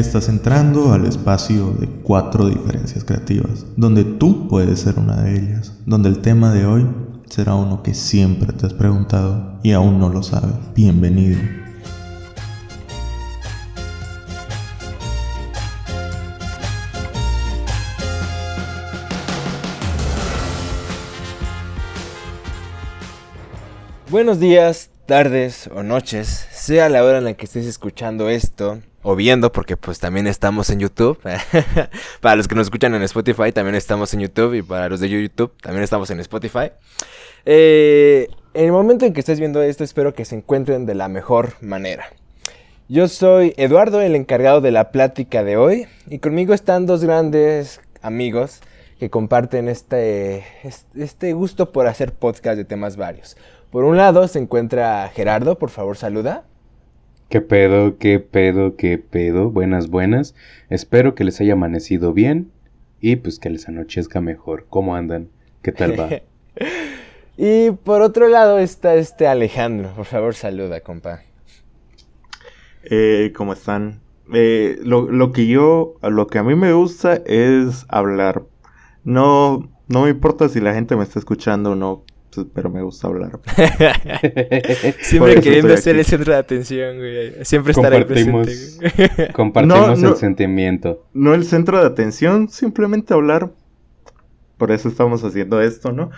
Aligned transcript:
Estás 0.00 0.30
entrando 0.30 0.94
al 0.94 1.04
espacio 1.04 1.72
de 1.78 1.86
cuatro 1.86 2.48
diferencias 2.48 3.04
creativas, 3.04 3.66
donde 3.76 4.02
tú 4.02 4.48
puedes 4.48 4.80
ser 4.80 4.98
una 4.98 5.20
de 5.20 5.38
ellas, 5.38 5.74
donde 5.84 6.08
el 6.08 6.20
tema 6.20 6.54
de 6.54 6.64
hoy 6.64 6.88
será 7.28 7.54
uno 7.54 7.82
que 7.82 7.92
siempre 7.92 8.50
te 8.54 8.64
has 8.64 8.72
preguntado 8.72 9.60
y 9.62 9.72
aún 9.72 9.98
no 9.98 10.08
lo 10.08 10.22
sabes. 10.22 10.54
Bienvenido. 10.74 11.38
Buenos 24.08 24.40
días, 24.40 24.88
tardes 25.04 25.68
o 25.74 25.82
noches, 25.82 26.46
sea 26.60 26.90
la 26.90 27.02
hora 27.02 27.18
en 27.18 27.24
la 27.24 27.34
que 27.34 27.46
estés 27.46 27.66
escuchando 27.66 28.28
esto 28.28 28.80
o 29.02 29.16
viendo, 29.16 29.50
porque 29.50 29.78
pues 29.78 29.98
también 29.98 30.26
estamos 30.26 30.68
en 30.68 30.80
YouTube. 30.80 31.18
para 32.20 32.36
los 32.36 32.48
que 32.48 32.54
nos 32.54 32.66
escuchan 32.66 32.94
en 32.94 33.02
Spotify, 33.02 33.50
también 33.50 33.74
estamos 33.74 34.12
en 34.12 34.20
YouTube 34.20 34.54
y 34.54 34.62
para 34.62 34.90
los 34.90 35.00
de 35.00 35.08
YouTube, 35.08 35.52
también 35.62 35.82
estamos 35.82 36.10
en 36.10 36.20
Spotify. 36.20 36.70
Eh, 37.46 38.28
en 38.52 38.66
el 38.66 38.72
momento 38.72 39.06
en 39.06 39.14
que 39.14 39.20
estés 39.20 39.40
viendo 39.40 39.62
esto, 39.62 39.84
espero 39.84 40.12
que 40.12 40.26
se 40.26 40.36
encuentren 40.36 40.84
de 40.84 40.94
la 40.94 41.08
mejor 41.08 41.54
manera. 41.62 42.10
Yo 42.88 43.08
soy 43.08 43.54
Eduardo, 43.56 44.02
el 44.02 44.14
encargado 44.14 44.60
de 44.60 44.70
la 44.70 44.90
plática 44.90 45.42
de 45.44 45.56
hoy, 45.56 45.86
y 46.10 46.18
conmigo 46.18 46.52
están 46.52 46.84
dos 46.84 47.02
grandes 47.02 47.80
amigos 48.02 48.60
que 48.98 49.08
comparten 49.08 49.68
este, 49.68 50.44
este 50.94 51.32
gusto 51.32 51.72
por 51.72 51.86
hacer 51.86 52.12
podcast 52.12 52.58
de 52.58 52.66
temas 52.66 52.98
varios. 52.98 53.38
Por 53.70 53.84
un 53.84 53.96
lado 53.96 54.26
se 54.26 54.40
encuentra 54.40 55.08
Gerardo, 55.14 55.56
por 55.56 55.70
favor 55.70 55.96
saluda. 55.96 56.44
¿Qué 57.28 57.40
pedo, 57.40 57.98
qué 57.98 58.18
pedo, 58.18 58.74
qué 58.74 58.98
pedo? 58.98 59.50
Buenas, 59.50 59.88
buenas. 59.88 60.34
Espero 60.68 61.14
que 61.14 61.22
les 61.22 61.40
haya 61.40 61.52
amanecido 61.52 62.12
bien 62.12 62.50
y 63.00 63.14
pues 63.14 63.38
que 63.38 63.48
les 63.48 63.68
anochezca 63.68 64.20
mejor. 64.20 64.66
¿Cómo 64.68 64.96
andan? 64.96 65.28
¿Qué 65.62 65.70
tal 65.70 65.98
va? 65.98 66.08
y 67.36 67.70
por 67.70 68.02
otro 68.02 68.26
lado 68.26 68.58
está 68.58 68.96
este 68.96 69.28
Alejandro. 69.28 69.92
Por 69.94 70.06
favor 70.06 70.34
saluda, 70.34 70.80
compa. 70.80 71.22
Eh, 72.82 73.32
¿Cómo 73.36 73.52
están? 73.52 74.00
Eh, 74.32 74.78
lo, 74.82 75.08
lo, 75.08 75.30
que 75.30 75.46
yo, 75.46 75.94
lo 76.02 76.26
que 76.26 76.38
a 76.38 76.42
mí 76.42 76.56
me 76.56 76.72
gusta 76.72 77.20
es 77.24 77.86
hablar. 77.88 78.42
No, 79.04 79.70
no 79.86 80.02
me 80.02 80.10
importa 80.10 80.48
si 80.48 80.60
la 80.60 80.74
gente 80.74 80.96
me 80.96 81.04
está 81.04 81.20
escuchando 81.20 81.72
o 81.72 81.74
no. 81.76 82.04
Pues, 82.32 82.46
pero 82.54 82.70
me 82.70 82.82
gusta 82.82 83.08
hablar. 83.08 83.40
Siempre 85.00 85.40
queriendo 85.40 85.76
ser 85.76 85.96
el 85.96 86.04
centro 86.04 86.32
de 86.32 86.38
atención, 86.38 86.98
güey. 86.98 87.44
Siempre 87.44 87.72
estar 87.72 87.92
ahí 87.92 88.04
presente. 88.04 89.32
Compartimos 89.32 90.02
el 90.02 90.16
sentimiento. 90.16 91.04
No 91.12 91.34
el 91.34 91.44
centro 91.44 91.80
de 91.80 91.86
atención, 91.86 92.48
simplemente 92.48 93.14
hablar. 93.14 93.50
Por 94.56 94.70
eso 94.70 94.88
estamos 94.88 95.24
haciendo 95.24 95.60
esto, 95.60 95.92
¿no? 95.92 96.10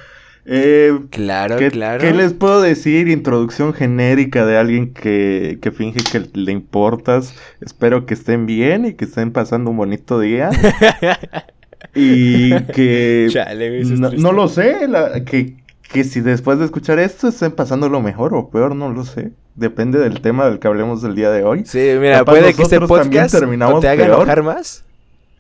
Eh, 0.45 0.99
claro, 1.11 1.57
claro. 1.71 2.01
¿Qué 2.01 2.13
les 2.13 2.33
puedo 2.33 2.61
decir? 2.61 3.09
Introducción 3.09 3.73
genérica 3.73 4.45
de 4.45 4.57
alguien 4.57 4.93
que, 4.93 5.59
que 5.63 5.71
finge 5.71 6.01
que 6.11 6.29
le 6.35 6.53
importas. 6.53 7.37
Espero 7.61 8.07
que 8.07 8.15
estén 8.15 8.47
bien 8.47 8.85
y 8.85 8.95
que 8.95 9.05
estén 9.05 9.33
pasando 9.33 9.71
un 9.71 9.77
bonito 9.77 10.19
día. 10.19 10.51
y 11.95 12.61
que... 12.73 13.29
no, 13.99 14.11
no, 14.11 14.33
lo 14.33 14.49
sé, 14.49 14.89
la, 14.89 15.25
que, 15.25 15.62
que 15.93 16.05
si 16.05 16.21
después 16.21 16.59
de 16.59 16.65
escuchar 16.65 16.99
esto 16.99 17.29
estén 17.29 17.53
pasando 17.53 17.89
lo 17.89 18.01
mejor 18.01 18.35
o 18.35 18.49
peor, 18.49 18.75
no 18.75 18.91
lo 18.91 19.05
sé. 19.05 19.33
Depende 19.55 19.99
del 19.99 20.21
tema 20.21 20.47
del 20.47 20.59
que 20.59 20.67
hablemos 20.67 21.05
el 21.05 21.15
día 21.15 21.31
de 21.31 21.45
hoy. 21.45 21.65
Sí, 21.67 21.97
mira, 22.01 22.25
puede 22.25 22.55
que 22.55 22.63
este 22.63 22.81
podcast 22.81 23.35
te 23.81 23.89
haga 23.89 24.07
enojar 24.07 24.43
más. 24.43 24.85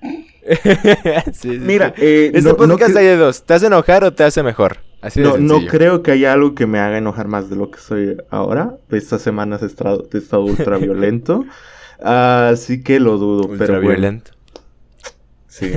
sí, 1.32 1.48
Mira, 1.60 1.94
eh, 1.96 2.32
este 2.34 2.54
podcast 2.54 2.96
hay 2.96 3.06
de 3.06 3.16
dos. 3.16 3.44
¿Te 3.44 3.54
hace 3.54 3.66
enojar 3.66 4.04
o 4.04 4.12
te 4.12 4.24
hace 4.24 4.42
mejor? 4.42 4.78
Así 5.00 5.20
de 5.20 5.28
no, 5.28 5.38
no 5.38 5.66
creo 5.66 6.02
que 6.02 6.12
haya 6.12 6.32
algo 6.32 6.54
que 6.54 6.66
me 6.66 6.78
haga 6.78 6.98
enojar 6.98 7.28
más 7.28 7.48
de 7.48 7.56
lo 7.56 7.70
que 7.70 7.78
soy 7.78 8.16
ahora. 8.30 8.76
Estas 8.90 9.22
semanas 9.22 9.62
he 9.62 9.66
estado, 9.66 10.08
he 10.12 10.18
estado 10.18 10.44
ultra 10.44 10.78
violento. 10.78 11.44
Así 12.00 12.82
que 12.82 13.00
lo 13.00 13.16
dudo. 13.18 13.48
Ultra 13.48 13.66
pero 13.66 13.80
violento. 13.80 14.32
Sí. 15.46 15.72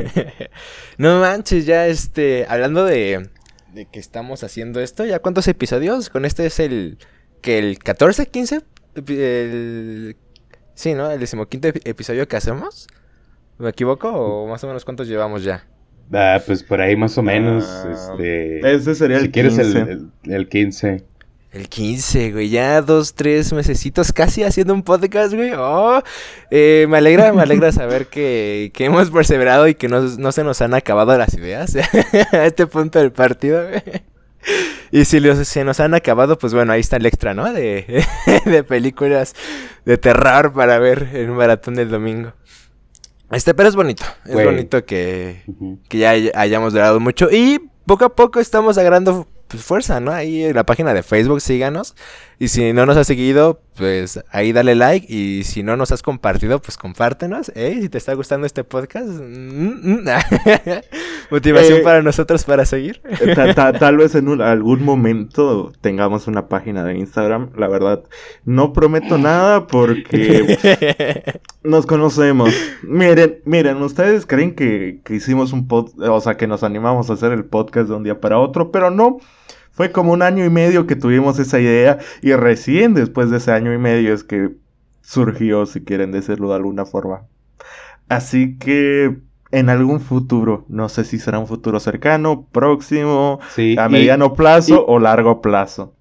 no 0.98 1.20
manches, 1.20 1.66
ya 1.66 1.88
este. 1.88 2.46
Hablando 2.50 2.86
de 2.86 3.30
de 3.76 3.86
que 3.86 4.00
estamos 4.00 4.44
haciendo 4.44 4.80
esto. 4.80 5.06
¿Ya 5.06 5.20
cuántos 5.20 5.48
episodios? 5.48 6.10
Con 6.10 6.26
este 6.26 6.46
es 6.48 6.60
el. 6.60 6.98
que 7.42 7.60
¿El 7.60 7.78
14, 7.78 8.26
15? 8.26 8.62
El, 9.08 10.16
sí, 10.74 10.94
¿no? 10.94 11.12
El 11.12 11.20
decimoquinto 11.20 11.68
episodio 11.68 12.28
que 12.28 12.38
hacemos. 12.38 12.88
¿Me 13.60 13.70
equivoco? 13.70 14.10
¿O 14.10 14.48
más 14.48 14.64
o 14.64 14.68
menos 14.68 14.86
cuántos 14.86 15.08
llevamos 15.08 15.44
ya? 15.44 15.68
Ah, 16.12 16.42
pues 16.46 16.64
por 16.64 16.82
ahí 16.82 16.96
más 16.96 17.18
o 17.18 17.22
menos. 17.22 17.66
Ah, 17.68 17.92
este, 17.92 18.74
ese 18.74 18.96
sería 18.96 19.20
si 19.20 19.26
el 19.26 19.32
quieres 19.32 19.58
el, 19.58 19.76
el, 19.76 20.12
el 20.24 20.50
15. 20.50 21.04
El 21.56 21.70
15, 21.70 22.34
güey, 22.34 22.50
ya 22.50 22.82
dos, 22.82 23.14
tres 23.14 23.54
mesecitos 23.54 24.12
casi 24.12 24.44
haciendo 24.44 24.74
un 24.74 24.84
podcast, 24.84 25.34
güey. 25.34 25.54
Oh, 25.58 26.04
eh, 26.52 26.86
me 26.90 26.98
alegra, 26.98 27.32
me 27.32 27.42
alegra 27.42 27.72
saber 27.72 28.08
que, 28.08 28.72
que 28.74 28.84
hemos 28.84 29.10
perseverado 29.10 29.66
y 29.70 29.74
que 29.74 29.88
no, 29.88 30.02
no, 30.02 30.34
se 30.34 30.44
nos 30.44 30.62
han 30.62 30.74
acabado 30.74 31.18
las 31.18 31.34
ideas 31.34 31.78
a 32.34 32.46
este 32.46 32.68
punto 32.68 33.00
del 33.00 33.14
partido, 33.14 33.70
güey. 33.70 33.82
Y 34.92 35.06
si 35.06 35.22
se 35.46 35.64
nos 35.64 35.80
han 35.80 35.94
acabado, 35.94 36.38
pues 36.38 36.54
bueno, 36.54 36.74
ahí 36.74 36.82
está 36.82 36.98
el 36.98 37.06
extra, 37.06 37.34
¿no? 37.34 37.54
De, 37.54 38.06
de 38.46 38.64
películas 38.66 39.34
de 39.86 39.98
terror 39.98 40.52
para 40.52 40.78
ver 40.78 41.08
en 41.14 41.30
un 41.30 41.38
maratón 41.38 41.76
del 41.76 41.90
domingo. 41.90 42.34
Este, 43.32 43.54
pero 43.54 43.70
es 43.70 43.78
bonito. 43.78 44.04
Es 44.26 44.34
bonito 44.36 44.84
que, 44.84 45.44
que 45.88 46.00
ya 46.00 46.12
hayamos 46.34 46.74
durado 46.74 47.00
mucho. 47.00 47.30
Y 47.32 47.62
poco 47.86 48.04
a 48.04 48.14
poco 48.14 48.42
estamos 48.42 48.78
agarrando 48.78 49.26
pues, 49.56 49.66
fuerza, 49.66 50.00
¿no? 50.00 50.12
Ahí 50.12 50.44
en 50.44 50.56
la 50.56 50.66
página 50.66 50.94
de 50.94 51.04
Facebook, 51.04 51.42
síganos. 51.42 51.96
Y 52.38 52.50
si 52.50 52.74
no 52.74 52.86
nos 52.86 52.98
has 52.98 53.08
seguido, 53.08 53.62
pues 53.78 54.22
ahí 54.30 54.52
dale 54.52 54.76
like. 54.76 55.08
Y 55.08 55.44
si 55.44 55.64
no 55.64 55.78
nos 55.78 55.94
has 55.94 56.02
compartido, 56.02 56.62
pues 56.62 56.78
compártenos. 56.78 57.52
¿eh? 57.56 57.78
Si 57.82 57.88
te 57.88 57.98
está 57.98 58.14
gustando 58.14 58.46
este 58.46 58.66
podcast, 58.66 59.08
mm, 59.08 59.94
mm, 59.94 60.06
motivación 61.32 61.80
eh, 61.80 61.82
para 61.82 62.02
nosotros 62.02 62.44
para 62.44 62.66
seguir. 62.66 63.02
Eh, 63.06 63.34
tal 63.56 63.98
vez 63.98 64.16
en 64.16 64.42
algún 64.42 64.84
momento 64.84 65.72
tengamos 65.80 66.28
una 66.28 66.50
página 66.50 66.84
de 66.84 66.98
Instagram. 66.98 67.52
La 67.56 67.70
verdad, 67.70 68.04
no 68.44 68.74
prometo 68.74 69.18
nada 69.18 69.68
porque 69.68 71.40
nos 71.64 71.86
conocemos. 71.86 72.54
Miren, 72.84 73.40
miren, 73.46 73.82
ustedes 73.82 74.26
creen 74.26 74.56
que, 74.56 75.00
que 75.06 75.16
hicimos 75.16 75.54
un 75.54 75.70
podcast, 75.70 76.00
o 76.00 76.20
sea, 76.20 76.36
que 76.36 76.48
nos 76.48 76.64
animamos 76.64 77.10
a 77.10 77.14
hacer 77.14 77.32
el 77.32 77.46
podcast 77.46 77.88
de 77.88 77.96
un 77.96 78.04
día 78.04 78.20
para 78.20 78.40
otro, 78.40 78.72
pero 78.72 78.92
no. 78.92 79.20
Fue 79.76 79.92
como 79.92 80.14
un 80.14 80.22
año 80.22 80.46
y 80.46 80.50
medio 80.50 80.88
que 80.88 80.96
tuvimos 80.96 81.38
esa 81.38 81.60
idea 81.60 82.00
y 82.22 82.32
recién 82.34 82.94
después 82.94 83.30
de 83.30 83.38
ese 83.38 83.52
año 83.52 83.74
y 83.74 83.78
medio 83.78 84.14
es 84.14 84.24
que 84.24 84.56
surgió, 85.02 85.66
si 85.66 85.84
quieren 85.84 86.14
decirlo 86.14 86.48
de 86.50 86.56
alguna 86.56 86.86
forma. 86.86 87.24
Así 88.08 88.58
que 88.58 89.18
en 89.52 89.70
algún 89.70 90.00
futuro, 90.00 90.66
no 90.70 90.88
sé 90.88 91.04
si 91.04 91.20
será 91.20 91.40
un 91.40 91.48
futuro 91.48 91.82
cercano, 91.82 92.48
próximo, 92.54 93.40
a 93.78 93.90
mediano 93.90 94.34
plazo 94.34 94.86
o 94.86 94.98
largo 94.98 95.42
plazo. 95.42 95.94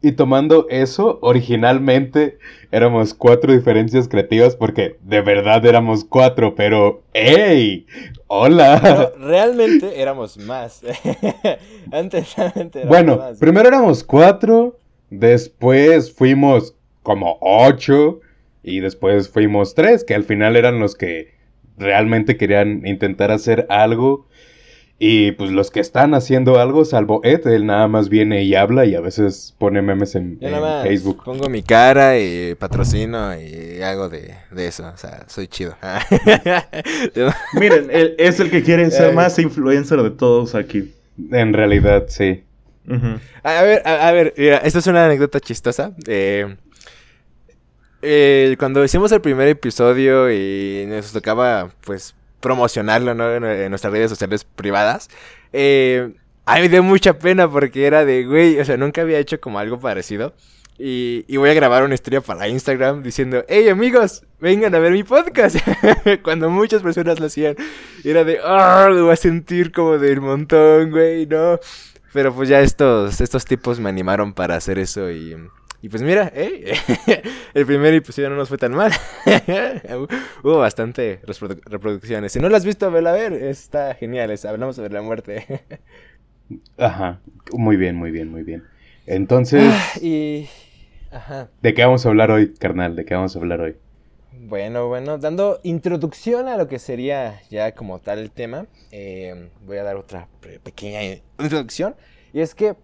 Y 0.00 0.12
tomando 0.12 0.66
eso, 0.70 1.18
originalmente 1.22 2.38
éramos 2.70 3.14
cuatro 3.14 3.52
diferencias 3.52 4.06
creativas 4.06 4.54
porque 4.54 4.96
de 5.02 5.20
verdad 5.22 5.66
éramos 5.66 6.04
cuatro, 6.04 6.54
pero 6.54 7.02
¡Ey! 7.14 7.86
¡Hola! 8.28 9.12
realmente 9.18 10.00
éramos 10.00 10.38
más. 10.38 10.82
Antes 11.90 12.36
realmente 12.36 12.80
éramos 12.80 12.96
bueno, 12.96 13.16
más. 13.16 13.38
primero 13.38 13.68
éramos 13.68 14.04
cuatro, 14.04 14.78
después 15.10 16.12
fuimos 16.12 16.76
como 17.02 17.38
ocho 17.40 18.20
y 18.62 18.78
después 18.78 19.28
fuimos 19.28 19.74
tres, 19.74 20.04
que 20.04 20.14
al 20.14 20.24
final 20.24 20.54
eran 20.54 20.78
los 20.78 20.94
que 20.94 21.34
realmente 21.76 22.36
querían 22.36 22.86
intentar 22.86 23.32
hacer 23.32 23.66
algo 23.68 24.26
y 25.00 25.30
pues 25.32 25.52
los 25.52 25.70
que 25.70 25.78
están 25.78 26.12
haciendo 26.14 26.58
algo, 26.58 26.84
salvo 26.84 27.20
Ed, 27.22 27.46
él 27.46 27.66
nada 27.66 27.86
más 27.86 28.08
viene 28.08 28.42
y 28.42 28.56
habla 28.56 28.84
y 28.84 28.96
a 28.96 29.00
veces 29.00 29.54
pone 29.56 29.80
memes 29.80 30.16
en, 30.16 30.40
Facebook. 30.82 31.22
Pongo 31.24 31.48
mi 31.48 31.62
cara 31.62 32.18
y 32.18 32.56
patrocino 32.56 33.38
y 33.40 33.80
hago 33.80 34.08
de, 34.08 34.34
eso. 34.56 34.88
O 34.92 34.96
sea, 34.96 35.24
soy 35.28 35.46
chido. 35.46 35.76
Miren, 37.54 37.88
él 37.92 38.16
es 38.18 38.40
el 38.40 38.50
que 38.50 38.64
quiere 38.64 38.90
ser 38.90 39.14
más 39.14 39.38
influencer 39.38 40.02
de 40.02 40.10
todos 40.10 40.56
aquí. 40.56 40.92
En 41.30 41.52
realidad, 41.52 42.06
sí. 42.08 42.42
a, 43.44 43.62
ver, 43.62 43.86
a, 43.86 44.10
ver, 44.10 44.34
mira, 44.36 44.56
esto 44.58 44.80
es 44.80 44.86
una 44.88 45.06
anécdota 45.06 45.38
chistosa. 45.38 45.92
Eh, 46.08 46.56
eh, 48.02 48.56
cuando 48.58 48.84
hicimos 48.84 49.12
el 49.12 49.20
primer 49.20 49.46
episodio 49.46 50.28
y 50.32 50.86
nos 50.88 51.12
tocaba, 51.12 51.70
pues, 51.84 52.16
promocionarlo 52.40 53.14
¿no? 53.14 53.34
en, 53.34 53.70
nuestras 53.70 53.92
redes 53.92 54.10
sociales 54.10 54.44
privadas. 54.44 55.08
Eh, 55.52 56.12
a 56.44 56.56
mí 56.56 56.62
me 56.62 56.68
dio 56.68 56.82
mucha 56.82 57.18
pena 57.18 57.50
porque 57.50 57.86
era 57.86 58.04
de, 58.04 58.24
güey, 58.24 58.58
o 58.58 58.64
sea, 58.64 58.76
nunca 58.76 59.02
había 59.02 59.18
hecho 59.18 59.40
como 59.40 59.58
algo 59.58 59.78
parecido. 59.78 60.34
Y, 60.80 61.36
voy 61.36 61.50
a 61.50 61.54
grabar 61.54 61.82
una 61.82 61.94
historia 61.94 62.20
para 62.20 62.46
Instagram 62.46 63.02
diciendo, 63.02 63.44
hey 63.48 63.68
amigos, 63.68 64.24
vengan 64.38 64.74
a 64.76 64.78
ver 64.78 64.92
mi 64.92 65.02
podcast. 65.02 65.56
Cuando 66.22 66.50
muchas 66.50 66.82
personas 66.82 67.18
lo 67.18 67.26
hacían. 67.26 67.56
Era 68.04 68.22
de, 68.22 68.38
ah, 68.44 68.88
lo 68.88 69.04
voy 69.04 69.12
a 69.12 69.16
sentir 69.16 69.72
como 69.72 69.98
del 69.98 70.20
montón, 70.20 70.92
güey, 70.92 71.26
no. 71.26 71.58
Pero 72.12 72.32
pues 72.32 72.48
ya 72.48 72.60
estos, 72.60 73.20
estos 73.20 73.44
tipos 73.44 73.80
me 73.80 73.88
animaron 73.88 74.32
para 74.32 74.54
hacer 74.54 74.78
eso 74.78 75.10
y... 75.10 75.36
Y 75.80 75.88
pues 75.88 76.02
mira, 76.02 76.32
¿eh? 76.34 76.74
el 77.54 77.66
primer 77.66 77.94
episodio 77.94 78.30
no 78.30 78.36
nos 78.36 78.48
fue 78.48 78.58
tan 78.58 78.72
mal. 78.72 78.90
Hubo 80.42 80.58
bastante 80.58 81.20
reproducciones. 81.66 82.32
Si 82.32 82.40
no 82.40 82.48
lo 82.48 82.56
has 82.56 82.64
visto, 82.64 82.90
vela 82.90 83.10
a 83.10 83.12
ver. 83.12 83.32
Está 83.32 83.94
genial. 83.94 84.34
hablamos 84.44 84.74
sobre 84.76 84.92
la 84.92 85.02
muerte. 85.02 85.62
Ajá. 86.78 87.20
Muy 87.52 87.76
bien, 87.76 87.94
muy 87.94 88.10
bien, 88.10 88.28
muy 88.30 88.42
bien. 88.42 88.64
Entonces... 89.06 89.72
Ah, 89.72 89.98
y... 90.00 90.48
Ajá. 91.12 91.48
¿De 91.62 91.72
qué 91.74 91.84
vamos 91.84 92.04
a 92.04 92.08
hablar 92.08 92.32
hoy, 92.32 92.52
carnal? 92.54 92.96
¿De 92.96 93.04
qué 93.04 93.14
vamos 93.14 93.36
a 93.36 93.38
hablar 93.38 93.60
hoy? 93.60 93.76
Bueno, 94.32 94.88
bueno, 94.88 95.18
dando 95.18 95.60
introducción 95.62 96.48
a 96.48 96.56
lo 96.56 96.68
que 96.68 96.78
sería 96.78 97.40
ya 97.50 97.72
como 97.72 97.98
tal 98.00 98.18
el 98.18 98.30
tema, 98.30 98.66
eh, 98.92 99.48
voy 99.64 99.78
a 99.78 99.84
dar 99.84 99.96
otra 99.96 100.28
pequeña 100.62 101.02
introducción. 101.38 101.94
Y 102.32 102.40
es 102.40 102.54
que 102.54 102.74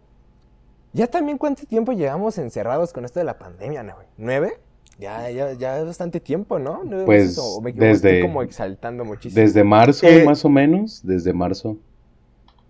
ya 0.95 1.09
también 1.09 1.37
cuánto 1.37 1.67
tiempo 1.67 1.93
llevamos 1.93 2.39
encerrados 2.39 2.93
con 2.93 3.05
esto 3.05 3.19
de 3.19 3.25
la 3.25 3.37
pandemia, 3.39 3.83
¿no? 3.83 3.97
¿Nueve? 4.17 4.59
Ya, 4.99 5.29
ya, 5.29 5.53
ya 5.55 5.81
es 5.81 5.87
bastante 5.87 6.21
tiempo, 6.21 6.61
¿no? 6.61 6.83
pues 7.05 7.37
desde, 7.75 8.21
como 8.21 8.43
exaltando 8.43 9.05
muchísimo. 9.05 9.43
Desde 9.43 9.65
marzo, 9.65 10.07
eh, 10.07 10.25
más 10.25 10.45
o 10.45 10.49
menos, 10.49 11.01
desde 11.03 11.33
marzo. 11.33 11.77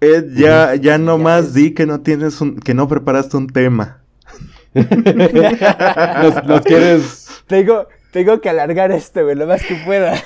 Ed, 0.00 0.34
ya, 0.34 0.74
ya 0.74 0.96
nomás 0.96 1.52
di 1.52 1.74
que 1.74 1.84
no 1.84 2.00
tienes 2.00 2.40
un, 2.40 2.58
que 2.58 2.72
no 2.72 2.88
preparaste 2.88 3.36
un 3.36 3.46
tema. 3.48 4.02
nos, 4.74 6.62
quieres. 6.62 7.28
Tengo, 7.46 7.88
tengo 8.10 8.40
que 8.40 8.48
alargar 8.48 8.90
esto, 8.90 9.22
güey, 9.22 9.36
lo 9.36 9.46
más 9.46 9.62
que 9.62 9.76
pueda. 9.84 10.14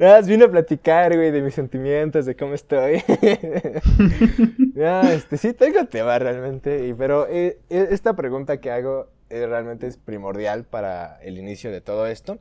Nada 0.00 0.16
más 0.16 0.26
vine 0.26 0.44
a 0.44 0.50
platicar, 0.50 1.14
güey, 1.14 1.30
de 1.30 1.42
mis 1.42 1.52
sentimientos, 1.52 2.24
de 2.24 2.34
cómo 2.34 2.54
estoy. 2.54 3.04
ya, 4.74 5.02
este, 5.12 5.36
sí, 5.36 5.52
tengo 5.52 5.84
tema 5.84 6.18
realmente. 6.18 6.88
Y, 6.88 6.94
pero 6.94 7.26
eh, 7.28 7.58
eh, 7.68 7.88
esta 7.90 8.16
pregunta 8.16 8.62
que 8.62 8.70
hago 8.70 9.08
eh, 9.28 9.44
realmente 9.46 9.86
es 9.86 9.98
primordial 9.98 10.64
para 10.64 11.20
el 11.20 11.36
inicio 11.36 11.70
de 11.70 11.82
todo 11.82 12.06
esto. 12.06 12.38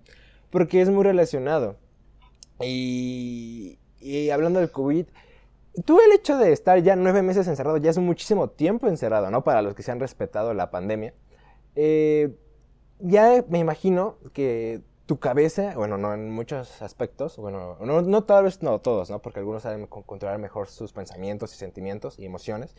Porque 0.50 0.82
es 0.82 0.90
muy 0.90 1.04
relacionado. 1.04 1.76
Y, 2.62 3.78
y 4.00 4.30
hablando 4.30 4.62
del 4.62 4.72
COVID, 4.72 5.08
tú 5.84 6.00
el 6.00 6.14
hecho 6.14 6.38
de 6.38 6.54
estar 6.54 6.82
ya 6.82 6.96
nueve 6.96 7.24
meses 7.24 7.46
encerrado, 7.50 7.76
ya 7.76 7.90
es 7.90 7.98
muchísimo 7.98 8.50
tiempo 8.50 8.88
encerrado, 8.88 9.32
¿no? 9.32 9.44
Para 9.44 9.62
los 9.62 9.76
que 9.76 9.84
se 9.84 9.92
han 9.92 10.00
respetado 10.00 10.54
la 10.54 10.72
pandemia. 10.72 11.14
ya 13.00 13.44
me 13.50 13.60
imagino 13.60 14.16
que 14.32 14.82
tu 15.10 15.18
cabeza, 15.18 15.74
bueno, 15.76 15.98
no 15.98 16.14
en 16.14 16.30
muchos 16.30 16.84
aspectos, 16.84 17.38
bueno, 17.38 17.78
no, 17.82 18.04
no 18.04 18.24
tal 18.26 18.44
vez 18.44 18.62
no 18.62 18.78
todos, 18.78 19.10
¿no? 19.10 19.24
Porque 19.24 19.40
algunos 19.40 19.64
saben 19.64 19.88
controlar 19.88 20.38
mejor 20.38 20.68
sus 20.68 20.94
pensamientos 20.94 21.52
y 21.56 21.58
sentimientos 21.58 22.20
y 22.20 22.26
emociones, 22.28 22.76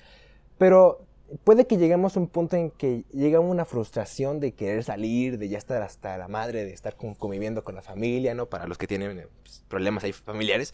pero 0.57 1.05
puede 1.43 1.67
que 1.67 1.77
lleguemos 1.77 2.17
a 2.17 2.21
un 2.21 2.29
punto 2.29 2.55
en 2.55 2.71
que 2.71 3.03
llega 3.11 3.41
una 3.41 3.65
frustración 3.65 4.39
de 4.39 4.53
querer 4.53 4.85
salir, 4.85 5.39
de 5.39 5.49
ya 5.49 5.59
estar 5.59 5.83
hasta 5.83 6.17
la 6.19 6.29
madre, 6.29 6.65
de 6.65 6.73
estar 6.73 6.95
conviviendo 6.95 7.65
con 7.65 7.75
la 7.75 7.83
familia, 7.83 8.33
¿no? 8.33 8.47
Para 8.47 8.69
los 8.69 8.79
que 8.79 8.87
tienen 8.87 9.27
pues, 9.43 9.65
problemas 9.67 10.05
ahí 10.05 10.13
familiares. 10.13 10.73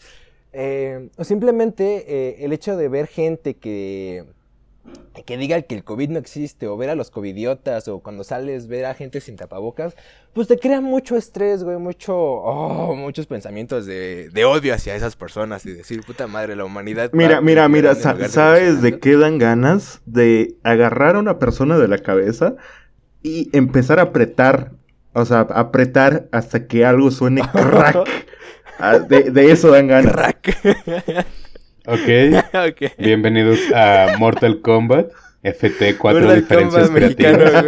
Eh, 0.53 1.09
o 1.17 1.23
simplemente 1.23 2.05
eh, 2.07 2.45
el 2.45 2.53
hecho 2.53 2.77
de 2.77 2.87
ver 2.87 3.07
gente 3.07 3.55
que 3.55 4.25
que 5.25 5.37
diga 5.37 5.61
que 5.61 5.75
el 5.75 5.83
COVID 5.83 6.09
no 6.09 6.19
existe, 6.19 6.67
o 6.67 6.77
ver 6.77 6.89
a 6.89 6.95
los 6.95 7.11
covidiotas, 7.11 7.87
o 7.87 7.99
cuando 7.99 8.23
sales 8.23 8.67
ver 8.67 8.85
a 8.85 8.93
gente 8.93 9.21
sin 9.21 9.35
tapabocas, 9.35 9.95
pues 10.33 10.47
te 10.47 10.57
crea 10.57 10.81
mucho 10.81 11.17
estrés, 11.17 11.63
güey, 11.63 11.77
mucho, 11.77 12.15
oh, 12.15 12.95
muchos 12.95 13.25
pensamientos 13.25 13.85
de, 13.85 14.29
odio 14.45 14.73
hacia 14.73 14.95
esas 14.95 15.15
personas 15.15 15.65
y 15.65 15.73
decir, 15.73 16.01
puta 16.05 16.27
madre, 16.27 16.55
la 16.55 16.65
humanidad. 16.65 17.09
Mira, 17.13 17.41
mira, 17.41 17.67
mira, 17.67 17.95
¿sabes 17.95 18.81
de 18.81 18.99
qué 18.99 19.17
dan 19.17 19.37
ganas? 19.37 20.01
De 20.05 20.55
agarrar 20.63 21.15
a 21.15 21.19
una 21.19 21.39
persona 21.39 21.77
de 21.77 21.87
la 21.87 21.97
cabeza 21.97 22.55
y 23.23 23.49
empezar 23.55 23.99
a 23.99 24.03
apretar, 24.03 24.71
o 25.13 25.25
sea, 25.25 25.41
apretar 25.41 26.27
hasta 26.31 26.67
que 26.67 26.85
algo 26.85 27.11
suene 27.11 27.41
crack. 27.51 28.07
Ah, 28.79 28.99
de, 28.99 29.31
de, 29.31 29.51
eso 29.51 29.71
dan 29.71 29.87
ganas. 29.87 30.13
Crack. 30.13 31.25
Ok. 31.87 32.91
Bienvenidos 32.97 33.59
a 33.73 34.17
Mortal 34.19 34.59
Kombat 34.59 35.09
FT 35.41 35.97
4 35.97 36.35
diferencias 36.35 36.89
creativas. 36.89 37.63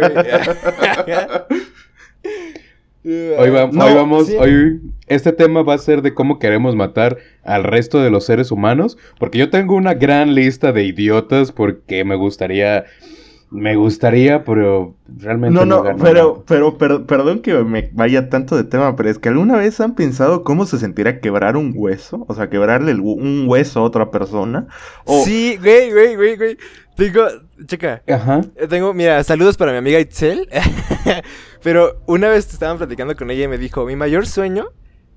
hoy, 3.38 3.48
vamos, 3.48 4.28
hoy 4.38 4.78
este 5.06 5.32
tema 5.32 5.62
va 5.62 5.72
a 5.72 5.78
ser 5.78 6.02
de 6.02 6.12
cómo 6.12 6.38
queremos 6.38 6.76
matar 6.76 7.16
al 7.44 7.64
resto 7.64 8.02
de 8.02 8.10
los 8.10 8.26
seres 8.26 8.50
humanos, 8.50 8.98
porque 9.18 9.38
yo 9.38 9.48
tengo 9.48 9.74
una 9.74 9.94
gran 9.94 10.34
lista 10.34 10.70
de 10.72 10.84
idiotas 10.84 11.50
porque 11.50 12.04
me 12.04 12.16
gustaría 12.16 12.84
me 13.50 13.74
gustaría, 13.74 14.44
pero 14.44 14.94
realmente 15.08 15.54
no. 15.54 15.64
No, 15.64 15.82
pero, 16.00 16.44
pero, 16.46 16.78
pero, 16.78 17.06
perdón 17.06 17.40
que 17.40 17.52
me 17.54 17.90
vaya 17.92 18.28
tanto 18.28 18.56
de 18.56 18.64
tema, 18.64 18.94
pero 18.94 19.10
es 19.10 19.18
que 19.18 19.28
alguna 19.28 19.56
vez 19.56 19.80
han 19.80 19.94
pensado 19.94 20.44
cómo 20.44 20.66
se 20.66 20.78
sentirá 20.78 21.20
quebrar 21.20 21.56
un 21.56 21.72
hueso, 21.74 22.24
o 22.28 22.34
sea, 22.34 22.48
quebrarle 22.48 22.94
un 22.94 23.46
hueso 23.48 23.80
a 23.80 23.82
otra 23.82 24.10
persona. 24.10 24.68
Sí, 25.24 25.58
güey, 25.60 25.90
güey, 25.90 26.16
güey, 26.16 26.36
güey. 26.36 26.58
Tengo, 26.96 27.26
checa. 27.66 28.02
Ajá. 28.08 28.42
Eh, 28.56 28.68
tengo, 28.68 28.94
mira, 28.94 29.22
saludos 29.24 29.56
para 29.56 29.72
mi 29.72 29.78
amiga 29.78 29.98
Itzel. 29.98 30.48
pero 31.62 32.02
una 32.06 32.28
vez 32.28 32.52
estaban 32.52 32.78
platicando 32.78 33.16
con 33.16 33.30
ella 33.30 33.44
y 33.44 33.48
me 33.48 33.58
dijo, 33.58 33.84
mi 33.84 33.96
mayor 33.96 34.26
sueño 34.26 34.68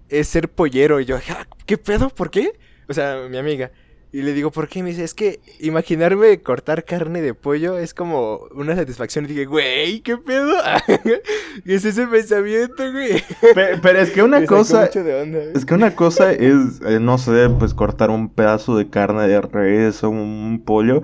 es 0.10 0.28
ser 0.28 0.50
pollero. 0.50 1.00
Y 1.00 1.06
yo, 1.06 1.18
¿qué 1.66 1.78
pedo? 1.78 2.10
¿Por 2.10 2.32
qué? 2.32 2.54
O 2.88 2.94
sea, 2.94 3.28
mi 3.30 3.38
amiga. 3.38 3.72
Y 4.14 4.22
le 4.22 4.34
digo, 4.34 4.52
¿por 4.52 4.68
qué? 4.68 4.84
Me 4.84 4.92
dice, 4.92 5.04
es 5.04 5.16
que 5.16 5.40
imaginarme 5.60 6.40
cortar 6.44 6.86
carne 6.86 7.24
de 7.24 7.34
pollo 7.34 7.80
es 7.80 7.96
como 7.96 8.42
una 8.54 8.76
satisfacción. 8.76 9.26
Y 9.26 9.30
dije, 9.30 9.46
güey, 9.46 10.02
¿qué 10.02 10.18
pedo? 10.18 10.54
¿Qué 10.86 11.22
es 11.66 11.84
ese 11.84 12.06
pensamiento, 12.06 12.92
güey? 12.92 13.24
Pero, 13.56 14.00
es 14.00 14.12
que 14.12 14.22
una 14.22 14.46
cosa. 14.46 14.86
es 14.86 15.66
que 15.66 15.74
una 15.74 15.96
cosa 15.96 16.32
es, 16.32 16.80
eh, 16.86 17.00
no 17.02 17.18
sé, 17.18 17.50
pues 17.58 17.74
cortar 17.74 18.12
un 18.12 18.30
pedazo 18.30 18.78
de 18.78 18.88
carne 18.88 19.28
de 19.28 19.42
res 19.42 20.04
o 20.04 20.12
un 20.12 20.62
pollo. 20.64 21.02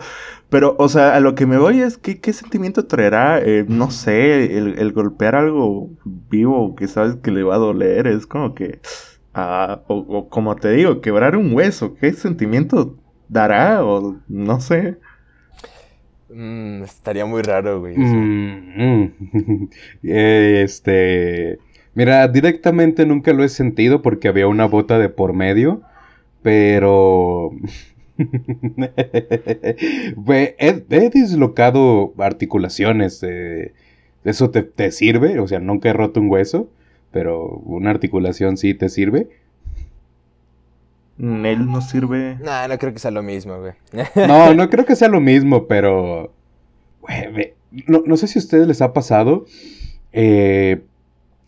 Pero, 0.52 0.76
o 0.78 0.88
sea, 0.88 1.16
a 1.16 1.20
lo 1.20 1.34
que 1.34 1.48
me 1.48 1.58
voy 1.58 1.82
es 1.82 1.98
que 1.98 2.20
qué 2.20 2.32
sentimiento 2.32 2.86
traerá, 2.86 3.40
eh, 3.40 3.66
no 3.68 3.90
sé, 3.90 4.56
el, 4.56 4.78
el 4.78 4.94
golpear 4.94 5.34
algo 5.34 5.90
vivo 6.06 6.76
que 6.76 6.88
sabes 6.88 7.16
que 7.16 7.32
le 7.32 7.42
va 7.42 7.56
a 7.56 7.60
doler. 7.60 8.06
Es 8.06 8.28
como 8.28 8.54
que 8.54 8.82
o, 9.88 10.28
como 10.30 10.56
te 10.56 10.72
digo, 10.72 11.02
quebrar 11.02 11.36
un 11.36 11.54
hueso, 11.54 11.96
¿qué 11.96 12.14
sentimiento 12.14 12.96
dará? 13.30 13.86
O 13.86 14.18
no 14.28 14.60
sé. 14.60 14.98
Mm, 16.30 16.84
estaría 16.84 17.26
muy 17.26 17.42
raro, 17.42 17.80
güey. 17.80 17.96
Mm, 17.98 18.74
mm. 18.76 19.70
este. 20.04 21.60
Mira, 21.94 22.28
directamente 22.28 23.06
nunca 23.06 23.32
lo 23.34 23.44
he 23.44 23.50
sentido 23.50 24.02
porque 24.02 24.28
había 24.28 24.48
una 24.48 24.66
bota 24.66 25.00
de 25.00 25.10
por 25.10 25.34
medio. 25.34 25.82
Pero. 26.42 27.52
he, 30.28 31.10
dislocado 31.14 32.14
articulaciones. 32.18 33.26
¿Eso 34.24 34.50
te, 34.50 34.64
te, 34.64 34.92
sirve? 34.92 35.40
O 35.40 35.48
sea, 35.48 35.60
nunca 35.60 35.90
he 35.90 35.94
roto 35.94 36.20
un 36.20 36.30
hueso 36.30 36.70
pero 37.12 37.48
una 37.66 37.90
articulación 37.90 38.58
sí 38.58 38.74
te 38.74 38.90
sirve. 38.90 39.30
Él 41.20 41.66
no 41.66 41.82
sirve. 41.82 42.38
No, 42.44 42.68
no 42.68 42.78
creo 42.78 42.94
que 42.94 43.00
sea 43.00 43.12
lo 43.12 43.22
mismo, 43.22 43.60
güey. 43.60 43.74
no, 44.28 44.54
no 44.54 44.70
creo 44.70 44.86
que 44.86 44.96
sea 44.96 45.10
lo 45.10 45.20
mismo, 45.20 45.68
pero. 45.68 46.34
no, 47.88 48.18
sé 48.18 48.28
si 48.28 48.40
a 48.40 48.42
ustedes 48.42 48.68
les 48.68 48.82
ha 48.82 48.94
pasado. 48.94 49.46
Eh, 50.14 50.82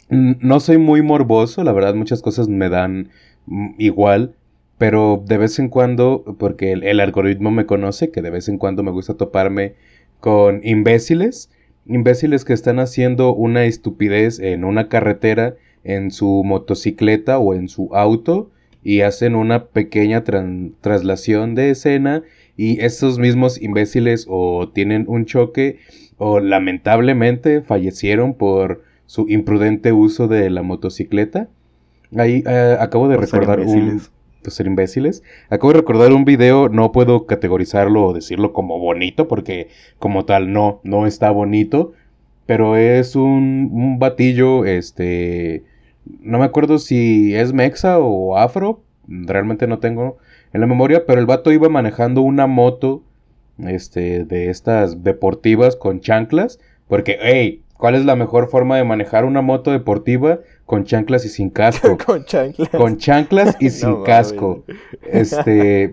no 0.09 0.59
soy 0.59 0.77
muy 0.77 1.01
morboso, 1.01 1.63
la 1.63 1.71
verdad, 1.71 1.95
muchas 1.95 2.21
cosas 2.21 2.47
me 2.49 2.69
dan 2.69 3.09
mm, 3.45 3.75
igual. 3.77 4.35
Pero 4.77 5.23
de 5.25 5.37
vez 5.37 5.59
en 5.59 5.69
cuando, 5.69 6.35
porque 6.39 6.71
el 6.73 6.99
algoritmo 6.99 7.51
me 7.51 7.65
conoce, 7.65 8.11
que 8.11 8.21
de 8.21 8.31
vez 8.31 8.49
en 8.49 8.57
cuando 8.57 8.83
me 8.83 8.91
gusta 8.91 9.13
toparme 9.13 9.75
con 10.19 10.61
imbéciles 10.63 11.49
imbéciles 11.85 12.45
que 12.45 12.53
están 12.53 12.79
haciendo 12.79 13.33
una 13.33 13.65
estupidez 13.65 14.39
en 14.39 14.63
una 14.63 14.87
carretera, 14.87 15.55
en 15.83 16.11
su 16.11 16.43
motocicleta 16.45 17.39
o 17.39 17.53
en 17.53 17.67
su 17.67 17.89
auto 17.95 18.51
y 18.83 19.01
hacen 19.01 19.35
una 19.35 19.65
pequeña 19.65 20.23
traslación 20.23 21.55
de 21.55 21.71
escena 21.71 22.23
y 22.57 22.81
estos 22.81 23.19
mismos 23.19 23.61
imbéciles 23.61 24.25
o 24.29 24.69
tienen 24.69 25.05
un 25.07 25.25
choque 25.25 25.79
o 26.17 26.39
lamentablemente 26.39 27.61
fallecieron 27.61 28.33
por 28.33 28.83
su 29.05 29.27
imprudente 29.29 29.91
uso 29.91 30.27
de 30.27 30.50
la 30.50 30.61
motocicleta. 30.61 31.47
Ahí 32.17 32.43
eh, 32.47 32.77
acabo 32.79 33.07
de 33.07 33.17
recordar 33.17 33.59
un 33.61 34.01
ser 34.47 34.67
imbéciles. 34.67 35.23
Acabo 35.50 35.73
de 35.73 35.79
recordar 35.79 36.11
un 36.13 36.25
video, 36.25 36.69
no 36.69 36.91
puedo 36.91 37.25
categorizarlo 37.25 38.05
o 38.05 38.13
decirlo 38.13 38.53
como 38.53 38.79
bonito, 38.79 39.27
porque 39.27 39.69
como 40.00 40.25
tal 40.25 40.51
no, 40.51 40.81
no 40.83 41.05
está 41.07 41.31
bonito. 41.31 41.93
pero 42.45 42.75
es 42.75 43.15
un, 43.15 43.69
un 43.71 44.00
batillo, 44.00 44.65
este, 44.65 45.63
no 46.05 46.39
me 46.39 46.46
acuerdo 46.46 46.79
si 46.79 47.36
es 47.36 47.53
mexa 47.53 48.00
o 48.00 48.38
afro, 48.38 48.81
realmente 49.08 49.67
no 49.67 49.79
tengo 49.79 50.17
en 50.53 50.62
la 50.62 50.67
memoria, 50.67 51.05
pero 51.05 51.20
el 51.20 51.25
vato 51.25 51.51
iba 51.51 51.70
manejando 51.70 52.22
una 52.22 52.48
moto, 52.48 53.03
este, 53.58 54.25
de 54.25 54.50
estas 54.50 55.03
deportivas 55.03 55.75
con 55.75 56.00
chanclas, 56.00 56.60
porque, 56.88 57.17
hey, 57.22 57.62
¿cuál 57.77 57.96
es 57.96 58.05
la 58.05 58.15
mejor 58.15 58.50
forma 58.50 58.77
de 58.77 58.84
manejar 58.84 59.25
una 59.25 59.41
moto 59.41 59.72
deportiva? 59.72 60.39
Con 60.65 60.86
chanclas 60.86 61.25
y 61.25 61.29
sin 61.29 61.50
casco. 61.50 61.98
Con 62.05 62.25
chanclas. 62.25 62.70
Con 62.70 62.98
chanclas 62.98 63.58
y 63.60 63.70
sin 63.72 63.89
No 63.89 64.03
casco. 64.03 64.63
Este, 65.03 65.91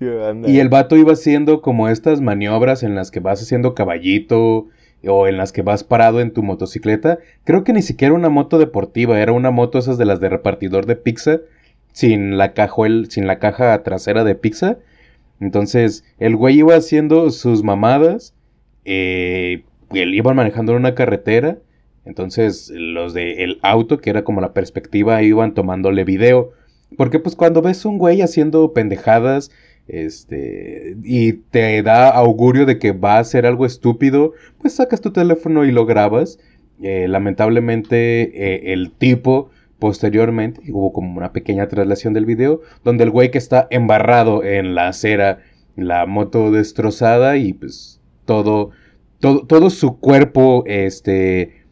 y 0.46 0.58
el 0.58 0.68
vato 0.68 0.96
iba 0.96 1.12
haciendo 1.12 1.60
como 1.60 1.88
estas 1.88 2.20
maniobras 2.20 2.82
en 2.82 2.94
las 2.94 3.10
que 3.10 3.20
vas 3.20 3.42
haciendo 3.42 3.74
caballito 3.74 4.66
o 5.06 5.26
en 5.26 5.36
las 5.36 5.52
que 5.52 5.62
vas 5.62 5.84
parado 5.84 6.20
en 6.20 6.32
tu 6.32 6.42
motocicleta. 6.42 7.18
Creo 7.44 7.64
que 7.64 7.72
ni 7.72 7.82
siquiera 7.82 8.14
una 8.14 8.28
moto 8.28 8.58
deportiva, 8.58 9.20
era 9.20 9.32
una 9.32 9.50
moto 9.50 9.78
esas 9.78 9.98
de 9.98 10.04
las 10.04 10.20
de 10.20 10.28
repartidor 10.28 10.86
de 10.86 10.96
pizza, 10.96 11.40
sin 11.92 12.36
la, 12.36 12.52
cajuel, 12.52 13.10
sin 13.10 13.26
la 13.26 13.38
caja 13.38 13.82
trasera 13.82 14.24
de 14.24 14.34
pizza. 14.34 14.78
Entonces, 15.40 16.04
el 16.18 16.36
güey 16.36 16.58
iba 16.58 16.74
haciendo 16.74 17.30
sus 17.30 17.62
mamadas, 17.62 18.34
eh, 18.84 19.64
él 19.92 20.22
manejando 20.22 20.72
en 20.72 20.78
una 20.78 20.94
carretera. 20.94 21.58
Entonces, 22.04 22.70
los 22.74 23.14
del 23.14 23.58
auto, 23.62 23.98
que 23.98 24.10
era 24.10 24.24
como 24.24 24.40
la 24.40 24.52
perspectiva, 24.52 25.22
iban 25.22 25.54
tomándole 25.54 26.04
video. 26.04 26.52
Porque 26.96 27.18
pues 27.18 27.34
cuando 27.34 27.62
ves 27.62 27.84
un 27.84 27.98
güey 27.98 28.22
haciendo 28.22 28.72
pendejadas, 28.72 29.50
este, 29.86 30.96
y 31.04 31.34
te 31.34 31.82
da 31.82 32.08
augurio 32.08 32.66
de 32.66 32.78
que 32.78 32.92
va 32.92 33.16
a 33.16 33.20
hacer 33.20 33.46
algo 33.46 33.66
estúpido, 33.66 34.32
pues 34.60 34.74
sacas 34.74 35.00
tu 35.00 35.12
teléfono 35.12 35.64
y 35.64 35.72
lo 35.72 35.86
grabas. 35.86 36.38
Eh, 36.82 37.06
lamentablemente 37.08 38.22
eh, 38.34 38.72
el 38.72 38.90
tipo 38.92 39.50
posteriormente 39.78 40.60
hubo 40.72 40.92
como 40.92 41.16
una 41.16 41.32
pequeña 41.32 41.68
traslación 41.68 42.14
del 42.14 42.26
video 42.26 42.62
donde 42.82 43.04
el 43.04 43.10
güey 43.10 43.30
que 43.30 43.38
está 43.38 43.68
embarrado 43.70 44.42
en 44.42 44.74
la 44.74 44.88
acera, 44.88 45.38
la 45.76 46.06
moto 46.06 46.50
destrozada 46.50 47.36
y 47.36 47.52
pues 47.52 48.00
todo, 48.24 48.70
todo, 49.20 49.46
todo 49.46 49.70
su 49.70 50.00
cuerpo, 50.00 50.64
este, 50.66 51.64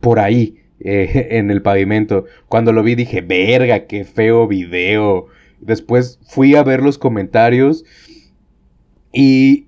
por 0.00 0.18
ahí, 0.18 0.58
eh, 0.80 1.28
en 1.38 1.50
el 1.50 1.62
pavimento. 1.62 2.24
Cuando 2.48 2.72
lo 2.72 2.82
vi 2.82 2.94
dije, 2.94 3.20
verga, 3.20 3.86
qué 3.86 4.04
feo 4.04 4.46
video. 4.46 5.26
Después 5.60 6.18
fui 6.26 6.54
a 6.54 6.62
ver 6.62 6.82
los 6.82 6.98
comentarios 6.98 7.84
y 9.12 9.66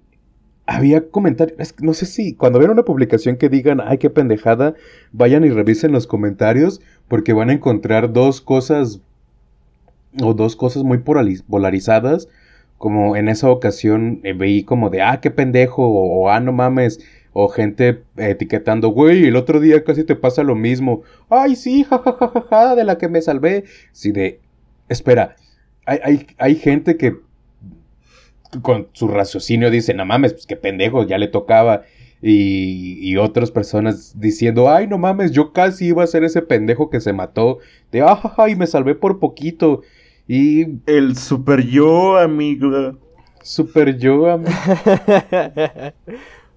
había 0.66 1.08
comentarios, 1.08 1.74
no 1.80 1.94
sé 1.94 2.06
si 2.06 2.34
cuando 2.34 2.58
vean 2.58 2.70
una 2.70 2.84
publicación 2.84 3.36
que 3.36 3.48
digan, 3.48 3.80
ay, 3.80 3.98
qué 3.98 4.08
pendejada, 4.10 4.74
vayan 5.12 5.44
y 5.44 5.50
revisen 5.50 5.92
los 5.92 6.06
comentarios 6.06 6.80
porque 7.08 7.32
van 7.32 7.50
a 7.50 7.54
encontrar 7.54 8.12
dos 8.12 8.40
cosas 8.40 9.00
o 10.22 10.34
dos 10.34 10.56
cosas 10.56 10.82
muy 10.82 10.98
polariz- 10.98 11.42
polarizadas. 11.48 12.28
Como 12.78 13.14
en 13.14 13.28
esa 13.28 13.50
ocasión 13.50 14.20
eh, 14.22 14.32
veí 14.32 14.62
como 14.64 14.88
de, 14.88 15.02
ah, 15.02 15.20
qué 15.20 15.30
pendejo, 15.30 15.86
o, 15.86 16.30
ah, 16.30 16.40
no 16.40 16.52
mames, 16.52 17.00
o 17.34 17.48
gente 17.48 18.04
etiquetando, 18.16 18.88
güey, 18.88 19.26
el 19.26 19.36
otro 19.36 19.60
día 19.60 19.84
casi 19.84 20.02
te 20.04 20.16
pasa 20.16 20.42
lo 20.42 20.54
mismo. 20.54 21.02
Ay, 21.28 21.56
sí, 21.56 21.84
jajajaja, 21.84 22.74
de 22.76 22.84
la 22.84 22.96
que 22.96 23.08
me 23.08 23.20
salvé. 23.20 23.64
Sí, 23.92 24.12
de, 24.12 24.40
espera, 24.88 25.36
hay, 25.86 25.98
hay, 26.04 26.26
hay 26.38 26.54
gente 26.56 26.96
que 26.96 27.16
con 28.62 28.88
su 28.92 29.08
raciocinio 29.08 29.70
dice, 29.70 29.94
no 29.94 30.04
mames, 30.04 30.32
pues 30.32 30.46
qué 30.46 30.56
pendejo, 30.56 31.04
ya 31.06 31.18
le 31.18 31.28
tocaba. 31.28 31.82
Y, 32.22 32.98
y 33.08 33.16
otras 33.16 33.50
personas 33.50 34.20
diciendo, 34.20 34.70
ay, 34.70 34.86
no 34.86 34.98
mames, 34.98 35.32
yo 35.32 35.52
casi 35.52 35.86
iba 35.86 36.04
a 36.04 36.06
ser 36.06 36.24
ese 36.24 36.42
pendejo 36.42 36.90
que 36.90 37.00
se 37.00 37.12
mató. 37.12 37.58
De, 37.92 38.02
ajaja, 38.02 38.50
y 38.50 38.56
me 38.56 38.66
salvé 38.66 38.94
por 38.94 39.20
poquito. 39.20 39.82
Y 40.28 40.80
El 40.86 41.16
super 41.16 41.62
yo, 41.66 42.18
amigo. 42.18 42.98
super 43.42 43.96
yo, 43.98 44.30
am- 44.30 44.44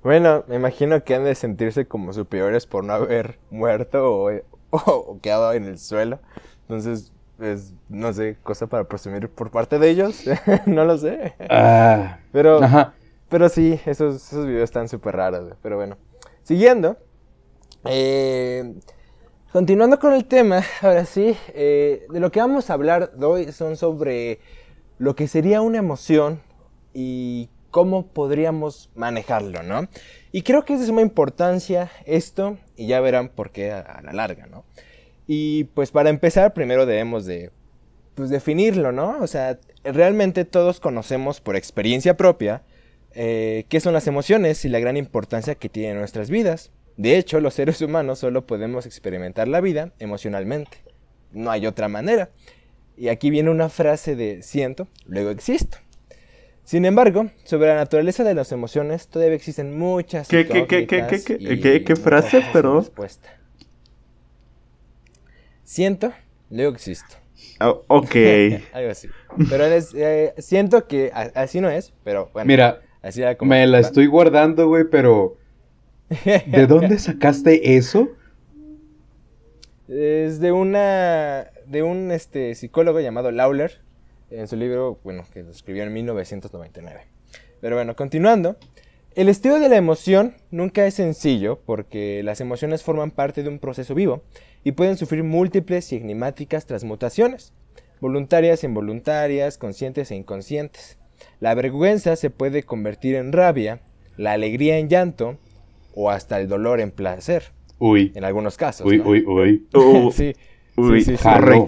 bueno, 0.04 0.44
me 0.48 0.56
imagino 0.58 1.04
que 1.04 1.16
han 1.16 1.24
de 1.24 1.36
sentirse 1.36 1.88
como 1.88 2.14
superiores 2.14 2.66
por 2.68 2.84
no 2.84 2.94
haber 2.94 3.40
muerto 3.50 4.06
o, 4.12 4.32
o- 4.32 4.42
o 4.72 5.20
quedado 5.22 5.54
en 5.54 5.64
el 5.66 5.78
suelo. 5.80 6.20
Entonces, 6.64 7.13
es, 7.40 7.74
no 7.90 8.14
sé, 8.14 8.38
cosa 8.44 8.68
para 8.68 8.86
presumir 8.88 9.30
por 9.30 9.52
parte 9.52 9.80
de 9.80 9.90
ellos. 9.90 10.24
no 10.66 10.86
lo 10.86 10.98
sé. 10.98 11.36
Ah, 11.50 12.20
Pero, 12.32 12.64
ajá. 12.64 12.94
pero 13.30 13.50
sí, 13.50 13.80
esos, 13.86 14.16
esos 14.16 14.46
videos 14.48 14.64
están 14.66 14.88
súper 14.90 15.16
raros. 15.16 15.42
güey. 15.46 15.56
Pero 15.62 15.78
bueno, 15.78 15.98
siguiendo. 16.44 16.98
eh, 17.86 18.74
continuando 19.52 20.00
con 20.00 20.14
el 20.14 20.26
tema, 20.26 20.64
ahora 20.82 21.06
sí, 21.06 21.38
eh, 21.50 22.06
de 22.10 22.20
lo 22.20 22.32
que 22.32 22.40
vamos 22.40 22.70
a 22.70 22.74
hablar 22.74 23.12
hoy 23.22 23.52
son 23.52 23.78
sobre 23.78 24.40
lo 24.98 25.16
que 25.16 25.28
sería 25.28 25.62
una 25.62 25.80
emoción 25.80 26.42
y 26.94 27.50
cómo 27.72 28.08
podríamos 28.08 28.92
manejarlo, 28.96 29.64
¿no? 29.64 29.88
Y 30.32 30.44
creo 30.44 30.66
que 30.66 30.74
es 30.76 30.80
de 30.82 30.86
suma 30.88 31.02
importancia 31.02 31.92
esto, 32.06 32.58
y 32.76 32.88
ya 32.88 33.02
verán 33.02 33.30
por 33.30 33.52
qué 33.52 33.72
a, 33.72 33.82
a 33.82 34.02
la 34.04 34.14
larga, 34.14 34.48
¿no? 34.48 34.66
Y 35.28 35.66
pues 35.66 35.92
para 35.92 36.10
empezar, 36.10 36.54
primero 36.54 36.86
debemos 36.86 37.26
de 37.26 37.52
pues 38.16 38.30
definirlo, 38.30 38.92
¿no? 38.92 39.18
O 39.22 39.28
sea, 39.28 39.60
realmente 39.84 40.46
todos 40.46 40.80
conocemos 40.80 41.42
por 41.42 41.56
experiencia 41.56 42.16
propia 42.16 42.64
eh, 43.16 43.66
qué 43.70 43.80
son 43.80 43.94
las 43.94 44.08
emociones 44.08 44.66
y 44.66 44.70
la 44.70 44.80
gran 44.80 44.98
importancia 44.98 45.56
que 45.56 45.70
tienen 45.70 45.94
en 45.94 46.00
nuestras 46.00 46.30
vidas. 46.30 46.72
De 46.98 47.18
hecho, 47.18 47.40
los 47.40 47.56
seres 47.56 47.82
humanos 47.82 48.20
solo 48.20 48.46
podemos 48.46 48.86
experimentar 48.86 49.48
la 49.48 49.62
vida 49.62 49.94
emocionalmente. 50.00 50.78
No 51.32 51.52
hay 51.52 51.66
otra 51.66 51.88
manera. 51.88 52.30
Y 52.96 53.08
aquí 53.08 53.30
viene 53.30 53.50
una 53.50 53.70
frase 53.70 54.16
de 54.16 54.44
siento, 54.44 54.88
luego 55.08 55.32
existo. 55.32 55.78
Sin 56.64 56.86
embargo, 56.86 57.30
sobre 57.44 57.70
la 57.70 57.76
naturaleza 57.76 58.24
de 58.24 58.36
las 58.36 58.52
emociones 58.52 59.08
todavía 59.08 59.36
existen 59.36 59.78
muchas 59.78 60.28
¿Qué, 60.28 60.48
qué, 60.48 60.66
qué, 60.66 60.88
qué, 60.88 61.06
qué, 61.08 61.60
qué, 61.60 61.84
qué, 61.84 61.96
frase, 61.96 62.42
perdón? 62.54 62.78
respuesta. 62.78 63.38
Siento, 65.64 66.12
luego 66.50 66.74
existo. 66.74 67.16
Ah, 67.60 67.74
ok. 67.88 68.16
Algo 68.74 68.92
así. 68.92 69.08
Pero 69.50 69.66
es, 69.66 69.94
eh, 69.96 70.34
siento 70.38 70.88
que 70.88 71.12
así 71.14 71.62
no 71.62 71.70
es, 71.70 71.94
pero 72.04 72.30
bueno. 72.34 72.48
Mira, 72.48 72.82
así 73.02 73.22
era 73.22 73.38
como. 73.38 73.50
me 73.50 73.66
la 73.68 73.80
estoy 73.80 74.08
guardando, 74.08 74.68
güey, 74.68 74.86
pero 74.90 75.38
¿de 76.46 76.68
dónde 76.68 77.00
sacaste 77.00 77.76
eso? 77.76 78.10
Es 79.88 80.40
de 80.40 80.52
una. 80.52 81.48
de 81.66 81.84
un 81.84 82.12
este, 82.12 82.56
psicólogo 82.56 83.00
llamado 83.00 83.32
Lawler. 83.32 83.82
En 84.30 84.48
su 84.48 84.56
libro, 84.56 85.00
bueno, 85.04 85.26
que 85.32 85.44
lo 85.44 85.52
escribió 85.52 85.84
en 85.84 85.94
1999. 85.94 87.02
Pero 87.62 87.76
bueno, 87.76 87.96
continuando. 87.96 88.58
El 89.16 89.30
estudio 89.30 89.60
de 89.60 89.70
la 89.70 89.76
emoción 89.76 90.34
nunca 90.50 90.88
es 90.88 90.96
sencillo 90.96 91.60
porque 91.68 92.24
las 92.24 92.42
emociones 92.42 92.82
forman 92.82 93.12
parte 93.12 93.44
de 93.44 93.50
un 93.50 93.60
proceso 93.60 93.94
vivo 93.94 94.24
y 94.64 94.74
pueden 94.74 94.98
sufrir 94.98 95.24
múltiples 95.24 95.92
y 95.92 95.98
enigmáticas 95.98 96.66
transmutaciones, 96.66 97.54
voluntarias 98.00 98.64
e 98.64 98.68
involuntarias, 98.68 99.58
conscientes 99.58 100.12
e 100.12 100.16
inconscientes. 100.16 100.98
La 101.40 101.54
vergüenza 101.56 102.16
se 102.16 102.30
puede 102.30 102.64
convertir 102.64 103.16
en 103.16 103.32
rabia, 103.32 103.82
la 104.18 104.34
alegría 104.34 104.78
en 104.78 104.90
llanto 104.90 105.38
o 105.96 106.10
hasta 106.10 106.40
el 106.40 106.48
dolor 106.48 106.80
en 106.82 106.92
placer, 106.92 107.52
Uy, 107.80 108.12
en 108.16 108.24
algunos 108.24 108.58
casos. 108.58 108.86
uy, 108.88 108.98
¿no? 109.00 109.06
uy, 109.06 109.24
uy. 109.26 109.68
Uh, 109.74 110.12
sí. 110.12 110.34
uy, 110.76 111.02
sí, 111.02 111.12
sí, 111.12 111.18
sí. 111.18 111.24
jalo. 111.24 111.68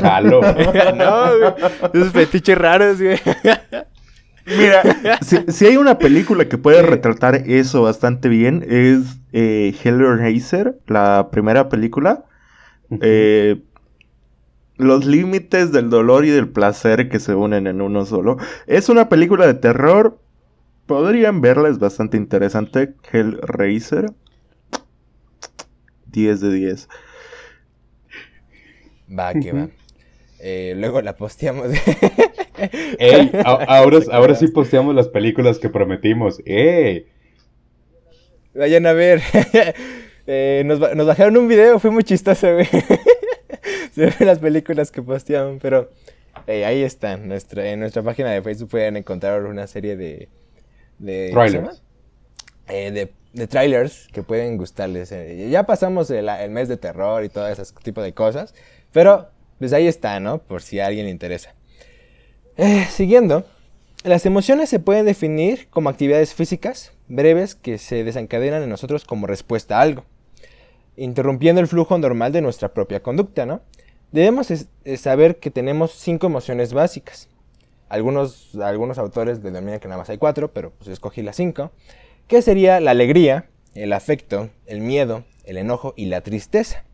Jalo. 0.00 0.40
no, 0.94 1.38
güey. 1.38 1.52
Esos 1.94 2.12
fetiches 2.12 2.58
raros, 2.58 3.00
güey. 3.00 3.18
Mira, 4.46 4.82
si, 5.22 5.38
si 5.48 5.66
hay 5.66 5.76
una 5.76 5.98
película 5.98 6.48
que 6.48 6.58
puede 6.58 6.82
retratar 6.82 7.36
eso 7.46 7.82
bastante 7.82 8.28
bien, 8.28 8.64
es 8.68 9.18
eh, 9.32 9.74
Hellraiser, 9.82 10.78
la 10.86 11.28
primera 11.30 11.68
película. 11.68 12.24
Eh, 13.00 13.62
los 14.76 15.06
límites 15.06 15.72
del 15.72 15.88
dolor 15.88 16.24
y 16.24 16.30
del 16.30 16.48
placer 16.48 17.08
que 17.08 17.20
se 17.20 17.34
unen 17.34 17.66
en 17.66 17.80
uno 17.80 18.04
solo. 18.04 18.36
Es 18.66 18.88
una 18.88 19.08
película 19.08 19.46
de 19.46 19.54
terror. 19.54 20.18
Podrían 20.86 21.40
verla, 21.40 21.68
es 21.68 21.78
bastante 21.78 22.16
interesante. 22.16 22.94
Hellraiser. 23.10 24.06
10 26.06 26.40
de 26.40 26.52
10. 26.52 26.88
Va, 29.18 29.32
que 29.32 29.52
va. 29.52 29.68
Eh, 30.40 30.74
luego 30.76 31.00
la 31.00 31.16
posteamos. 31.16 31.68
Ey, 32.98 33.30
ahora, 33.44 33.98
ahora 34.12 34.34
sí 34.34 34.48
posteamos 34.48 34.94
las 34.94 35.08
películas 35.08 35.58
que 35.58 35.68
prometimos. 35.68 36.40
¡Ey! 36.44 37.06
Vayan 38.54 38.86
a 38.86 38.92
ver. 38.92 39.20
Eh, 40.26 40.62
nos, 40.64 40.80
nos 40.80 41.06
bajaron 41.06 41.36
un 41.36 41.48
video, 41.48 41.78
fue 41.78 41.90
muy 41.90 42.02
chistoso, 42.02 42.50
güey. 42.54 42.64
Se 43.94 44.06
ven 44.06 44.14
las 44.20 44.38
películas 44.38 44.90
que 44.90 45.02
posteaban, 45.02 45.58
pero 45.60 45.90
eh, 46.46 46.64
ahí 46.64 46.82
están. 46.82 47.28
Nuestra, 47.28 47.68
en 47.68 47.80
nuestra 47.80 48.02
página 48.02 48.30
de 48.30 48.40
Facebook 48.40 48.70
pueden 48.70 48.96
encontrar 48.96 49.44
una 49.44 49.66
serie 49.66 49.96
de. 49.96 50.30
de 50.98 51.30
¿cómo 51.34 51.46
se 51.46 51.58
Trailers. 51.58 51.82
Eh, 52.68 52.90
de 52.90 53.12
de 53.34 53.48
trailers 53.48 54.08
que 54.12 54.22
pueden 54.22 54.56
gustarles. 54.56 55.12
Eh, 55.12 55.48
Ya 55.50 55.64
pasamos 55.64 56.10
el, 56.10 56.28
el 56.28 56.50
mes 56.50 56.68
de 56.68 56.76
terror 56.76 57.24
y 57.24 57.28
todo 57.28 57.46
ese 57.48 57.62
tipo 57.82 58.00
de 58.00 58.14
cosas, 58.14 58.54
pero 58.92 59.28
pues 59.58 59.72
ahí 59.72 59.86
está, 59.86 60.20
¿no? 60.20 60.38
Por 60.38 60.62
si 60.62 60.80
a 60.80 60.86
alguien 60.86 61.06
le 61.06 61.10
interesa. 61.10 61.54
Eh, 62.56 62.86
siguiendo, 62.88 63.44
las 64.04 64.26
emociones 64.26 64.68
se 64.68 64.78
pueden 64.78 65.06
definir 65.06 65.66
como 65.70 65.88
actividades 65.88 66.34
físicas 66.34 66.92
breves 67.08 67.56
que 67.56 67.78
se 67.78 68.04
desencadenan 68.04 68.62
en 68.62 68.68
nosotros 68.68 69.04
como 69.04 69.26
respuesta 69.26 69.78
a 69.78 69.80
algo, 69.80 70.04
interrumpiendo 70.96 71.60
el 71.60 71.66
flujo 71.66 71.98
normal 71.98 72.32
de 72.32 72.42
nuestra 72.42 72.72
propia 72.72 73.02
conducta, 73.02 73.44
¿no? 73.44 73.60
Debemos 74.12 74.52
es 74.52 74.68
saber 75.00 75.40
que 75.40 75.50
tenemos 75.50 75.92
cinco 75.92 76.28
emociones 76.28 76.72
básicas. 76.72 77.28
Algunos, 77.88 78.54
algunos 78.54 78.98
autores 78.98 79.42
denominan 79.42 79.80
que 79.80 79.88
nada 79.88 79.98
más 79.98 80.08
hay 80.08 80.18
cuatro, 80.18 80.52
pero 80.52 80.70
pues 80.70 80.88
escogí 80.88 81.22
las 81.22 81.34
cinco, 81.34 81.72
que 82.28 82.40
sería 82.40 82.78
la 82.78 82.92
alegría, 82.92 83.46
el 83.74 83.92
afecto, 83.92 84.50
el 84.66 84.80
miedo, 84.80 85.24
el 85.44 85.56
enojo 85.56 85.92
y 85.96 86.06
la 86.06 86.20
tristeza. 86.20 86.84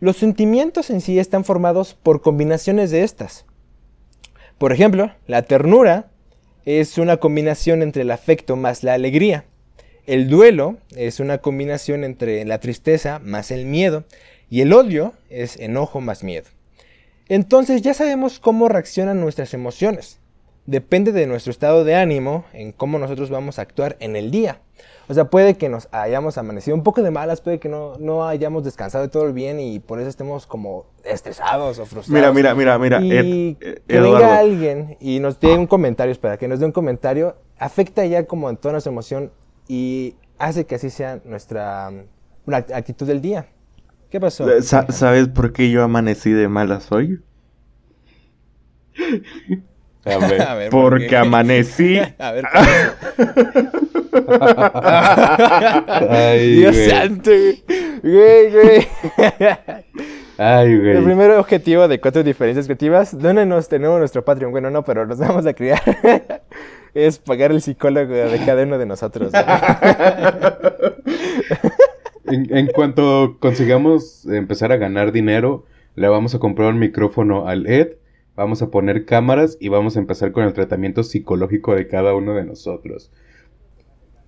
Los 0.00 0.16
sentimientos 0.16 0.90
en 0.90 1.00
sí 1.00 1.20
están 1.20 1.44
formados 1.44 1.94
por 1.94 2.20
combinaciones 2.20 2.90
de 2.90 3.04
estas. 3.04 3.46
Por 4.58 4.72
ejemplo, 4.72 5.12
la 5.26 5.42
ternura 5.42 6.10
es 6.64 6.98
una 6.98 7.18
combinación 7.18 7.82
entre 7.82 8.02
el 8.02 8.10
afecto 8.10 8.56
más 8.56 8.82
la 8.82 8.94
alegría. 8.94 9.44
El 10.06 10.28
duelo 10.28 10.78
es 10.94 11.20
una 11.20 11.38
combinación 11.38 12.04
entre 12.04 12.44
la 12.44 12.58
tristeza 12.58 13.18
más 13.18 13.50
el 13.50 13.66
miedo. 13.66 14.04
Y 14.48 14.60
el 14.62 14.72
odio 14.72 15.12
es 15.28 15.56
enojo 15.56 16.00
más 16.00 16.22
miedo. 16.22 16.46
Entonces 17.28 17.82
ya 17.82 17.92
sabemos 17.92 18.38
cómo 18.38 18.68
reaccionan 18.68 19.20
nuestras 19.20 19.52
emociones. 19.52 20.20
Depende 20.66 21.12
de 21.12 21.26
nuestro 21.26 21.50
estado 21.52 21.84
de 21.84 21.94
ánimo 21.94 22.44
en 22.52 22.72
cómo 22.72 22.98
nosotros 22.98 23.30
vamos 23.30 23.58
a 23.58 23.62
actuar 23.62 23.96
en 24.00 24.16
el 24.16 24.30
día. 24.30 24.60
O 25.08 25.14
sea, 25.14 25.30
puede 25.30 25.56
que 25.56 25.68
nos 25.68 25.88
hayamos 25.92 26.36
amanecido 26.38 26.76
un 26.76 26.82
poco 26.82 27.00
de 27.02 27.12
malas, 27.12 27.40
puede 27.40 27.60
que 27.60 27.68
no, 27.68 27.96
no 27.98 28.26
hayamos 28.26 28.64
descansado 28.64 29.04
de 29.04 29.08
todo 29.08 29.24
el 29.26 29.32
bien 29.32 29.60
y 29.60 29.78
por 29.78 30.00
eso 30.00 30.08
estemos 30.08 30.46
como 30.48 30.86
estresados 31.04 31.78
o 31.78 31.86
frustrados. 31.86 32.08
Mira, 32.34 32.54
mira, 32.54 32.76
mira, 32.78 32.98
mira. 32.98 33.00
Y 33.00 33.56
Ed- 33.60 33.78
que 33.86 33.96
Eduardo. 33.96 34.18
venga 34.18 34.38
alguien 34.38 34.96
y 35.00 35.20
nos 35.20 35.38
dé 35.38 35.54
un 35.56 35.68
comentario, 35.68 36.10
espera, 36.10 36.36
que 36.36 36.48
nos 36.48 36.58
dé 36.58 36.66
un 36.66 36.72
comentario, 36.72 37.36
afecta 37.58 38.04
ya 38.04 38.26
como 38.26 38.50
en 38.50 38.56
toda 38.56 38.72
nuestra 38.72 38.90
emoción 38.90 39.30
y 39.68 40.16
hace 40.38 40.66
que 40.66 40.74
así 40.74 40.90
sea 40.90 41.20
nuestra 41.24 41.90
mm, 42.46 42.52
actitud 42.74 43.06
del 43.06 43.20
día. 43.20 43.46
¿Qué 44.10 44.18
pasó? 44.20 44.50
Eh, 44.50 44.62
sa- 44.62 44.90
¿Sabes 44.90 45.28
por 45.28 45.52
qué 45.52 45.70
yo 45.70 45.84
amanecí 45.84 46.32
de 46.32 46.48
malas 46.48 46.90
hoy? 46.90 47.20
A 50.06 50.18
ver. 50.18 50.42
A 50.42 50.54
ver, 50.54 50.70
¿por 50.70 50.90
Porque 50.92 51.16
amanecí. 51.16 51.98
A 52.18 52.32
ver, 52.32 52.44
Dios 56.40 56.74
güey. 56.74 56.90
santo, 56.90 57.30
güey, 58.02 58.50
güey. 58.50 58.86
Ay, 60.38 60.72
El 60.72 60.80
güey. 60.80 61.04
primer 61.04 61.30
objetivo 61.32 61.88
de 61.88 62.00
cuatro 62.00 62.22
diferencias 62.22 62.66
creativas, 62.66 63.18
¿dónde 63.18 63.46
tenemos 63.68 63.98
nuestro 63.98 64.24
Patreon? 64.24 64.52
Bueno, 64.52 64.70
no, 64.70 64.84
pero 64.84 65.06
nos 65.06 65.18
vamos 65.18 65.46
a 65.46 65.54
criar. 65.54 65.80
es 66.94 67.18
pagar 67.18 67.50
el 67.52 67.60
psicólogo 67.60 68.14
de 68.14 68.38
cada 68.44 68.62
uno 68.62 68.78
de 68.78 68.86
nosotros. 68.86 69.32
¿no? 69.32 69.38
En, 72.24 72.56
en 72.56 72.66
cuanto 72.68 73.36
consigamos 73.38 74.26
empezar 74.26 74.72
a 74.72 74.76
ganar 74.76 75.12
dinero, 75.12 75.64
le 75.94 76.08
vamos 76.08 76.34
a 76.34 76.38
comprar 76.38 76.70
un 76.70 76.78
micrófono 76.78 77.48
al 77.48 77.66
Ed, 77.66 77.92
vamos 78.36 78.62
a 78.62 78.70
poner 78.70 79.04
cámaras 79.04 79.56
y 79.60 79.68
vamos 79.68 79.96
a 79.96 80.00
empezar 80.00 80.32
con 80.32 80.44
el 80.44 80.52
tratamiento 80.52 81.02
psicológico 81.02 81.74
de 81.74 81.88
cada 81.88 82.14
uno 82.14 82.34
de 82.34 82.44
nosotros. 82.44 83.10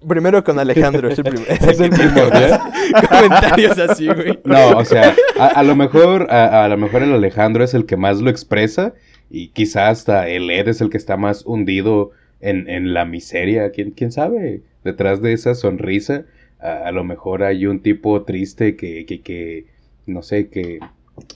Primero 0.06 0.44
con 0.44 0.58
Alejandro, 0.58 1.08
es 1.08 1.18
el, 1.18 1.24
primer, 1.24 1.46
Es 1.50 1.80
el 1.80 1.90
primordial. 1.90 2.60
Comentarios 3.08 3.78
así, 3.78 4.06
güey. 4.06 4.38
No, 4.44 4.78
o 4.78 4.84
sea, 4.84 5.14
a, 5.38 5.46
a 5.46 5.62
lo 5.62 5.74
mejor, 5.74 6.30
a, 6.30 6.64
a 6.64 6.68
lo 6.68 6.76
mejor 6.76 7.02
el 7.02 7.12
Alejandro 7.12 7.64
es 7.64 7.74
el 7.74 7.84
que 7.84 7.96
más 7.96 8.20
lo 8.20 8.30
expresa 8.30 8.94
y 9.30 9.48
quizá 9.48 9.88
hasta 9.88 10.28
el 10.28 10.50
Ed 10.50 10.68
es 10.68 10.80
el 10.80 10.90
que 10.90 10.96
está 10.96 11.16
más 11.16 11.44
hundido 11.44 12.12
en, 12.40 12.68
en 12.68 12.94
la 12.94 13.04
miseria. 13.04 13.70
¿Quién, 13.72 13.90
quién 13.90 14.12
sabe? 14.12 14.62
Detrás 14.84 15.20
de 15.20 15.32
esa 15.32 15.54
sonrisa, 15.54 16.24
a, 16.60 16.86
a 16.86 16.92
lo 16.92 17.02
mejor 17.04 17.42
hay 17.42 17.66
un 17.66 17.80
tipo 17.80 18.22
triste 18.22 18.76
que, 18.76 19.04
que, 19.04 19.20
que 19.20 19.66
no 20.06 20.22
sé, 20.22 20.48
que, 20.48 20.78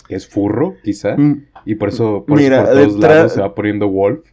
que 0.09 0.15
es 0.15 0.27
furro, 0.29 0.77
quizá. 0.85 1.17
Mm, 1.17 1.47
Y 1.65 1.75
por 1.77 1.89
eso, 1.91 2.25
por, 2.27 2.39
Mira, 2.39 2.65
por 2.65 2.73
todos 2.73 2.97
lados 2.97 3.33
se 3.33 3.41
va 3.41 3.55
poniendo 3.55 3.89
Wolf. 3.89 4.27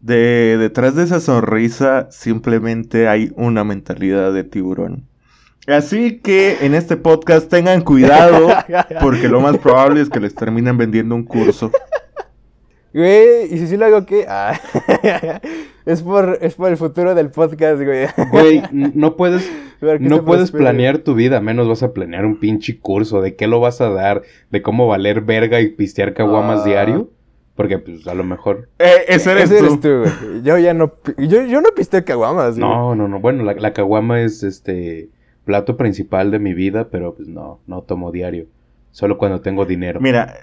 De, 0.00 0.56
detrás 0.58 0.94
de 0.94 1.04
esa 1.04 1.20
sonrisa 1.20 2.08
simplemente 2.10 3.08
hay 3.08 3.32
una 3.36 3.64
mentalidad 3.64 4.32
de 4.32 4.44
tiburón. 4.44 5.08
Así 5.66 6.18
que 6.18 6.58
en 6.60 6.74
este 6.74 6.96
podcast 6.96 7.48
tengan 7.48 7.80
cuidado 7.80 8.48
porque 9.00 9.28
lo 9.28 9.40
más 9.40 9.56
probable 9.56 10.02
es 10.02 10.10
que 10.10 10.20
les 10.20 10.34
terminen 10.34 10.76
vendiendo 10.76 11.14
un 11.14 11.24
curso. 11.24 11.70
Güey, 12.92 13.52
¿y 13.52 13.58
si 13.58 13.66
sí 13.66 13.76
lo 13.76 13.86
hago 13.86 14.04
qué? 14.04 14.26
Ah, 14.28 14.60
es, 15.86 16.02
por, 16.02 16.38
es 16.40 16.54
por 16.54 16.70
el 16.70 16.76
futuro 16.76 17.14
del 17.14 17.30
podcast, 17.30 17.82
güey. 17.82 18.06
Güey, 18.30 18.62
no 18.72 19.16
puedes, 19.16 19.50
no 20.00 20.24
puedes 20.24 20.50
planear 20.50 20.98
tu 20.98 21.14
vida, 21.14 21.40
menos 21.40 21.68
vas 21.68 21.82
a 21.82 21.92
planear 21.92 22.24
un 22.24 22.38
pinche 22.40 22.78
curso. 22.78 23.20
¿De 23.20 23.34
qué 23.36 23.46
lo 23.46 23.60
vas 23.60 23.80
a 23.80 23.90
dar? 23.90 24.22
¿De 24.50 24.62
cómo 24.62 24.86
valer 24.86 25.20
verga 25.20 25.60
y 25.60 25.68
pistear 25.68 26.14
caguamas 26.14 26.60
Ah. 26.62 26.64
diario? 26.64 27.10
Porque, 27.54 27.78
pues, 27.78 28.06
a 28.08 28.14
lo 28.14 28.24
mejor... 28.24 28.68
Eh, 28.80 29.04
ese 29.06 29.30
eres 29.30 29.50
Ese 29.50 29.58
tú. 29.60 29.64
eres 29.66 29.80
tú, 29.80 29.88
güey. 30.28 30.42
Yo 30.42 30.58
ya 30.58 30.74
no... 30.74 30.92
Yo, 31.18 31.44
yo 31.44 31.60
no 31.60 31.68
pisteo 31.76 32.04
caguamas, 32.04 32.58
güey. 32.58 32.68
No, 32.68 32.96
no, 32.96 33.06
no. 33.06 33.20
Bueno, 33.20 33.44
la, 33.44 33.54
la 33.54 33.72
caguama 33.72 34.22
es, 34.22 34.42
este, 34.42 35.08
plato 35.44 35.76
principal 35.76 36.32
de 36.32 36.40
mi 36.40 36.52
vida, 36.52 36.88
pero, 36.90 37.14
pues, 37.14 37.28
no, 37.28 37.60
no 37.68 37.82
tomo 37.82 38.10
diario. 38.10 38.46
Solo 38.90 39.18
cuando 39.18 39.40
tengo 39.40 39.66
dinero. 39.66 40.00
Mira, 40.00 40.34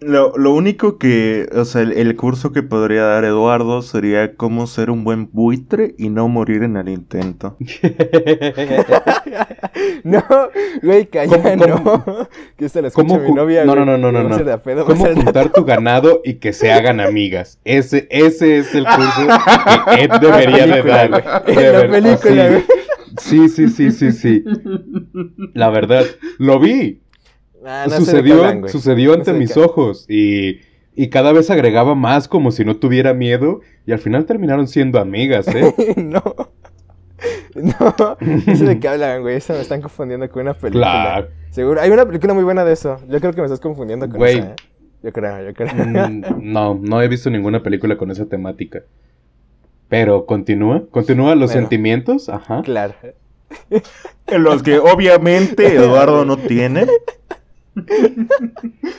lo, 0.00 0.32
lo 0.36 0.52
único 0.54 0.98
que, 0.98 1.48
o 1.54 1.64
sea, 1.64 1.82
el, 1.82 1.92
el 1.92 2.16
curso 2.16 2.52
que 2.52 2.62
podría 2.62 3.02
dar 3.04 3.24
Eduardo 3.24 3.82
sería 3.82 4.34
cómo 4.34 4.66
ser 4.66 4.90
un 4.90 5.04
buen 5.04 5.28
buitre 5.32 5.94
y 5.98 6.08
no 6.08 6.28
morir 6.28 6.62
en 6.62 6.76
el 6.76 6.88
intento. 6.88 7.56
No, 10.04 10.22
güey, 10.82 11.06
calla, 11.06 11.56
¿Cómo- 11.56 12.04
no. 12.06 12.28
Que 12.56 12.68
se 12.68 12.80
lo 12.82 12.88
escucha 12.88 13.08
¿Cómo 13.08 13.20
mi 13.28 13.32
novia, 13.34 13.64
no, 13.64 13.72
güey. 13.74 13.84
no, 13.86 13.98
no, 13.98 14.12
no, 14.12 14.22
no. 14.22 14.34
hacer 14.34 14.46
de 14.46 14.52
a 14.52 14.62
pedo, 14.62 14.84
¿Cómo 14.84 15.04
juntar 15.06 15.48
tu 15.52 15.64
ganado 15.64 16.20
y 16.24 16.34
que 16.34 16.52
se 16.52 16.72
hagan 16.72 17.00
amigas? 17.00 17.58
Ese, 17.64 18.06
ese 18.10 18.58
es 18.58 18.74
el 18.74 18.84
curso 18.84 19.26
que 19.94 20.04
Ed 20.04 20.10
debería 20.20 20.66
de 20.66 20.82
dar. 20.82 21.10
güey. 21.10 21.22
De 21.56 21.66
En 21.66 21.72
la 21.72 21.78
ver- 21.80 21.90
película, 21.90 22.48
güey. 22.48 22.64
Sí, 23.18 23.48
sí, 23.48 23.68
sí, 23.68 23.90
sí, 23.90 24.12
sí. 24.12 24.44
La 25.54 25.68
verdad, 25.70 26.04
lo 26.38 26.58
vi. 26.60 27.00
Ah, 27.64 27.86
no 27.90 27.96
sucedió 27.96 28.68
sucedió 28.68 29.14
ante 29.14 29.32
mis 29.32 29.52
qué- 29.52 29.60
ojos 29.60 30.06
y, 30.08 30.60
y 30.94 31.08
cada 31.10 31.32
vez 31.32 31.50
agregaba 31.50 31.94
más 31.94 32.26
como 32.28 32.50
si 32.50 32.64
no 32.64 32.76
tuviera 32.76 33.12
miedo 33.14 33.60
y 33.86 33.92
al 33.92 33.98
final 33.98 34.24
terminaron 34.26 34.66
siendo 34.68 34.98
amigas, 35.00 35.46
¿eh? 35.48 35.74
no. 35.96 36.22
No, 37.54 38.16
sé 38.56 38.64
de 38.64 38.78
qué 38.80 38.88
hablan, 38.88 39.22
güey. 39.22 39.36
Eso 39.36 39.52
me 39.52 39.60
están 39.60 39.82
confundiendo 39.82 40.28
con 40.30 40.42
una 40.42 40.54
película. 40.54 40.86
Claro. 40.86 41.28
Seguro. 41.50 41.80
Hay 41.80 41.90
una 41.90 42.06
película 42.06 42.32
muy 42.32 42.44
buena 42.44 42.64
de 42.64 42.72
eso. 42.72 42.98
Yo 43.08 43.20
creo 43.20 43.32
que 43.32 43.40
me 43.40 43.46
estás 43.46 43.60
confundiendo 43.60 44.08
con 44.08 44.18
Güey. 44.18 44.38
esa. 44.38 44.50
¿eh? 44.52 44.56
Yo 45.02 45.12
creo, 45.12 45.44
yo 45.48 45.54
creo. 45.54 45.68
Mm, 45.74 46.22
No, 46.52 46.78
no 46.80 47.02
he 47.02 47.08
visto 47.08 47.28
ninguna 47.28 47.62
película 47.62 47.96
con 47.96 48.10
esa 48.10 48.26
temática. 48.26 48.82
Pero 49.88 50.24
continúa, 50.26 50.84
continúa 50.90 51.34
los 51.34 51.50
Bueno. 51.50 51.60
sentimientos, 51.62 52.28
ajá. 52.28 52.62
Claro. 52.62 52.94
En 54.28 54.42
los 54.44 54.62
que 54.62 54.78
obviamente 54.78 55.74
Eduardo 55.74 56.24
no 56.24 56.36
tiene. 56.36 56.86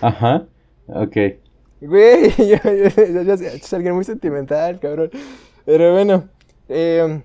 Ajá. 0.02 0.46
Ok. 0.88 1.18
Güey, 1.82 2.30
yo, 2.38 2.58
yo, 2.64 2.90
yo- 3.06 3.22
yo 3.24 3.38
soy 3.38 3.78
alguien 3.78 3.96
muy 3.96 4.04
sentimental, 4.04 4.80
cabrón. 4.80 5.10
Pero 5.66 5.94
bueno, 5.94 6.26
eh, 6.70 7.22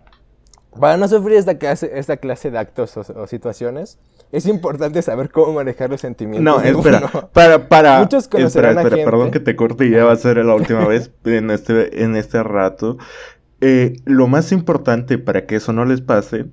para 0.78 0.96
no 0.96 1.08
sufrir 1.08 1.36
esta 1.36 1.58
clase, 1.58 1.90
esta 1.94 2.16
clase 2.18 2.50
de 2.50 2.58
actos 2.58 2.96
o, 2.96 3.04
o 3.16 3.26
situaciones, 3.26 3.98
es 4.32 4.46
importante 4.46 5.00
saber 5.02 5.30
cómo 5.30 5.52
manejar 5.52 5.90
los 5.90 6.00
sentimientos. 6.00 6.42
No, 6.44 6.60
espera, 6.60 7.10
uno. 7.12 7.28
para, 7.32 7.68
para. 7.68 8.00
Muchos 8.00 8.24
espera, 8.24 8.46
espera, 8.46 8.82
gente. 8.82 9.04
perdón 9.04 9.30
que 9.30 9.40
te 9.40 9.56
corte 9.56 9.86
y 9.86 9.90
ya 9.90 10.04
va 10.04 10.12
a 10.12 10.16
ser 10.16 10.38
la 10.44 10.54
última 10.54 10.86
vez 10.86 11.10
en 11.24 11.50
este, 11.50 12.02
en 12.02 12.16
este 12.16 12.42
rato. 12.42 12.98
Eh, 13.60 13.96
lo 14.04 14.26
más 14.26 14.52
importante 14.52 15.16
para 15.18 15.46
que 15.46 15.56
eso 15.56 15.72
no 15.72 15.84
les 15.86 16.02
pase 16.02 16.46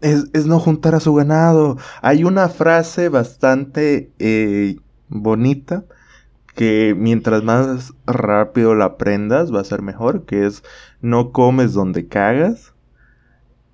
es, 0.00 0.26
es 0.32 0.46
no 0.46 0.60
juntar 0.60 0.94
a 0.94 1.00
su 1.00 1.14
ganado. 1.14 1.78
Hay 2.02 2.24
una 2.24 2.48
frase 2.48 3.08
bastante 3.08 4.10
eh, 4.18 4.76
bonita 5.08 5.84
que 6.54 6.94
mientras 6.96 7.42
más 7.42 7.92
rápido 8.06 8.74
la 8.74 8.86
aprendas 8.86 9.54
va 9.54 9.60
a 9.60 9.64
ser 9.64 9.82
mejor, 9.82 10.24
que 10.24 10.46
es 10.46 10.62
no 11.02 11.32
comes 11.32 11.74
donde 11.74 12.08
cagas. 12.08 12.72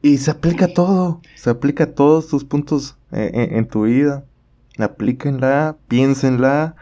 Y 0.02 0.18
se 0.18 0.32
aplica 0.32 0.64
a 0.64 0.74
todo, 0.74 1.20
se 1.36 1.48
aplica 1.50 1.84
a 1.84 1.94
todos 1.94 2.26
tus 2.26 2.44
puntos 2.44 2.96
eh, 3.12 3.30
en, 3.34 3.56
en 3.58 3.68
tu 3.68 3.84
vida. 3.84 4.24
Aplíquenla, 4.78 5.76
piénsenla. 5.86 6.74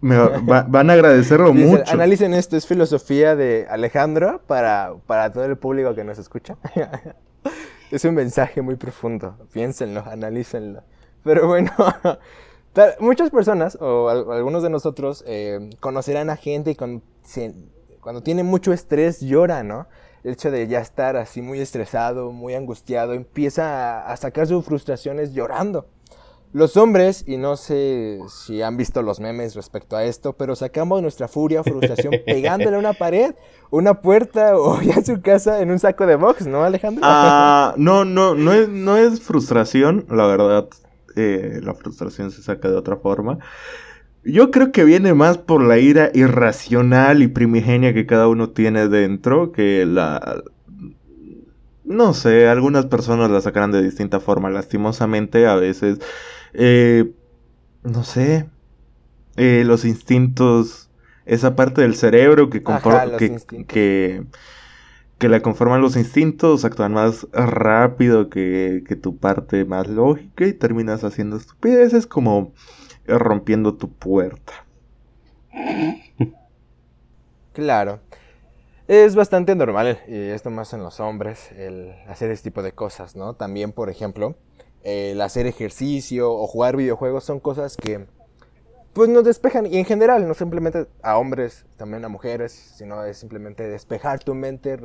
me 0.00 0.16
van 0.68 0.90
a 0.90 0.92
agradecerlo 0.92 1.52
mucho. 1.52 1.92
Analicen 1.92 2.32
esto, 2.32 2.56
es 2.56 2.66
filosofía 2.66 3.34
de 3.34 3.66
Alejandro 3.68 4.40
para, 4.46 4.94
para 5.06 5.32
todo 5.32 5.44
el 5.44 5.56
público 5.56 5.96
que 5.96 6.04
nos 6.04 6.18
escucha. 6.18 6.56
es 7.92 8.06
un 8.06 8.14
mensaje 8.14 8.62
muy 8.62 8.76
profundo, 8.76 9.36
piénsenlo, 9.52 10.02
analícenlo. 10.10 10.82
Pero 11.22 11.46
bueno, 11.46 11.70
muchas 13.00 13.30
personas 13.30 13.76
o 13.80 14.08
algunos 14.08 14.62
de 14.62 14.70
nosotros 14.70 15.22
eh, 15.26 15.70
conocerán 15.78 16.30
a 16.30 16.36
gente 16.36 16.70
y 16.70 16.74
cuando, 16.74 17.04
cuando 18.00 18.22
tiene 18.22 18.42
mucho 18.42 18.72
estrés 18.72 19.20
llora, 19.20 19.62
¿no? 19.62 19.86
El 20.24 20.32
hecho 20.32 20.50
de 20.50 20.66
ya 20.68 20.80
estar 20.80 21.16
así 21.16 21.42
muy 21.42 21.60
estresado, 21.60 22.32
muy 22.32 22.54
angustiado, 22.54 23.12
empieza 23.12 24.10
a 24.10 24.16
sacar 24.16 24.46
sus 24.46 24.64
frustraciones 24.64 25.34
llorando. 25.34 25.86
Los 26.52 26.76
hombres, 26.76 27.24
y 27.26 27.38
no 27.38 27.56
sé 27.56 28.18
si 28.28 28.60
han 28.60 28.76
visto 28.76 29.00
los 29.00 29.20
memes 29.20 29.54
respecto 29.54 29.96
a 29.96 30.04
esto, 30.04 30.34
pero 30.34 30.54
sacamos 30.54 31.00
nuestra 31.00 31.26
furia, 31.26 31.62
frustración, 31.62 32.12
pegándole 32.26 32.76
a 32.76 32.78
una 32.78 32.92
pared, 32.92 33.34
una 33.70 34.02
puerta 34.02 34.58
o 34.58 34.80
ya 34.82 35.02
su 35.02 35.22
casa 35.22 35.62
en 35.62 35.70
un 35.70 35.78
saco 35.78 36.06
de 36.06 36.16
box, 36.16 36.46
¿no, 36.46 36.62
Alejandro? 36.62 37.02
Ah, 37.06 37.72
no, 37.78 38.04
no, 38.04 38.34
no 38.34 38.52
es, 38.52 38.68
no 38.68 38.98
es 38.98 39.22
frustración, 39.22 40.04
la 40.10 40.26
verdad. 40.26 40.68
Eh, 41.16 41.60
la 41.62 41.74
frustración 41.74 42.30
se 42.30 42.42
saca 42.42 42.68
de 42.68 42.76
otra 42.76 42.96
forma. 42.96 43.38
Yo 44.22 44.50
creo 44.50 44.72
que 44.72 44.84
viene 44.84 45.14
más 45.14 45.38
por 45.38 45.62
la 45.62 45.78
ira 45.78 46.10
irracional 46.12 47.22
y 47.22 47.28
primigenia 47.28 47.94
que 47.94 48.06
cada 48.06 48.28
uno 48.28 48.50
tiene 48.50 48.88
dentro, 48.88 49.52
que 49.52 49.84
la, 49.86 50.42
no 51.84 52.14
sé, 52.14 52.46
algunas 52.46 52.86
personas 52.86 53.30
la 53.30 53.40
sacarán 53.40 53.72
de 53.72 53.82
distinta 53.82 54.20
forma. 54.20 54.50
Lastimosamente, 54.50 55.46
a 55.46 55.56
veces 55.56 55.98
eh, 56.54 57.12
no 57.82 58.04
sé, 58.04 58.48
eh, 59.36 59.62
los 59.66 59.84
instintos, 59.84 60.90
esa 61.26 61.56
parte 61.56 61.82
del 61.82 61.94
cerebro 61.94 62.50
que, 62.50 62.62
que, 63.66 64.24
que, 65.18 65.28
la 65.28 65.40
conforman 65.40 65.80
los 65.80 65.96
instintos, 65.96 66.64
actúan 66.64 66.94
más 66.94 67.26
rápido 67.32 68.28
que, 68.28 68.84
que 68.86 68.96
tu 68.96 69.16
parte 69.16 69.64
más 69.64 69.88
lógica 69.88 70.46
y 70.46 70.52
terminas 70.52 71.04
haciendo 71.04 71.36
estupideces 71.36 72.06
como 72.06 72.52
rompiendo 73.06 73.74
tu 73.74 73.90
puerta. 73.92 74.52
Claro. 77.52 78.00
Es 78.88 79.14
bastante 79.14 79.54
normal, 79.54 80.00
y 80.08 80.16
esto 80.16 80.50
más 80.50 80.72
en 80.72 80.82
los 80.82 81.00
hombres, 81.00 81.52
el 81.52 81.92
hacer 82.08 82.30
este 82.30 82.50
tipo 82.50 82.62
de 82.62 82.72
cosas, 82.72 83.14
¿no? 83.14 83.34
También, 83.34 83.72
por 83.72 83.88
ejemplo, 83.88 84.34
el 84.82 85.20
hacer 85.20 85.46
ejercicio 85.46 86.32
o 86.32 86.46
jugar 86.46 86.76
videojuegos 86.76 87.24
son 87.24 87.40
cosas 87.40 87.76
que 87.76 88.06
pues 88.92 89.08
nos 89.08 89.24
despejan. 89.24 89.66
Y 89.66 89.78
en 89.78 89.84
general 89.84 90.26
no 90.26 90.34
simplemente 90.34 90.86
a 91.02 91.18
hombres, 91.18 91.64
también 91.76 92.04
a 92.04 92.08
mujeres, 92.08 92.52
sino 92.52 93.04
es 93.04 93.18
simplemente 93.18 93.68
despejar 93.68 94.22
tu 94.22 94.34
mente 94.34 94.76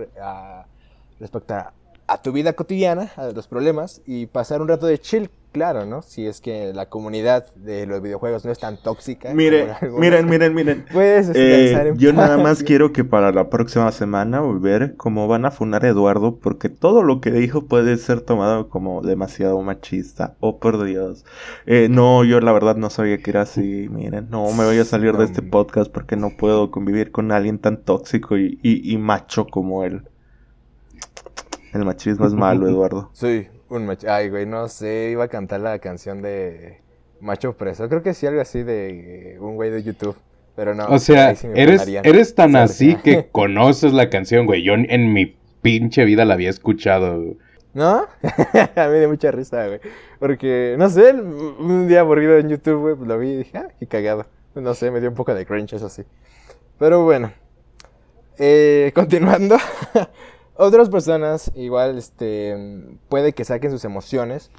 respecto 1.20 1.54
a, 1.54 1.74
a, 2.08 2.22
tu 2.22 2.32
vida 2.32 2.54
cotidiana, 2.54 3.12
a 3.16 3.28
los 3.28 3.48
problemas 3.48 4.02
y 4.06 4.28
pasar 4.28 4.62
un 4.62 4.68
rato 4.68 4.86
de 4.86 5.00
chill 5.00 5.30
claro, 5.52 5.86
¿no? 5.86 6.02
Si 6.02 6.28
es 6.28 6.42
que 6.42 6.74
la 6.74 6.88
comunidad 6.88 7.46
de 7.56 7.86
los 7.86 8.02
videojuegos 8.02 8.46
no 8.46 8.52
es 8.52 8.60
tan 8.60 8.78
tóxica. 8.78 9.34
Miren, 9.34 9.70
miren, 9.98 10.30
miren, 10.30 10.54
miren. 10.56 10.86
Puedes 10.92 11.32
eh, 11.34 11.94
Yo 11.98 12.14
nada 12.14 12.38
más 12.38 12.64
quiero 12.64 12.94
que 12.94 13.04
para 13.04 13.32
la 13.32 13.50
próxima 13.50 13.92
semana 13.92 14.42
ver 14.42 14.96
cómo 14.96 15.28
van 15.28 15.46
a 15.46 15.52
funar 15.52 15.86
a 15.86 15.90
Eduardo, 15.90 16.38
porque 16.38 16.70
todo 16.70 17.04
lo 17.04 17.22
que 17.22 17.32
dijo 17.32 17.66
puede 17.66 17.98
ser 17.98 18.22
tomado 18.22 18.70
como 18.70 19.02
demasiado 19.02 19.62
machista. 19.62 20.36
Oh, 20.40 20.60
por 20.60 20.84
Dios. 20.84 21.26
Eh, 21.66 21.88
no, 21.90 22.24
yo 22.24 22.40
la 22.40 22.52
verdad 22.52 22.76
no 22.76 22.90
sabía 22.90 23.18
que 23.18 23.32
era 23.32 23.42
así. 23.42 23.90
Miren, 23.90 24.30
no 24.30 24.52
me 24.52 24.66
voy 24.66 24.78
a 24.78 24.86
salir 24.86 25.18
de 25.18 25.26
este 25.26 25.42
podcast 25.42 25.92
porque 25.92 26.16
no 26.16 26.32
puedo 26.38 26.72
convivir 26.72 27.12
con 27.12 27.32
alguien 27.32 27.60
tan 27.60 27.78
tóxico 27.78 28.38
y, 28.38 28.60
y 28.62 28.98
macho 28.98 29.48
como 29.48 29.84
él. 29.84 30.04
El 31.74 31.86
machismo 31.86 32.26
es 32.26 32.34
malo, 32.36 32.68
Eduardo. 32.68 33.10
Sí, 33.14 33.48
un 33.70 33.86
macho. 33.86 34.08
Ay, 34.10 34.30
güey, 34.30 34.46
no 34.46 34.68
sé. 34.68 35.10
Iba 35.12 35.26
a 35.26 35.28
cantar 35.28 35.62
la 35.62 35.80
canción 35.80 36.22
de 36.22 36.82
Macho 37.20 37.56
Preso. 37.56 37.88
Creo 37.90 38.04
que 38.04 38.14
sí, 38.14 38.28
algo 38.28 38.42
así 38.42 38.64
de 38.64 39.38
un 39.40 39.56
güey 39.56 39.70
de 39.70 39.84
YouTube. 39.84 40.18
Pero 40.56 40.74
no. 40.74 40.88
O 40.88 41.00
sea, 41.00 41.36
eres, 41.54 41.88
eres 41.88 42.36
tan 42.36 42.56
así 42.56 42.96
que 42.96 43.28
conoces 43.32 43.94
la 43.94 44.10
canción, 44.10 44.46
güey. 44.46 44.64
Yo 44.64 44.74
en 44.74 45.14
mi 45.14 45.38
pinche 45.62 46.06
vida 46.06 46.26
la 46.26 46.34
había 46.34 46.50
escuchado. 46.50 47.36
¿No? 47.74 48.08
a 48.76 48.86
mí 48.88 48.92
me 48.92 49.00
dio 49.00 49.10
mucha 49.10 49.32
risa, 49.32 49.68
güey. 49.68 49.80
Porque, 50.20 50.76
no 50.80 50.90
sé, 50.90 51.14
un 51.14 51.88
día 51.88 52.00
aburrido 52.00 52.38
en 52.38 52.50
YouTube, 52.50 52.80
güey, 52.80 52.96
pues 52.96 53.08
lo 53.08 53.20
vi 53.20 53.30
y 53.30 53.36
dije, 53.38 53.58
ah, 53.58 53.68
qué 53.80 53.86
cagado. 53.86 54.26
No 54.56 54.74
sé, 54.74 54.90
me 54.90 55.00
dio 55.00 55.10
un 55.10 55.16
poco 55.16 55.36
de 55.36 55.46
cringe, 55.46 55.74
eso 55.74 55.90
sí. 55.90 56.04
Pero 56.80 57.04
bueno. 57.04 57.32
Eh, 58.40 58.92
continuando. 58.96 59.58
Otras 60.60 60.90
personas 60.90 61.52
igual 61.54 62.00
este, 62.00 62.58
puede 63.10 63.34
que 63.34 63.46
saquen 63.46 63.70
sus 63.70 63.86
emociones 63.86 64.50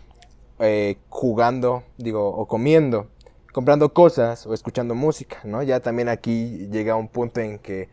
eh, 0.61 0.99
jugando, 1.09 1.83
digo, 1.97 2.29
o 2.29 2.47
comiendo, 2.47 3.09
comprando 3.53 3.93
cosas 3.93 4.47
o 4.47 4.55
escuchando 4.55 4.95
música, 4.95 5.39
¿no? 5.43 5.61
Ya 5.65 5.81
también 5.81 6.09
aquí 6.09 6.69
llega 6.71 6.95
un 6.95 7.09
punto 7.09 7.41
en 7.41 7.59
que 7.59 7.89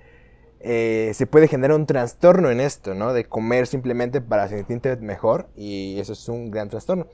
eh, 0.59 1.11
se 1.15 1.25
puede 1.25 1.47
generar 1.47 1.75
un 1.75 1.87
trastorno 1.87 2.51
en 2.51 2.59
esto, 2.59 2.93
¿no? 2.93 3.11
De 3.11 3.25
comer 3.25 3.65
simplemente 3.65 4.21
para 4.21 4.47
sentirte 4.47 4.95
mejor 4.97 5.47
y 5.55 5.99
eso 5.99 6.13
es 6.13 6.29
un 6.29 6.51
gran 6.51 6.69
trastorno. 6.69 7.07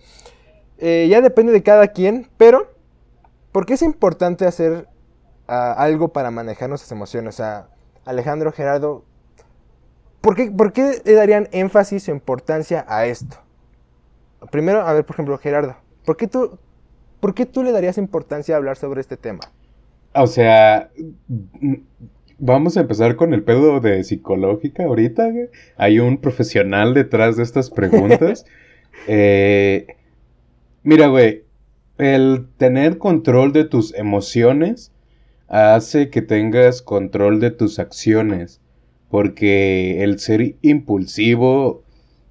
Eh, 0.78 1.08
ya 1.10 1.22
depende 1.22 1.54
de 1.54 1.64
cada 1.64 1.88
quien, 1.88 2.30
pero 2.36 2.70
¿por 3.54 3.66
qué 3.66 3.76
es 3.76 3.82
importante 3.82 4.46
hacer 4.46 4.90
ah, 5.48 5.74
algo 5.78 6.10
para 6.10 6.32
manejar 6.32 6.68
nuestras 6.68 6.92
emociones? 6.92 7.36
O 7.36 7.38
sea, 7.38 7.70
Alejandro, 8.04 8.52
Gerardo, 8.52 9.06
¿Por 10.22 10.36
qué, 10.36 11.02
le 11.04 11.14
darían 11.14 11.50
énfasis 11.52 12.08
o 12.08 12.12
importancia 12.12 12.86
a 12.88 13.08
esto? 13.08 13.38
Primero, 14.52 14.82
a 14.82 14.94
ver, 14.94 15.04
por 15.04 15.16
ejemplo, 15.16 15.38
Gerardo, 15.40 15.76
¿por 16.06 16.16
qué 16.16 16.28
tú, 16.28 16.60
por 17.20 17.34
qué 17.34 17.48
tú 17.48 17.64
le 17.64 17.72
darías 17.72 17.98
importancia 17.98 18.56
a 18.56 18.58
hablar 18.58 18.78
sobre 18.78 19.02
este 19.02 19.18
tema? 19.18 19.42
O 20.14 20.28
sea, 20.28 20.92
vamos 22.38 22.78
a 22.78 22.82
empezar 22.82 23.16
con 23.16 23.34
el 23.34 23.44
pedo 23.44 23.80
de 23.80 24.04
psicológica 24.04 24.84
ahorita, 24.84 25.30
güey. 25.30 25.50
Hay 25.78 26.00
un 26.00 26.20
profesional 26.20 26.94
detrás 26.94 27.38
de 27.38 27.44
estas 27.44 27.70
preguntas. 27.70 28.46
Eh, 29.08 29.88
mira, 30.84 31.08
güey, 31.08 31.46
el 31.98 32.46
tener 32.58 32.98
control 32.98 33.54
de 33.54 33.64
tus 33.64 33.96
emociones 33.96 34.92
hace 35.48 36.10
que 36.10 36.22
tengas 36.22 36.82
control 36.82 37.40
de 37.40 37.52
tus 37.52 37.80
acciones 37.80 38.61
porque 39.12 40.04
el 40.04 40.20
ser 40.20 40.56
impulsivo 40.62 41.84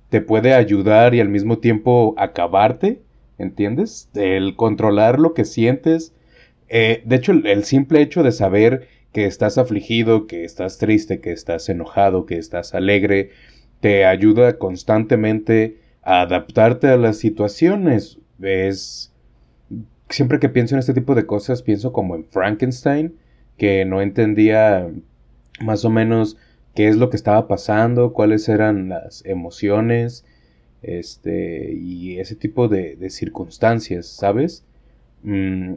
te 0.08 0.22
puede 0.22 0.54
ayudar 0.54 1.14
y 1.14 1.20
al 1.20 1.28
mismo 1.28 1.58
tiempo 1.58 2.14
acabarte, 2.16 3.02
¿entiendes? 3.38 4.08
El 4.14 4.56
controlar 4.56 5.20
lo 5.20 5.34
que 5.34 5.44
sientes. 5.44 6.14
Eh, 6.68 7.02
de 7.04 7.16
hecho, 7.16 7.32
el 7.32 7.64
simple 7.64 8.00
hecho 8.00 8.22
de 8.22 8.32
saber 8.32 8.88
que 9.12 9.26
estás 9.26 9.58
afligido, 9.58 10.26
que 10.26 10.44
estás 10.44 10.78
triste, 10.78 11.20
que 11.20 11.32
estás 11.32 11.68
enojado, 11.68 12.26
que 12.26 12.38
estás 12.38 12.74
alegre, 12.74 13.30
te 13.80 14.06
ayuda 14.06 14.58
constantemente 14.58 15.78
a 16.02 16.22
adaptarte 16.22 16.88
a 16.88 16.96
las 16.96 17.18
situaciones. 17.18 18.18
Es 18.40 19.12
siempre 20.08 20.38
que 20.38 20.48
pienso 20.48 20.74
en 20.74 20.78
este 20.78 20.94
tipo 20.94 21.14
de 21.14 21.26
cosas 21.26 21.62
pienso 21.62 21.92
como 21.92 22.16
en 22.16 22.24
Frankenstein, 22.24 23.14
que 23.58 23.84
no 23.84 24.00
entendía 24.00 24.88
más 25.60 25.84
o 25.84 25.90
menos 25.90 26.38
qué 26.74 26.88
es 26.88 26.96
lo 26.96 27.10
que 27.10 27.16
estaba 27.16 27.48
pasando, 27.48 28.12
cuáles 28.12 28.48
eran 28.48 28.88
las 28.88 29.24
emociones, 29.26 30.24
este, 30.82 31.72
y 31.74 32.18
ese 32.18 32.36
tipo 32.36 32.68
de, 32.68 32.96
circunstancias, 33.10 34.06
¿sabes? 34.06 34.64
Mm, 35.22 35.74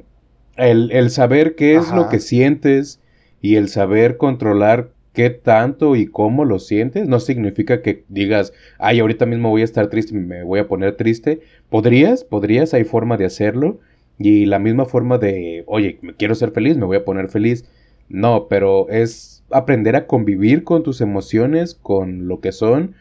el, 0.58 1.10
saber 1.10 1.56
qué 1.56 1.76
es 1.76 1.92
lo 1.92 2.10
que 2.10 2.20
sientes 2.20 3.00
y 3.42 3.56
el 3.56 3.70
saber 3.70 4.18
controlar 4.18 4.92
qué 5.14 5.30
tanto 5.30 5.96
y 5.96 6.08
cómo 6.08 6.46
lo 6.46 6.60
sientes, 6.60 7.08
no 7.08 7.20
significa 7.20 7.82
que 7.82 8.04
digas, 8.10 8.54
ay, 8.80 9.00
ahorita 9.00 9.26
mismo 9.26 9.50
voy 9.50 9.62
a 9.62 9.66
estar 9.66 9.88
triste, 9.88 10.14
me 10.16 10.44
voy 10.44 10.60
a 10.60 10.68
poner 10.68 10.96
triste. 10.96 11.42
Podrías, 11.70 12.24
podrías, 12.24 12.74
hay 12.74 12.84
forma 12.84 13.18
de 13.18 13.26
hacerlo. 13.26 13.80
Y 14.20 14.46
la 14.46 14.60
misma 14.60 14.86
forma 14.86 15.18
de, 15.18 15.64
oye, 15.68 16.00
quiero 16.18 16.36
ser 16.36 16.52
feliz, 16.52 16.78
me 16.78 16.86
voy 16.86 16.98
a 16.98 17.06
poner 17.06 17.30
feliz. 17.30 17.66
No, 18.10 18.48
pero 18.48 18.90
es 18.90 19.43
aprender 19.54 19.96
a 19.96 20.08
convivir 20.08 20.64
con 20.64 20.84
tus 20.84 21.02
emociones, 21.02 21.76
con 21.76 22.28
lo 22.28 22.40
que 22.40 22.52
son 22.52 22.96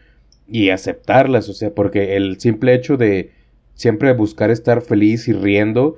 y 0.47 0.71
aceptarlas, 0.71 1.49
o 1.49 1.55
sea, 1.55 1.75
porque 1.75 2.17
el 2.17 2.39
simple 2.41 2.75
hecho 2.75 2.97
de 2.97 3.31
siempre 3.75 4.13
buscar 4.13 4.51
estar 4.51 4.83
feliz 4.83 5.29
y 5.29 5.33
riendo, 5.33 5.97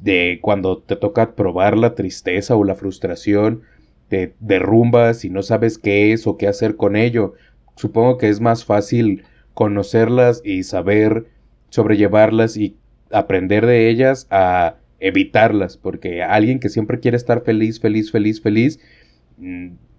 de 0.00 0.40
cuando 0.42 0.78
te 0.78 0.96
toca 0.96 1.34
probar 1.34 1.78
la 1.78 1.94
tristeza 1.94 2.56
o 2.56 2.64
la 2.64 2.74
frustración, 2.74 3.62
te 4.08 4.34
derrumbas 4.40 5.24
y 5.24 5.30
no 5.30 5.42
sabes 5.42 5.78
qué 5.78 6.12
es 6.12 6.26
o 6.26 6.36
qué 6.36 6.48
hacer 6.48 6.76
con 6.76 6.96
ello. 6.96 7.34
Supongo 7.76 8.18
que 8.18 8.28
es 8.28 8.40
más 8.40 8.64
fácil 8.64 9.24
conocerlas 9.54 10.42
y 10.44 10.64
saber 10.64 11.26
sobrellevarlas 11.70 12.56
y 12.56 12.76
aprender 13.10 13.66
de 13.66 13.88
ellas 13.88 14.26
a 14.30 14.76
evitarlas, 15.00 15.76
porque 15.76 16.22
alguien 16.22 16.60
que 16.60 16.68
siempre 16.68 17.00
quiere 17.00 17.16
estar 17.16 17.42
feliz, 17.42 17.80
feliz, 17.80 18.10
feliz, 18.10 18.40
feliz, 18.40 18.80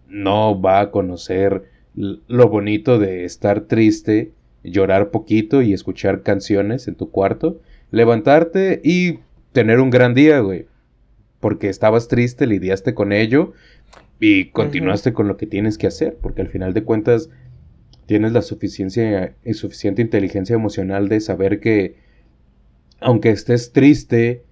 no 0.07 0.61
va 0.61 0.79
a 0.79 0.91
conocer 0.91 1.63
lo 1.95 2.49
bonito 2.49 2.97
de 2.97 3.25
estar 3.25 3.61
triste, 3.61 4.31
llorar 4.63 5.11
poquito 5.11 5.61
y 5.61 5.73
escuchar 5.73 6.23
canciones 6.23 6.87
en 6.87 6.95
tu 6.95 7.11
cuarto, 7.11 7.61
levantarte 7.91 8.81
y 8.83 9.19
tener 9.51 9.79
un 9.79 9.89
gran 9.89 10.13
día, 10.13 10.39
güey. 10.39 10.65
Porque 11.39 11.69
estabas 11.69 12.07
triste, 12.07 12.47
lidiaste 12.47 12.93
con 12.93 13.11
ello 13.11 13.53
y 14.19 14.45
continuaste 14.45 15.13
con 15.13 15.27
lo 15.27 15.37
que 15.37 15.45
tienes 15.45 15.77
que 15.77 15.87
hacer, 15.87 16.17
porque 16.21 16.41
al 16.41 16.47
final 16.47 16.73
de 16.73 16.83
cuentas 16.83 17.29
tienes 18.05 18.31
la 18.31 18.41
suficiencia 18.41 19.35
y 19.43 19.53
suficiente 19.53 20.01
inteligencia 20.01 20.55
emocional 20.55 21.09
de 21.09 21.19
saber 21.19 21.59
que 21.59 21.95
aunque 22.99 23.29
estés 23.29 23.73
triste, 23.73 24.43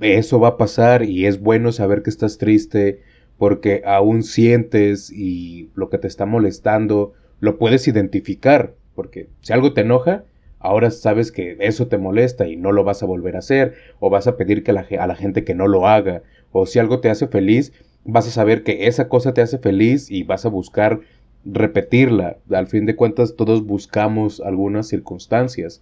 eso 0.00 0.38
va 0.38 0.48
a 0.48 0.56
pasar 0.56 1.04
y 1.04 1.26
es 1.26 1.40
bueno 1.40 1.72
saber 1.72 2.02
que 2.02 2.10
estás 2.10 2.38
triste 2.38 3.00
porque 3.38 3.82
aún 3.86 4.22
sientes 4.22 5.10
y 5.10 5.70
lo 5.74 5.88
que 5.88 5.98
te 5.98 6.08
está 6.08 6.26
molestando 6.26 7.12
lo 7.40 7.56
puedes 7.58 7.86
identificar, 7.88 8.74
porque 8.94 9.28
si 9.40 9.52
algo 9.52 9.72
te 9.72 9.82
enoja, 9.82 10.24
ahora 10.58 10.90
sabes 10.90 11.30
que 11.30 11.56
eso 11.60 11.86
te 11.86 11.98
molesta 11.98 12.48
y 12.48 12.56
no 12.56 12.72
lo 12.72 12.82
vas 12.82 13.02
a 13.02 13.06
volver 13.06 13.36
a 13.36 13.38
hacer, 13.38 13.74
o 14.00 14.10
vas 14.10 14.26
a 14.26 14.36
pedir 14.36 14.64
que 14.64 14.72
a 14.72 15.06
la 15.06 15.14
gente 15.14 15.44
que 15.44 15.54
no 15.54 15.68
lo 15.68 15.86
haga, 15.86 16.22
o 16.50 16.66
si 16.66 16.80
algo 16.80 17.00
te 17.00 17.10
hace 17.10 17.28
feliz, 17.28 17.72
vas 18.04 18.26
a 18.26 18.30
saber 18.30 18.64
que 18.64 18.88
esa 18.88 19.08
cosa 19.08 19.34
te 19.34 19.40
hace 19.40 19.58
feliz 19.58 20.10
y 20.10 20.24
vas 20.24 20.44
a 20.44 20.48
buscar 20.48 21.00
repetirla. 21.44 22.38
Al 22.50 22.66
fin 22.66 22.86
de 22.86 22.96
cuentas 22.96 23.36
todos 23.36 23.64
buscamos 23.64 24.40
algunas 24.40 24.88
circunstancias, 24.88 25.80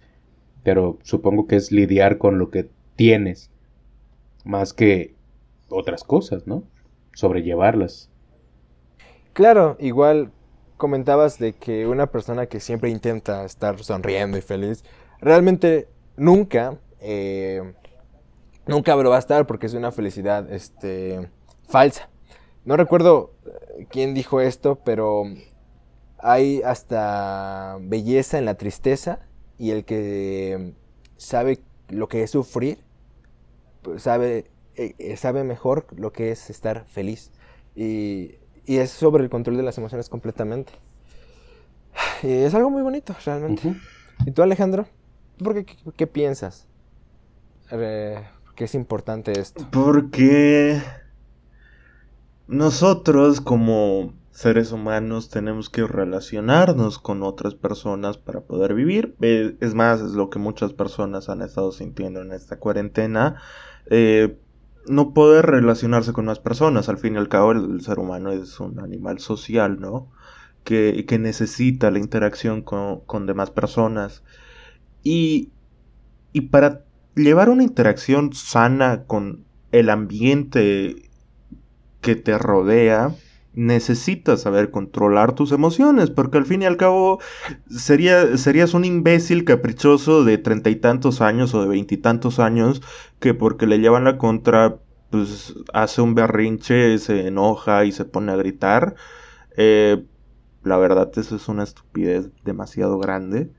pero 0.63 0.99
supongo 1.01 1.47
que 1.47 1.55
es 1.55 1.71
lidiar 1.71 2.17
con 2.17 2.37
lo 2.37 2.51
que 2.51 2.69
tienes 2.95 3.49
más 4.43 4.73
que 4.73 5.15
otras 5.69 6.03
cosas, 6.03 6.45
¿no? 6.45 6.63
Sobrellevarlas. 7.17 8.11
Claro, 9.33 9.75
igual 9.79 10.31
comentabas 10.77 11.39
de 11.39 11.53
que 11.53 11.87
una 11.87 12.05
persona 12.05 12.45
que 12.45 12.59
siempre 12.59 12.91
intenta 12.91 13.43
estar 13.43 13.83
sonriendo 13.83 14.37
y 14.37 14.41
feliz, 14.41 14.83
realmente 15.19 15.87
nunca, 16.15 16.77
eh, 16.99 17.73
nunca 18.67 18.95
lo 18.95 19.09
va 19.09 19.15
a 19.15 19.19
estar 19.19 19.47
porque 19.47 19.65
es 19.65 19.73
una 19.73 19.91
felicidad 19.91 20.51
este, 20.53 21.27
falsa. 21.67 22.07
No 22.65 22.77
recuerdo 22.77 23.33
eh, 23.47 23.87
quién 23.89 24.13
dijo 24.13 24.39
esto, 24.39 24.75
pero 24.85 25.23
hay 26.19 26.61
hasta 26.61 27.77
belleza 27.81 28.37
en 28.37 28.45
la 28.45 28.55
tristeza 28.55 29.21
y 29.57 29.71
el 29.71 29.85
que 29.85 30.75
sabe 31.15 31.61
lo 31.89 32.07
que 32.07 32.21
es 32.21 32.29
sufrir, 32.29 32.77
pues 33.81 34.03
sabe 34.03 34.51
eh, 34.77 34.95
eh, 34.99 35.17
sabe 35.17 35.43
mejor 35.43 35.87
lo 35.97 36.13
que 36.13 36.31
es 36.31 36.49
estar 36.49 36.85
feliz. 36.85 37.31
Y, 37.75 38.35
es 38.65 38.91
sobre 38.91 39.23
el 39.23 39.29
control 39.29 39.57
de 39.57 39.63
las 39.63 39.77
emociones 39.77 40.09
completamente. 40.09 40.73
Y 42.21 42.31
es 42.31 42.53
algo 42.53 42.69
muy 42.69 42.83
bonito, 42.83 43.15
realmente. 43.25 43.75
¿Y 44.25 44.31
tú, 44.31 44.43
Alejandro? 44.43 44.85
¿Por 45.43 45.53
qué, 45.53 45.65
qué, 45.95 46.05
piensas? 46.05 46.67
Eh, 47.71 48.21
¿Qué 48.55 48.65
es 48.65 48.75
importante 48.75 49.39
esto? 49.39 49.65
Porque 49.71 50.81
nosotros 52.47 53.41
como 53.41 54.13
seres 54.31 54.71
humanos 54.71 55.29
tenemos 55.29 55.69
que 55.69 55.87
relacionarnos 55.87 56.99
con 56.99 57.23
otras 57.23 57.55
personas 57.55 58.17
para 58.17 58.41
poder 58.41 58.75
vivir. 58.75 59.15
Es 59.21 59.73
más, 59.73 60.01
es 60.01 60.11
lo 60.11 60.29
que 60.29 60.39
muchas 60.39 60.73
personas 60.73 61.29
han 61.29 61.41
estado 61.41 61.71
sintiendo 61.71 62.21
en 62.21 62.31
esta 62.33 62.59
cuarentena. 62.59 63.41
Eh, 63.87 64.37
no 64.89 65.13
poder 65.13 65.45
relacionarse 65.45 66.13
con 66.13 66.25
más 66.25 66.39
personas. 66.39 66.89
Al 66.89 66.97
fin 66.97 67.15
y 67.15 67.17
al 67.17 67.29
cabo, 67.29 67.51
el, 67.51 67.81
ser 67.81 67.99
humano 67.99 68.31
es 68.31 68.59
un 68.59 68.79
animal 68.79 69.19
social, 69.19 69.79
¿no? 69.79 70.09
Que, 70.63 71.05
que 71.07 71.19
necesita 71.19 71.91
la 71.91 71.99
interacción 71.99 72.61
con, 72.61 73.01
con, 73.01 73.25
demás 73.25 73.51
personas. 73.51 74.23
Y, 75.03 75.51
y 76.33 76.41
para 76.41 76.85
llevar 77.15 77.49
una 77.49 77.63
interacción 77.63 78.33
sana 78.33 79.03
con 79.05 79.45
el 79.71 79.89
ambiente 79.89 81.09
que 82.01 82.15
te 82.15 82.37
rodea, 82.37 83.15
necesitas 83.57 84.43
saber 84.43 84.69
controlar 84.69 85.33
tus 85.33 85.51
emociones, 85.51 86.11
porque 86.11 86.37
al 86.37 86.45
fin 86.45 86.61
y 86.61 86.65
al 86.65 86.77
cabo 86.77 87.19
sería, 87.69 88.37
serías 88.37 88.75
un 88.75 88.85
imbécil 88.85 89.45
caprichoso 89.45 90.23
de 90.23 90.37
treinta 90.37 90.69
y 90.69 90.75
tantos 90.75 91.21
años 91.21 91.55
o 91.55 91.61
de 91.61 91.67
veintitantos 91.67 92.39
años 92.39 92.83
que 93.19 93.33
porque 93.33 93.65
le 93.65 93.79
llevan 93.79 94.03
la 94.03 94.19
contra, 94.19 94.77
pues 95.09 95.55
hace 95.73 96.01
un 96.01 96.13
berrinche, 96.13 96.99
se 96.99 97.27
enoja 97.27 97.83
y 97.85 97.91
se 97.91 98.05
pone 98.05 98.31
a 98.31 98.35
gritar. 98.35 98.93
Eh, 99.57 100.03
la 100.63 100.77
verdad, 100.77 101.11
eso 101.17 101.35
es 101.35 101.47
una 101.47 101.63
estupidez 101.63 102.29
demasiado 102.45 102.99
grande. 102.99 103.49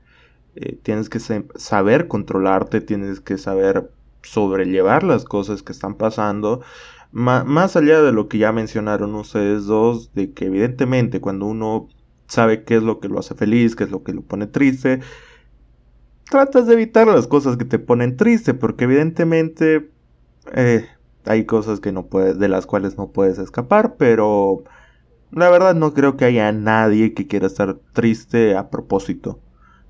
Eh, 0.55 0.79
tienes 0.81 1.09
que 1.09 1.19
saber 1.19 2.07
controlarte, 2.07 2.79
tienes 2.79 3.19
que 3.19 3.37
saber 3.37 3.91
sobrellevar 4.21 5.03
las 5.03 5.25
cosas 5.25 5.63
que 5.63 5.71
están 5.71 5.95
pasando 5.95 6.61
más 7.11 7.75
allá 7.75 8.01
de 8.01 8.11
lo 8.11 8.27
que 8.27 8.37
ya 8.37 8.51
mencionaron 8.51 9.15
ustedes 9.15 9.65
dos, 9.65 10.13
de 10.13 10.31
que 10.31 10.45
evidentemente 10.45 11.21
cuando 11.21 11.47
uno 11.47 11.87
sabe 12.27 12.63
qué 12.63 12.75
es 12.75 12.83
lo 12.83 12.99
que 12.99 13.07
lo 13.07 13.19
hace 13.19 13.33
feliz, 13.33 13.75
qué 13.75 13.85
es 13.85 13.91
lo 13.91 14.03
que 14.03 14.13
lo 14.13 14.21
pone 14.21 14.45
triste, 14.47 14.99
tratas 16.29 16.67
de 16.67 16.73
evitar 16.73 17.07
las 17.07 17.27
cosas 17.27 17.57
que 17.57 17.65
te 17.65 17.79
ponen 17.79 18.15
triste, 18.15 18.53
porque 18.53 18.83
evidentemente 18.83 19.91
eh, 20.53 20.87
hay 21.25 21.45
cosas 21.45 21.79
que 21.79 21.91
no 21.91 22.05
puedes, 22.05 22.37
de 22.37 22.47
las 22.47 22.67
cuales 22.67 22.97
no 22.97 23.11
puedes 23.11 23.39
escapar, 23.39 23.95
pero 23.97 24.63
la 25.31 25.49
verdad 25.49 25.73
no 25.73 25.93
creo 25.93 26.15
que 26.15 26.25
haya 26.25 26.51
nadie 26.51 27.13
que 27.15 27.27
quiera 27.27 27.47
estar 27.47 27.79
triste 27.93 28.55
a 28.55 28.69
propósito. 28.69 29.39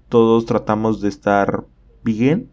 Todos 0.07 0.45
tratamos 0.45 1.01
de 1.01 1.09
estar 1.09 1.65
bien, 2.03 2.49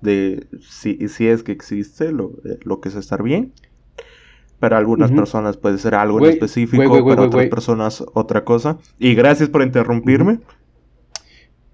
de 0.00 0.46
si, 0.60 1.08
si 1.08 1.28
es 1.28 1.42
que 1.42 1.52
existe 1.52 2.12
lo, 2.12 2.32
lo 2.62 2.80
que 2.80 2.88
es 2.88 2.94
estar 2.94 3.22
bien. 3.22 3.52
Para 4.58 4.76
algunas 4.76 5.10
personas 5.10 5.56
puede 5.56 5.78
ser 5.78 5.94
algo 5.94 6.18
en 6.18 6.32
específico, 6.32 7.06
para 7.06 7.22
otras 7.22 7.46
personas 7.46 8.04
otra 8.12 8.44
cosa. 8.44 8.76
Y 8.98 9.14
gracias 9.14 9.48
por 9.48 9.62
interrumpirme. 9.62 10.40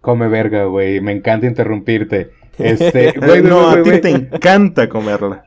Come 0.01 0.29
verga, 0.29 0.67
güey. 0.67 1.01
Me 1.01 1.11
encanta 1.11 1.49
interrumpirte. 1.49 2.31
Este, 2.59 3.13
no, 3.43 3.71
a 3.71 3.83
ti 3.83 4.01
te 4.01 4.11
encanta 4.11 4.89
comerla. 4.89 5.45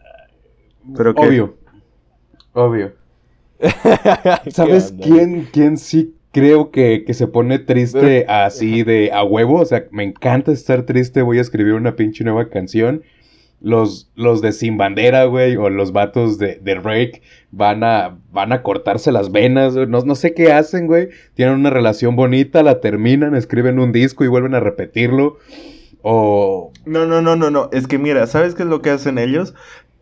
Pero 0.98 1.12
Obvio. 1.12 1.56
Obvio. 2.52 2.92
¿Sabes 4.52 4.94
quién, 5.02 5.48
quién 5.52 5.78
sí 5.78 6.19
creo 6.32 6.72
que, 6.72 7.04
que 7.06 7.14
se 7.14 7.28
pone 7.28 7.60
triste 7.60 8.26
así 8.28 8.84
de 8.84 9.12
a 9.12 9.24
huevo? 9.24 9.60
O 9.60 9.66
sea, 9.66 9.86
me 9.92 10.04
encanta 10.04 10.52
estar 10.52 10.84
triste. 10.84 11.22
Voy 11.22 11.38
a 11.38 11.42
escribir 11.42 11.74
una 11.74 11.96
pinche 11.96 12.24
nueva 12.24 12.50
canción 12.50 13.04
los, 13.62 14.10
los 14.16 14.42
de 14.42 14.52
Sin 14.52 14.78
Bandera, 14.78 15.26
güey, 15.26 15.56
o 15.58 15.70
los 15.70 15.92
vatos 15.92 16.38
de, 16.38 16.60
de 16.62 16.76
Rake 16.76 17.22
van 17.52 17.84
a, 17.84 18.18
van 18.32 18.54
a 18.54 18.64
cortarse 18.64 19.12
las 19.12 19.32
venas, 19.32 19.76
No, 19.76 20.02
no 20.02 20.16
sé 20.16 20.34
qué 20.34 20.52
hacen, 20.52 20.88
güey. 20.88 21.10
Tienen 21.34 21.56
una 21.56 21.70
relación 21.70 22.16
bonita, 22.16 22.64
la 22.64 22.80
terminan, 22.80 23.36
escriben 23.36 23.80
un 23.80 23.92
disco 23.92 24.24
y 24.24 24.28
vuelven 24.28 24.56
a 24.56 24.60
repetirlo. 24.60 25.38
O... 26.02 26.72
No, 26.86 27.06
no, 27.06 27.22
no, 27.22 27.36
no, 27.36 27.50
no. 27.50 27.70
Es 27.74 27.88
que 27.88 27.98
mira, 27.98 28.26
¿sabes 28.28 28.56
qué 28.56 28.64
es 28.64 28.70
lo 28.70 28.82
que 28.82 28.92
hacen 28.92 29.18
ellos? 29.18 29.54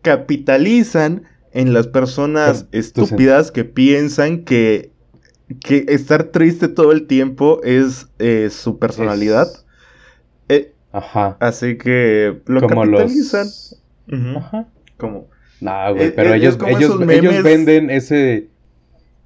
Capitalizan 0.02 1.24
en 1.52 1.72
las 1.72 1.88
personas 1.88 2.66
estúpidas 2.70 3.50
que 3.50 3.64
piensan 3.64 4.44
que, 4.44 4.92
que 5.60 5.86
estar 5.88 6.24
triste 6.24 6.68
todo 6.68 6.92
el 6.92 7.06
tiempo 7.06 7.60
es 7.62 8.08
eh, 8.18 8.48
su 8.50 8.78
personalidad. 8.78 9.48
Ajá. 10.92 11.36
Así 11.40 11.76
que 11.76 12.40
lo 12.46 12.60
como 12.60 12.82
capitalizan. 12.82 13.46
Ajá. 14.36 14.68
Como. 14.96 15.28
No, 15.60 15.94
güey, 15.94 16.06
eh, 16.06 16.12
pero 16.14 16.32
eh, 16.32 16.36
ellos, 16.36 16.58
ellos, 16.66 17.00
ellos 17.08 17.42
venden 17.42 17.90
ese. 17.90 18.48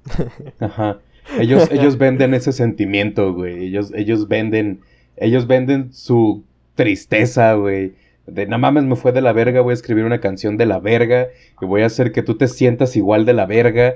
Ajá. 0.59 0.99
Ellos, 1.39 1.69
ellos 1.71 1.97
venden 1.97 2.33
ese 2.33 2.51
sentimiento, 2.51 3.33
güey. 3.33 3.67
Ellos, 3.67 3.91
ellos 3.95 4.27
venden. 4.27 4.81
Ellos 5.15 5.47
venden 5.47 5.93
su 5.93 6.43
tristeza, 6.75 7.53
güey. 7.53 7.93
De 8.25 8.45
no 8.45 8.57
mames, 8.57 8.83
me 8.83 8.95
fue 8.95 9.11
de 9.11 9.21
la 9.21 9.33
verga, 9.33 9.61
voy 9.61 9.71
a 9.71 9.73
escribir 9.73 10.05
una 10.05 10.19
canción 10.19 10.57
de 10.57 10.65
la 10.65 10.79
verga. 10.79 11.27
Y 11.61 11.65
voy 11.65 11.83
a 11.83 11.87
hacer 11.87 12.11
que 12.11 12.23
tú 12.23 12.35
te 12.35 12.47
sientas 12.47 12.95
igual 12.95 13.25
de 13.25 13.33
la 13.33 13.45
verga. 13.45 13.95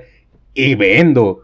Y 0.54 0.74
vendo. 0.74 1.42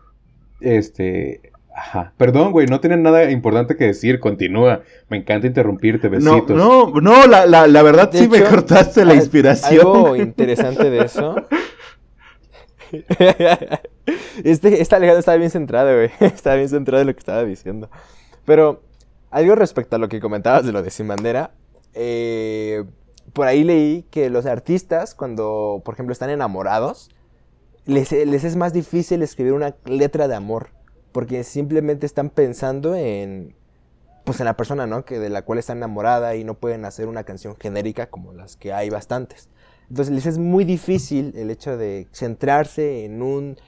Este. 0.64 1.52
Ajá. 1.76 2.12
Perdón, 2.16 2.52
güey, 2.52 2.68
no 2.68 2.80
tienen 2.80 3.02
nada 3.02 3.30
importante 3.30 3.76
que 3.76 3.86
decir. 3.86 4.20
Continúa. 4.20 4.82
Me 5.08 5.16
encanta 5.16 5.46
interrumpirte, 5.46 6.08
besitos. 6.08 6.50
No, 6.50 6.90
no, 6.90 7.00
no 7.00 7.26
la, 7.26 7.46
la, 7.46 7.66
la 7.66 7.82
verdad 7.82 8.10
sí 8.12 8.28
me 8.28 8.42
cortaste 8.42 9.04
la 9.04 9.14
inspiración. 9.14 9.80
Algo 9.80 10.16
interesante 10.16 10.88
de 10.90 11.04
eso. 11.04 11.34
este, 14.44 14.80
esta 14.80 14.96
Alejandro 14.96 15.20
estaba 15.20 15.36
bien 15.36 15.50
centrado, 15.50 15.94
güey. 15.94 16.10
Estaba 16.20 16.56
bien 16.56 16.68
centrado 16.68 17.00
en 17.02 17.08
lo 17.08 17.14
que 17.14 17.18
estaba 17.18 17.44
diciendo. 17.44 17.90
Pero, 18.44 18.82
algo 19.30 19.54
respecto 19.54 19.96
a 19.96 19.98
lo 19.98 20.08
que 20.08 20.20
comentabas 20.20 20.64
de 20.64 20.72
lo 20.72 20.82
de 20.82 20.90
Sin 20.90 21.08
Bandera. 21.08 21.52
Eh, 21.94 22.84
por 23.32 23.46
ahí 23.46 23.64
leí 23.64 24.04
que 24.10 24.30
los 24.30 24.46
artistas, 24.46 25.14
cuando, 25.14 25.82
por 25.84 25.94
ejemplo, 25.94 26.12
están 26.12 26.30
enamorados, 26.30 27.10
les, 27.86 28.12
les 28.12 28.44
es 28.44 28.56
más 28.56 28.72
difícil 28.72 29.22
escribir 29.22 29.52
una 29.52 29.74
letra 29.84 30.28
de 30.28 30.34
amor. 30.34 30.68
Porque 31.12 31.44
simplemente 31.44 32.06
están 32.06 32.28
pensando 32.28 32.96
en, 32.96 33.54
pues 34.24 34.40
en 34.40 34.46
la 34.46 34.56
persona, 34.56 34.86
¿no? 34.86 35.04
Que 35.04 35.18
de 35.18 35.28
la 35.28 35.42
cual 35.42 35.58
están 35.58 35.76
enamorada 35.76 36.34
y 36.34 36.44
no 36.44 36.54
pueden 36.54 36.84
hacer 36.84 37.06
una 37.06 37.24
canción 37.24 37.56
genérica 37.56 38.06
como 38.06 38.32
las 38.32 38.56
que 38.56 38.72
hay 38.72 38.90
bastantes. 38.90 39.48
Entonces 39.88 40.14
les 40.14 40.26
es 40.26 40.38
muy 40.38 40.64
difícil 40.64 41.32
el 41.36 41.50
hecho 41.50 41.76
de 41.76 42.08
centrarse 42.12 43.04
en 43.04 43.22
un, 43.22 43.58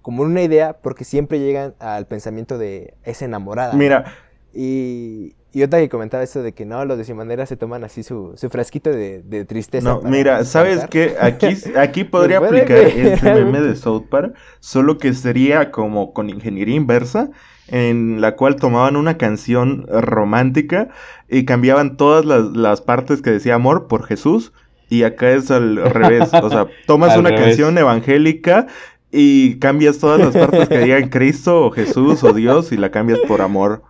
como 0.00 0.24
en 0.24 0.30
una 0.30 0.42
idea, 0.42 0.78
porque 0.78 1.04
siempre 1.04 1.40
llegan 1.40 1.74
al 1.80 2.06
pensamiento 2.06 2.56
de 2.56 2.94
esa 3.02 3.24
enamorada. 3.24 3.74
Mira. 3.74 4.14
Y, 4.54 5.34
y 5.56 5.62
otra 5.62 5.78
que 5.78 5.88
comentaba 5.88 6.22
eso 6.22 6.42
de 6.42 6.52
que 6.52 6.66
no, 6.66 6.84
los 6.84 6.98
de 6.98 7.14
manera 7.14 7.46
se 7.46 7.56
toman 7.56 7.82
así 7.82 8.02
su, 8.02 8.34
su 8.36 8.50
frasquito 8.50 8.90
de, 8.90 9.22
de 9.22 9.46
tristeza. 9.46 9.88
No, 9.88 10.02
mira, 10.02 10.44
¿sabes 10.44 10.84
qué? 10.90 11.16
Aquí, 11.18 11.46
aquí 11.78 12.04
podría 12.04 12.36
aplicar 12.36 12.76
el 12.76 13.46
meme 13.46 13.62
de 13.62 13.74
South 13.74 14.04
Park, 14.10 14.34
solo 14.60 14.98
que 14.98 15.14
sería 15.14 15.70
como 15.70 16.12
con 16.12 16.28
ingeniería 16.28 16.74
inversa, 16.74 17.30
en 17.68 18.20
la 18.20 18.36
cual 18.36 18.56
tomaban 18.56 18.96
una 18.96 19.16
canción 19.16 19.86
romántica 19.88 20.90
y 21.26 21.46
cambiaban 21.46 21.96
todas 21.96 22.26
las, 22.26 22.54
las 22.54 22.82
partes 22.82 23.22
que 23.22 23.30
decía 23.30 23.54
amor 23.54 23.86
por 23.86 24.04
Jesús. 24.04 24.52
Y 24.90 25.04
acá 25.04 25.30
es 25.30 25.50
al 25.50 25.76
revés. 25.90 26.34
O 26.34 26.50
sea, 26.50 26.66
tomas 26.86 27.16
una 27.16 27.34
canción 27.34 27.78
evangélica 27.78 28.66
y 29.10 29.58
cambias 29.58 30.00
todas 30.00 30.20
las 30.20 30.34
partes 30.36 30.68
que 30.68 30.80
digan 30.80 31.08
Cristo 31.08 31.64
o 31.64 31.70
Jesús 31.70 32.22
o 32.24 32.34
Dios 32.34 32.72
y 32.72 32.76
la 32.76 32.90
cambias 32.90 33.20
por 33.20 33.40
amor. 33.40 33.84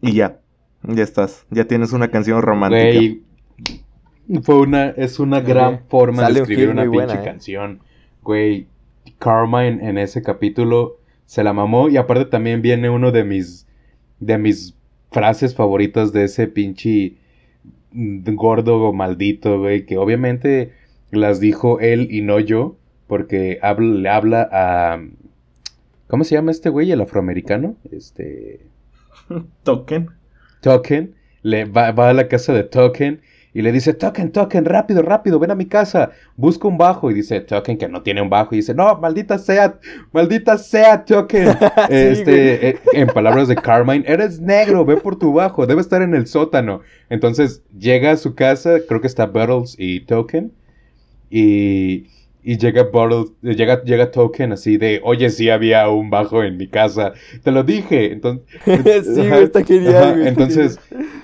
Y 0.00 0.12
ya. 0.12 0.39
Ya 0.82 1.02
estás. 1.02 1.46
Ya 1.50 1.66
tienes 1.66 1.92
una 1.92 2.10
canción 2.10 2.40
romántica. 2.42 3.16
fue 4.42 4.60
una, 4.60 4.90
es 4.90 5.18
una 5.18 5.40
gran 5.40 5.80
forma 5.88 6.30
de 6.30 6.40
escribir 6.40 6.70
una 6.70 6.90
pinche 6.90 7.16
¿eh? 7.16 7.24
canción. 7.24 7.80
Güey, 8.22 8.66
Karma 9.18 9.66
en, 9.66 9.98
ese 9.98 10.22
capítulo 10.22 10.98
se 11.26 11.44
la 11.44 11.52
mamó. 11.52 11.88
Y 11.88 11.96
aparte 11.96 12.24
también 12.24 12.62
viene 12.62 12.88
uno 12.88 13.12
de 13.12 13.24
mis, 13.24 13.66
de 14.20 14.38
mis 14.38 14.74
frases 15.10 15.54
favoritas 15.54 16.12
de 16.12 16.24
ese 16.24 16.46
pinche 16.46 17.16
gordo 17.92 18.92
maldito, 18.92 19.58
güey. 19.58 19.84
Que 19.84 19.98
obviamente 19.98 20.72
las 21.10 21.40
dijo 21.40 21.80
él 21.80 22.08
y 22.10 22.22
no 22.22 22.40
yo. 22.40 22.76
Porque 23.06 23.58
habla, 23.60 23.94
le 23.94 24.08
habla 24.08 24.48
a... 24.50 25.02
¿Cómo 26.06 26.24
se 26.24 26.36
llama 26.36 26.52
este 26.52 26.70
güey? 26.70 26.90
El 26.90 27.00
afroamericano. 27.02 27.76
Este... 27.90 28.60
Token. 29.64 30.19
Token 30.60 31.14
le 31.42 31.64
va, 31.64 31.88
a 31.88 32.12
la 32.12 32.28
casa 32.28 32.52
de 32.52 32.64
Token 32.64 33.20
y 33.52 33.62
le 33.62 33.72
dice, 33.72 33.94
Token, 33.94 34.30
Token, 34.30 34.64
rápido, 34.64 35.02
rápido, 35.02 35.40
ven 35.40 35.50
a 35.50 35.56
mi 35.56 35.66
casa, 35.66 36.12
busca 36.36 36.68
un 36.68 36.78
bajo. 36.78 37.10
Y 37.10 37.14
dice 37.14 37.40
Token 37.40 37.78
que 37.78 37.88
no 37.88 38.02
tiene 38.02 38.22
un 38.22 38.30
bajo 38.30 38.54
y 38.54 38.58
dice, 38.58 38.74
no, 38.74 38.96
maldita 38.98 39.38
sea, 39.38 39.78
maldita 40.12 40.56
sea 40.56 41.04
Token. 41.04 41.48
este, 41.88 42.68
eh, 42.68 42.78
en 42.92 43.08
palabras 43.08 43.48
de 43.48 43.56
Carmine, 43.56 44.04
eres 44.06 44.40
negro, 44.40 44.84
ve 44.84 44.96
por 44.96 45.18
tu 45.18 45.32
bajo, 45.32 45.66
debe 45.66 45.80
estar 45.80 46.00
en 46.02 46.14
el 46.14 46.26
sótano. 46.28 46.82
Entonces 47.08 47.62
llega 47.76 48.12
a 48.12 48.16
su 48.16 48.34
casa, 48.34 48.78
creo 48.86 49.00
que 49.00 49.08
está 49.08 49.26
Battles 49.26 49.74
y 49.78 50.00
Token. 50.00 50.52
Y 51.28 52.06
y 52.42 52.58
llega 52.58 52.90
llega, 53.42 53.82
llega 53.82 54.10
Token 54.10 54.52
así 54.52 54.76
de, 54.76 55.00
oye, 55.04 55.30
sí 55.30 55.50
había 55.50 55.88
un 55.88 56.10
bajo 56.10 56.42
en 56.42 56.56
mi 56.56 56.68
casa. 56.68 57.12
Te 57.42 57.50
lo 57.50 57.62
dije. 57.62 58.12
Entonces, 58.12 58.46
sí, 59.14 59.20
está 59.20 59.64
genial. 59.64 60.26
entonces, 60.26 60.78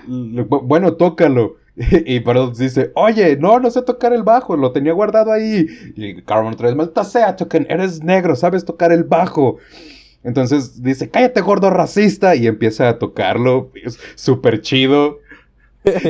bueno, 0.07 0.95
tócalo. 0.95 1.57
Y 2.07 2.21
Battles 2.21 2.57
dice, 2.57 2.91
oye, 2.95 3.37
no, 3.37 3.61
no 3.61 3.71
sé 3.71 3.83
tocar 3.83 4.15
el 4.15 4.23
bajo, 4.23 4.57
lo 4.57 4.73
tenía 4.73 4.95
guardado 4.95 5.31
ahí. 5.31 5.67
Y 5.95 6.23
Carmen 6.23 6.55
otra 6.55 6.69
vez, 6.69 6.77
malta 6.77 7.05
sea, 7.05 7.37
Token, 7.37 7.67
eres 7.69 8.03
negro, 8.03 8.35
sabes 8.35 8.65
tocar 8.65 8.93
el 8.93 9.05
bajo. 9.05 9.59
Entonces 10.25 10.83
dice, 10.83 11.11
cállate 11.11 11.41
gordo 11.41 11.71
racista. 11.71 12.35
Y 12.35 12.47
empieza 12.47 12.89
a 12.89 12.99
tocarlo, 12.99 13.71
es 13.75 13.99
súper 14.15 14.61
chido. 14.61 15.21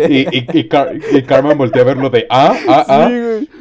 Y, 0.09 0.59
y, 0.59 1.23
Carmen 1.25 1.59
voltea 1.59 1.83
a 1.83 1.85
verlo 1.85 2.09
de 2.09 2.27
ah, 2.31 2.57
ah, 2.67 2.85
ah. 2.89 3.11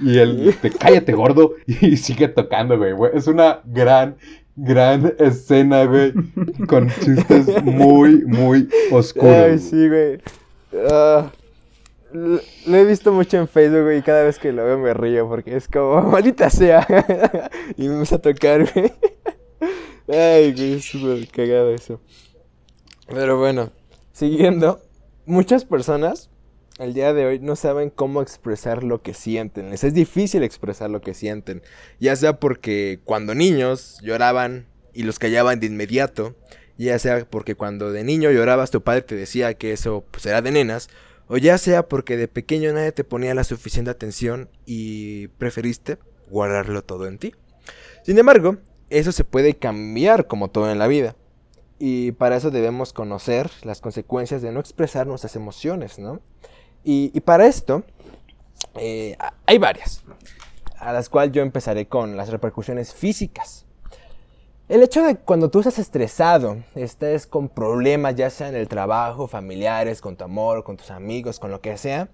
y 0.01 0.17
él 0.17 0.55
de 0.61 0.71
cállate, 0.71 1.13
gordo. 1.13 1.55
Y 1.67 1.97
sigue 1.97 2.29
tocando, 2.29 2.77
güey. 2.77 2.93
Es 3.13 3.27
una 3.27 3.59
gran, 3.65 4.15
gran 4.55 5.13
escena, 5.19 5.85
güey. 5.85 6.13
Con 6.67 6.89
chistes 6.89 7.63
muy, 7.63 8.23
muy 8.25 8.69
oscuros. 8.91 9.29
Ay, 9.29 9.59
sí, 9.59 9.89
güey. 9.89 10.21
Ah, 10.89 11.31
lo 12.13 12.77
he 12.77 12.85
visto 12.85 13.11
mucho 13.11 13.37
en 13.37 13.47
Facebook, 13.47 13.83
güey. 13.83 13.99
Y 13.99 14.01
cada 14.01 14.23
vez 14.23 14.39
que 14.39 14.53
lo 14.53 14.63
veo 14.63 14.77
me 14.77 14.93
río 14.93 15.27
porque 15.27 15.55
es 15.55 15.67
como, 15.67 16.01
maldita 16.11 16.49
sea. 16.49 16.87
y 17.77 17.87
me 17.87 17.93
empieza 17.95 18.15
a 18.15 18.19
tocar, 18.19 18.71
güey. 18.73 18.93
Ay, 20.07 20.53
güey, 20.53 20.73
es 20.75 20.85
súper 20.85 21.27
cagado 21.27 21.73
eso. 21.73 21.99
Pero 23.07 23.37
bueno, 23.37 23.71
siguiendo 24.13 24.79
muchas 25.25 25.65
personas 25.65 26.29
el 26.77 26.93
día 26.93 27.13
de 27.13 27.25
hoy 27.25 27.39
no 27.39 27.55
saben 27.55 27.89
cómo 27.89 28.21
expresar 28.21 28.83
lo 28.83 29.01
que 29.01 29.13
sienten. 29.13 29.69
Les 29.69 29.83
es 29.83 29.93
difícil 29.93 30.43
expresar 30.43 30.89
lo 30.89 31.01
que 31.01 31.13
sienten. 31.13 31.61
Ya 31.99 32.15
sea 32.15 32.39
porque 32.39 32.99
cuando 33.05 33.33
niños 33.33 33.97
lloraban 34.01 34.67
y 34.93 35.03
los 35.03 35.19
callaban 35.19 35.59
de 35.59 35.67
inmediato. 35.67 36.35
Ya 36.77 36.99
sea 36.99 37.25
porque 37.29 37.55
cuando 37.55 37.93
de 37.93 38.03
niño 38.03 38.31
llorabas 38.31 38.71
tu 38.71 38.83
padre 38.83 39.03
te 39.03 39.15
decía 39.15 39.53
que 39.53 39.71
eso 39.71 40.05
pues, 40.11 40.25
era 40.25 40.41
de 40.41 40.51
nenas. 40.51 40.89
O 41.27 41.37
ya 41.37 41.57
sea 41.57 41.87
porque 41.87 42.17
de 42.17 42.27
pequeño 42.27 42.73
nadie 42.73 42.91
te 42.91 43.05
ponía 43.05 43.33
la 43.33 43.45
suficiente 43.45 43.89
atención 43.89 44.49
y 44.65 45.29
preferiste 45.29 45.97
guardarlo 46.29 46.83
todo 46.83 47.07
en 47.07 47.17
ti. 47.17 47.33
Sin 48.03 48.19
embargo, 48.19 48.57
eso 48.89 49.11
se 49.13 49.23
puede 49.23 49.55
cambiar 49.55 50.27
como 50.27 50.49
todo 50.49 50.69
en 50.69 50.77
la 50.77 50.87
vida. 50.87 51.15
Y 51.77 52.13
para 52.13 52.37
eso 52.37 52.51
debemos 52.51 52.93
conocer 52.93 53.51
las 53.63 53.81
consecuencias 53.81 54.41
de 54.41 54.51
no 54.51 54.59
expresar 54.59 55.07
nuestras 55.07 55.35
emociones, 55.35 55.99
¿no? 55.99 56.21
Y, 56.83 57.19
para 57.21 57.47
esto 57.47 57.83
eh, 58.75 59.17
hay 59.47 59.57
varias, 59.57 60.03
a 60.77 60.93
las 60.93 61.09
cuales 61.09 61.33
yo 61.33 61.41
empezaré 61.41 61.87
con 61.87 62.15
las 62.15 62.29
repercusiones 62.29 62.93
físicas. 62.93 63.65
El 64.69 64.83
hecho 64.83 65.03
de 65.03 65.15
cuando 65.15 65.49
tú 65.49 65.59
estás 65.59 65.79
estresado, 65.79 66.57
estés 66.75 67.27
con 67.27 67.49
problemas, 67.49 68.15
ya 68.15 68.29
sea 68.29 68.49
en 68.49 68.55
el 68.55 68.67
trabajo, 68.67 69.27
familiares, 69.27 69.99
con 69.99 70.15
tu 70.15 70.23
amor, 70.23 70.63
con 70.63 70.77
tus 70.77 70.91
amigos, 70.91 71.39
con 71.39 71.51
lo 71.51 71.59
que 71.59 71.75
sea, 71.77 72.09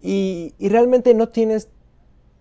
y, 0.00 0.54
y 0.58 0.70
realmente 0.70 1.12
no 1.12 1.28
tienes 1.28 1.68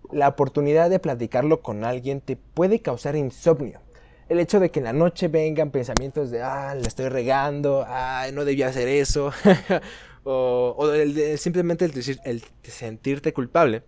la 0.09 0.29
oportunidad 0.29 0.89
de 0.89 0.99
platicarlo 0.99 1.61
con 1.61 1.83
alguien, 1.83 2.21
te 2.21 2.37
puede 2.37 2.81
causar 2.81 3.17
insomnio 3.17 3.81
el 4.29 4.39
hecho 4.39 4.59
de 4.59 4.71
que 4.71 4.79
en 4.79 4.85
la 4.85 4.93
noche 4.93 5.27
vengan 5.27 5.71
pensamientos 5.71 6.31
de, 6.31 6.41
ah, 6.41 6.75
le 6.75 6.87
estoy 6.87 7.09
regando, 7.09 7.85
ah, 7.87 8.27
no 8.33 8.45
debía 8.45 8.67
hacer 8.67 8.87
eso, 8.87 9.31
o, 10.23 10.91
simplemente 11.37 11.85
el, 11.85 12.19
el, 12.25 12.43
sentirte 12.63 13.33
culpable, 13.33 13.83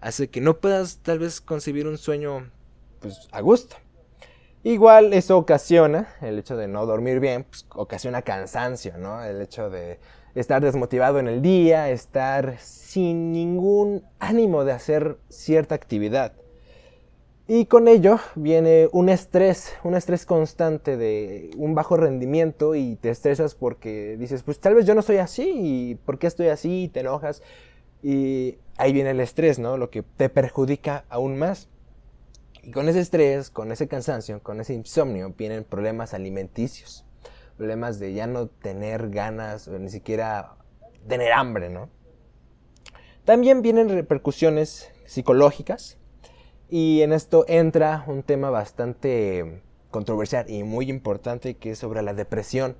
hace 0.00 0.28
que 0.30 0.40
no 0.40 0.58
puedas 0.58 0.98
tal 0.98 1.18
vez 1.18 1.40
concebir 1.40 1.86
un 1.86 1.98
sueño 1.98 2.50
pues, 3.00 3.28
a 3.32 3.40
gusto. 3.40 3.76
Igual 4.62 5.14
eso 5.14 5.38
ocasiona, 5.38 6.14
el 6.20 6.38
hecho 6.38 6.56
de 6.56 6.68
no 6.68 6.84
dormir 6.84 7.18
bien, 7.18 7.44
pues, 7.44 7.66
ocasiona 7.70 8.22
cansancio, 8.22 8.98
¿no? 8.98 9.24
El 9.24 9.40
hecho 9.40 9.70
de 9.70 9.98
estar 10.34 10.62
desmotivado 10.62 11.18
en 11.18 11.28
el 11.28 11.42
día, 11.42 11.90
estar 11.90 12.58
sin 12.60 13.32
ningún 13.32 14.04
ánimo 14.18 14.64
de 14.64 14.72
hacer 14.72 15.16
cierta 15.28 15.74
actividad. 15.74 16.34
Y 17.52 17.66
con 17.66 17.88
ello 17.88 18.20
viene 18.36 18.88
un 18.92 19.08
estrés, 19.08 19.74
un 19.82 19.96
estrés 19.96 20.24
constante 20.24 20.96
de 20.96 21.50
un 21.56 21.74
bajo 21.74 21.96
rendimiento 21.96 22.76
y 22.76 22.94
te 22.94 23.10
estresas 23.10 23.56
porque 23.56 24.16
dices, 24.16 24.44
pues 24.44 24.60
tal 24.60 24.76
vez 24.76 24.86
yo 24.86 24.94
no 24.94 25.02
soy 25.02 25.16
así 25.16 25.50
y 25.52 25.94
¿por 25.96 26.20
qué 26.20 26.28
estoy 26.28 26.46
así? 26.46 26.84
Y 26.84 26.88
te 26.88 27.00
enojas. 27.00 27.42
Y 28.04 28.58
ahí 28.76 28.92
viene 28.92 29.10
el 29.10 29.18
estrés, 29.18 29.58
¿no? 29.58 29.78
Lo 29.78 29.90
que 29.90 30.04
te 30.04 30.28
perjudica 30.28 31.04
aún 31.08 31.40
más. 31.40 31.68
Y 32.62 32.70
con 32.70 32.88
ese 32.88 33.00
estrés, 33.00 33.50
con 33.50 33.72
ese 33.72 33.88
cansancio, 33.88 34.40
con 34.44 34.60
ese 34.60 34.74
insomnio, 34.74 35.34
vienen 35.36 35.64
problemas 35.64 36.14
alimenticios. 36.14 37.04
Problemas 37.56 37.98
de 37.98 38.14
ya 38.14 38.28
no 38.28 38.46
tener 38.46 39.10
ganas 39.10 39.66
ni 39.66 39.90
siquiera 39.90 40.54
tener 41.08 41.32
hambre, 41.32 41.68
¿no? 41.68 41.88
También 43.24 43.60
vienen 43.60 43.88
repercusiones 43.88 44.92
psicológicas 45.04 45.98
y 46.70 47.02
en 47.02 47.12
esto 47.12 47.44
entra 47.48 48.04
un 48.06 48.22
tema 48.22 48.50
bastante 48.50 49.62
controversial 49.90 50.48
y 50.48 50.62
muy 50.62 50.88
importante 50.88 51.54
que 51.54 51.72
es 51.72 51.78
sobre 51.78 52.02
la 52.02 52.14
depresión. 52.14 52.76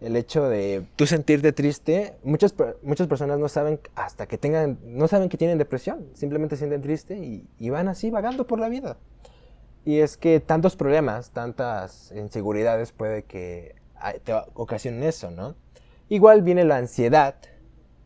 El 0.00 0.14
hecho 0.14 0.48
de 0.48 0.86
tú 0.94 1.06
sentirte 1.06 1.52
triste, 1.52 2.14
muchas, 2.22 2.54
muchas 2.82 3.08
personas 3.08 3.38
no 3.38 3.48
saben 3.48 3.80
hasta 3.96 4.26
que 4.26 4.38
tengan, 4.38 4.78
no 4.84 5.08
saben 5.08 5.28
que 5.28 5.36
tienen 5.36 5.58
depresión, 5.58 6.06
simplemente 6.14 6.56
sienten 6.56 6.82
triste 6.82 7.18
y, 7.18 7.48
y 7.58 7.70
van 7.70 7.88
así 7.88 8.10
vagando 8.10 8.46
por 8.46 8.60
la 8.60 8.68
vida. 8.68 8.96
Y 9.84 9.98
es 9.98 10.16
que 10.16 10.38
tantos 10.38 10.76
problemas, 10.76 11.30
tantas 11.30 12.12
inseguridades 12.14 12.92
puede 12.92 13.24
que 13.24 13.74
te 14.22 14.34
ocasionen 14.54 15.02
eso, 15.02 15.30
¿no? 15.30 15.56
Igual 16.08 16.42
viene 16.42 16.64
la 16.64 16.76
ansiedad, 16.76 17.36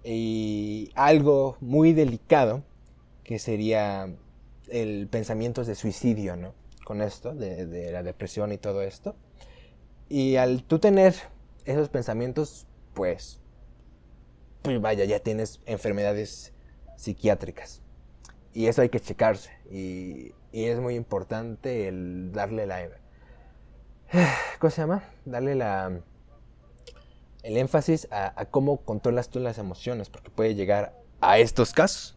Y 0.05 0.91
algo 0.95 1.57
muy 1.61 1.93
delicado, 1.93 2.63
que 3.23 3.39
sería 3.39 4.09
el 4.69 5.09
pensamiento 5.09 5.65
de 5.65 5.75
suicidio, 5.75 6.37
¿no? 6.37 6.55
Con 6.85 7.03
esto, 7.03 7.35
de, 7.35 7.67
de 7.67 7.93
la 7.93 8.03
depresión 8.03 8.53
y 8.53 8.59
todo 8.59 8.83
esto. 8.83 9.17
Y 10.09 10.37
al 10.37 10.65
tú 10.65 10.79
tener 10.79 11.15
esos 11.65 11.89
pensamientos, 11.89 12.67
pues, 12.95 13.41
pues 14.63 14.81
vaya, 14.81 15.05
ya 15.05 15.21
tienes 15.21 15.61
enfermedades 15.67 16.53
psiquiátricas. 16.97 17.83
Y 18.55 18.67
eso 18.67 18.83
hay 18.83 18.91
que 18.91 19.01
checarse. 19.01 19.51
Y, 19.71 20.35
y 20.53 20.65
es 20.67 20.79
muy 20.81 20.95
importante 20.95 21.89
el 21.89 22.33
darle 22.33 22.67
la... 22.67 22.89
¿Cómo 24.59 24.71
se 24.71 24.83
llama? 24.83 25.05
Darle 25.25 25.55
la... 25.55 26.01
El 27.43 27.57
énfasis 27.57 28.07
a, 28.13 28.41
a 28.41 28.45
cómo 28.45 28.79
controlas 28.85 29.29
tú 29.29 29.41
las 29.41 29.59
emociones, 29.59 30.11
porque 30.11 30.31
puede 30.31 30.55
llegar 30.55 31.01
a 31.21 31.39
estos 31.39 31.73
casos. 31.73 32.17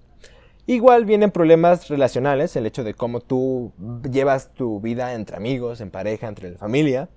Igual 0.68 1.06
vienen 1.06 1.32
problemas 1.32 1.90
relacionales, 1.90 2.56
el 2.56 2.66
hecho 2.66 2.84
de 2.84 2.96
cómo 2.96 3.20
tú 3.20 3.72
llevas 4.12 4.54
tu 4.54 4.82
vida 4.82 5.14
entre 5.14 5.38
amigos, 5.38 5.80
en 5.80 5.92
pareja, 5.92 6.28
entre 6.28 6.52
la 6.52 6.58
familia. 6.58 7.10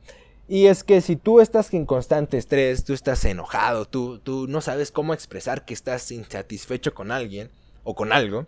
Y 0.49 0.67
es 0.67 0.85
que 0.85 1.01
si 1.01 1.17
tú 1.17 1.41
estás 1.41 1.73
en 1.75 1.87
constante 1.87 2.39
estrés, 2.39 2.85
tú 2.85 2.93
estás 2.93 3.25
enojado, 3.25 3.87
tú, 3.87 4.19
tú 4.19 4.47
no 4.49 4.61
sabes 4.61 4.91
cómo 4.91 5.15
expresar 5.15 5.65
que 5.65 5.75
estás 5.75 6.11
insatisfecho 6.11 6.95
con 6.95 7.11
alguien 7.11 7.51
o 7.85 7.95
con 7.95 8.13
algo, 8.13 8.47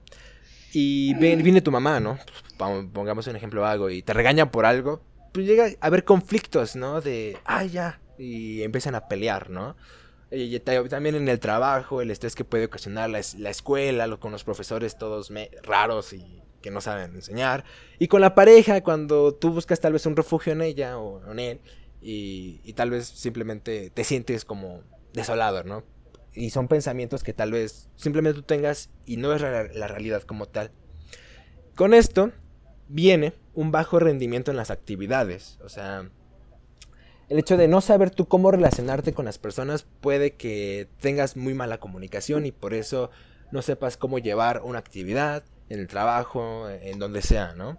y 0.72 1.14
viene 1.14 1.60
tu 1.60 1.70
mamá, 1.70 2.00
¿no? 2.00 2.18
Pongamos 2.56 3.26
un 3.26 3.36
ejemplo 3.36 3.62
vago, 3.62 3.90
y 3.90 4.02
te 4.02 4.12
regaña 4.12 4.50
por 4.50 4.66
algo, 4.66 5.02
pues 5.32 5.46
llega 5.46 5.66
a 5.66 5.86
haber 5.86 6.04
conflictos, 6.04 6.76
¿no? 6.76 7.00
De, 7.00 7.36
ah, 7.44 7.64
ya, 7.64 8.00
y 8.18 8.62
empiezan 8.62 8.94
a 8.94 9.08
pelear, 9.08 9.50
¿no? 9.50 9.76
Y 10.32 10.58
también 10.60 11.16
en 11.16 11.28
el 11.28 11.40
trabajo, 11.40 12.00
el 12.00 12.10
estrés 12.10 12.34
que 12.34 12.44
puede 12.44 12.66
ocasionar 12.66 13.10
la, 13.10 13.18
escuela, 13.18 14.16
con 14.18 14.30
los 14.30 14.44
profesores 14.44 14.96
todos 14.96 15.32
raros 15.62 16.12
y 16.12 16.42
que 16.62 16.70
no 16.70 16.80
saben 16.80 17.14
enseñar. 17.14 17.64
Y 17.98 18.06
con 18.06 18.20
la 18.20 18.34
pareja, 18.34 18.82
cuando 18.82 19.34
tú 19.34 19.50
buscas 19.52 19.80
tal 19.80 19.92
vez 19.92 20.06
un 20.06 20.14
refugio 20.14 20.52
en 20.52 20.62
ella 20.62 20.98
o 20.98 21.32
en 21.32 21.38
él, 21.38 21.60
y, 22.02 22.72
tal 22.74 22.90
vez 22.90 23.06
simplemente 23.06 23.90
te 23.90 24.04
sientes 24.04 24.44
como 24.44 24.82
desolado, 25.12 25.64
¿no? 25.64 25.84
Y 26.32 26.50
son 26.50 26.68
pensamientos 26.68 27.24
que 27.24 27.32
tal 27.32 27.52
vez 27.52 27.88
simplemente 27.96 28.40
tú 28.40 28.46
tengas 28.46 28.88
y 29.04 29.16
no 29.16 29.34
es 29.34 29.42
la, 29.42 29.64
la 29.64 29.88
realidad 29.88 30.22
como 30.22 30.46
tal. 30.46 30.70
Con 31.74 31.92
esto 31.92 32.32
viene 32.88 33.34
un 33.54 33.72
bajo 33.72 33.98
rendimiento 33.98 34.50
en 34.50 34.56
las 34.56 34.70
actividades, 34.70 35.58
o 35.62 35.68
sea, 35.68 36.08
el 37.30 37.38
hecho 37.38 37.56
de 37.56 37.68
no 37.68 37.80
saber 37.80 38.10
tú 38.10 38.26
cómo 38.26 38.50
relacionarte 38.50 39.14
con 39.14 39.24
las 39.24 39.38
personas 39.38 39.86
puede 40.00 40.34
que 40.34 40.88
tengas 41.00 41.36
muy 41.36 41.54
mala 41.54 41.78
comunicación 41.78 42.44
y 42.44 42.50
por 42.50 42.74
eso 42.74 43.10
no 43.52 43.62
sepas 43.62 43.96
cómo 43.96 44.18
llevar 44.18 44.62
una 44.64 44.80
actividad 44.80 45.44
en 45.68 45.78
el 45.78 45.86
trabajo, 45.86 46.68
en 46.68 46.98
donde 46.98 47.22
sea, 47.22 47.54
¿no? 47.54 47.78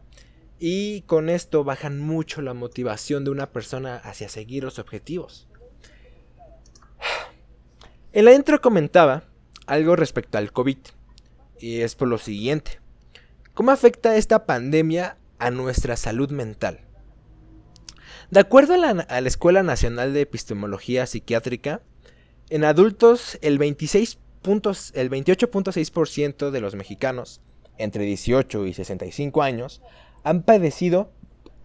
Y 0.58 1.02
con 1.02 1.28
esto 1.28 1.66
bajan 1.66 2.00
mucho 2.00 2.42
la 2.42 2.54
motivación 2.54 3.26
de 3.26 3.32
una 3.32 3.52
persona 3.52 3.98
hacia 3.98 4.30
seguir 4.30 4.64
los 4.64 4.80
objetivos. 4.80 5.48
En 8.14 8.26
la 8.26 8.34
intro 8.34 8.60
comentaba 8.60 9.24
algo 9.68 9.96
respecto 9.96 10.38
al 10.38 10.52
COVID. 10.52 10.78
Y 11.60 11.80
es 11.80 11.96
por 11.96 12.10
lo 12.10 12.18
siguiente. 12.18 12.82
¿Cómo 13.54 13.72
afecta 13.72 14.18
esta 14.18 14.46
pandemia 14.46 15.18
a 15.40 15.50
nuestra 15.50 15.96
salud 15.96 16.30
mental? 16.30 16.91
De 18.32 18.40
acuerdo 18.40 18.76
a 18.76 18.78
la, 18.78 19.28
Escuela 19.28 19.62
Nacional 19.62 20.14
de 20.14 20.22
Epistemología 20.22 21.06
Psiquiátrica, 21.06 21.82
en 22.50 22.64
adultos 22.64 23.38
el, 23.42 23.58
26 23.58 24.20
el 24.94 25.10
28.6% 25.10 26.50
de 26.50 26.62
los 26.62 26.76
mexicanos 26.76 27.42
entre 27.78 28.06
18 28.06 28.68
y 28.68 28.74
65 28.74 29.42
años 29.42 29.82
han 30.24 30.44
padecido 30.44 31.12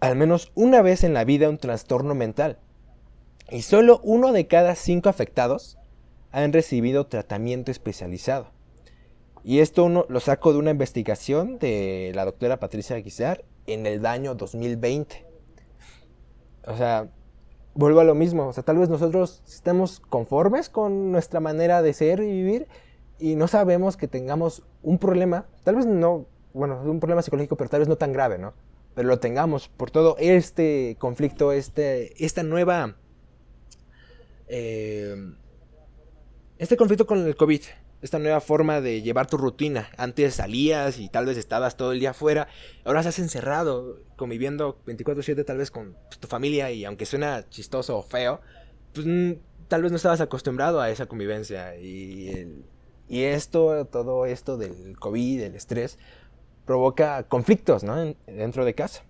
al 0.01 0.17
menos 0.17 0.51
una 0.55 0.81
vez 0.81 1.05
en 1.05 1.13
la 1.13 1.23
vida 1.23 1.47
un 1.47 1.57
trastorno 1.57 2.15
mental. 2.15 2.59
Y 3.49 3.61
solo 3.61 4.01
uno 4.03 4.33
de 4.33 4.47
cada 4.47 4.75
cinco 4.75 5.07
afectados 5.07 5.77
han 6.31 6.51
recibido 6.51 7.07
tratamiento 7.07 7.71
especializado. 7.71 8.51
Y 9.41 9.59
esto 9.59 9.85
uno, 9.85 10.05
lo 10.09 10.19
saco 10.19 10.51
de 10.51 10.59
una 10.59 10.71
investigación 10.71 11.59
de 11.59 12.11
la 12.13 12.25
doctora 12.25 12.59
Patricia 12.59 12.97
Guizar 12.97 13.45
en 13.67 13.85
el 13.85 14.05
año 14.05 14.35
2020. 14.35 15.26
O 16.67 16.77
sea, 16.77 17.09
vuelvo 17.73 18.01
a 18.01 18.03
lo 18.03 18.13
mismo. 18.13 18.47
O 18.47 18.53
sea, 18.53 18.63
tal 18.63 18.77
vez 18.77 18.89
nosotros 18.89 19.41
estemos 19.47 19.99
conformes 19.99 20.69
con 20.69 21.11
nuestra 21.11 21.39
manera 21.39 21.81
de 21.81 21.93
ser 21.93 22.19
y 22.19 22.31
vivir 22.31 22.67
y 23.17 23.35
no 23.35 23.47
sabemos 23.47 23.97
que 23.97 24.07
tengamos 24.07 24.63
un 24.83 24.99
problema. 24.99 25.47
Tal 25.63 25.75
vez 25.75 25.87
no 25.87 26.27
bueno, 26.57 26.81
un 26.83 26.99
problema 26.99 27.21
psicológico, 27.21 27.55
pero 27.55 27.69
tal 27.69 27.81
vez 27.81 27.87
no 27.87 27.97
tan 27.97 28.11
grave, 28.13 28.39
¿no? 28.39 28.53
Pero 28.95 29.07
lo 29.07 29.19
tengamos 29.19 29.67
por 29.69 29.91
todo 29.91 30.15
este 30.19 30.97
conflicto, 30.99 31.51
este, 31.51 32.23
esta 32.23 32.43
nueva... 32.43 32.95
Eh, 34.47 35.15
este 36.57 36.77
conflicto 36.77 37.05
con 37.05 37.27
el 37.27 37.35
COVID, 37.35 37.61
esta 38.01 38.19
nueva 38.19 38.41
forma 38.41 38.81
de 38.81 39.01
llevar 39.01 39.27
tu 39.27 39.37
rutina. 39.37 39.89
Antes 39.97 40.35
salías 40.35 40.99
y 40.99 41.09
tal 41.09 41.25
vez 41.25 41.37
estabas 41.37 41.77
todo 41.77 41.91
el 41.91 41.99
día 41.99 42.11
afuera, 42.11 42.47
ahora 42.85 42.99
estás 42.99 43.19
encerrado, 43.19 43.99
conviviendo 44.15 44.79
24/7 44.85 45.43
tal 45.45 45.57
vez 45.57 45.71
con 45.71 45.95
pues, 46.07 46.19
tu 46.19 46.27
familia 46.27 46.71
y 46.71 46.85
aunque 46.85 47.05
suena 47.05 47.47
chistoso 47.49 47.97
o 47.97 48.03
feo, 48.03 48.41
pues 48.93 49.05
mm, 49.07 49.33
tal 49.67 49.81
vez 49.81 49.91
no 49.91 49.97
estabas 49.97 50.21
acostumbrado 50.21 50.79
a 50.79 50.89
esa 50.89 51.07
convivencia 51.07 51.75
y, 51.77 52.63
y 53.09 53.23
esto, 53.23 53.85
todo 53.85 54.25
esto 54.25 54.57
del 54.57 54.97
COVID, 54.99 55.41
del 55.41 55.55
estrés, 55.55 55.97
provoca 56.65 57.23
conflictos 57.23 57.83
¿no? 57.83 57.95
dentro 58.27 58.65
de 58.65 58.75
casa. 58.75 59.03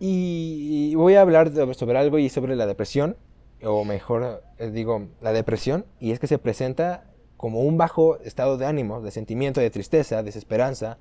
Y 0.00 0.94
voy 0.94 1.14
a 1.14 1.22
hablar 1.22 1.50
sobre 1.74 1.98
algo 1.98 2.18
y 2.18 2.28
sobre 2.28 2.54
la 2.54 2.66
depresión, 2.66 3.16
o 3.64 3.84
mejor 3.84 4.44
eh, 4.58 4.70
digo, 4.70 5.08
la 5.20 5.32
depresión, 5.32 5.86
y 5.98 6.12
es 6.12 6.20
que 6.20 6.28
se 6.28 6.38
presenta 6.38 7.07
como 7.38 7.60
un 7.60 7.78
bajo 7.78 8.18
estado 8.18 8.58
de 8.58 8.66
ánimo, 8.66 9.00
de 9.00 9.10
sentimiento 9.10 9.62
de 9.62 9.70
tristeza, 9.70 10.22
desesperanza, 10.22 10.98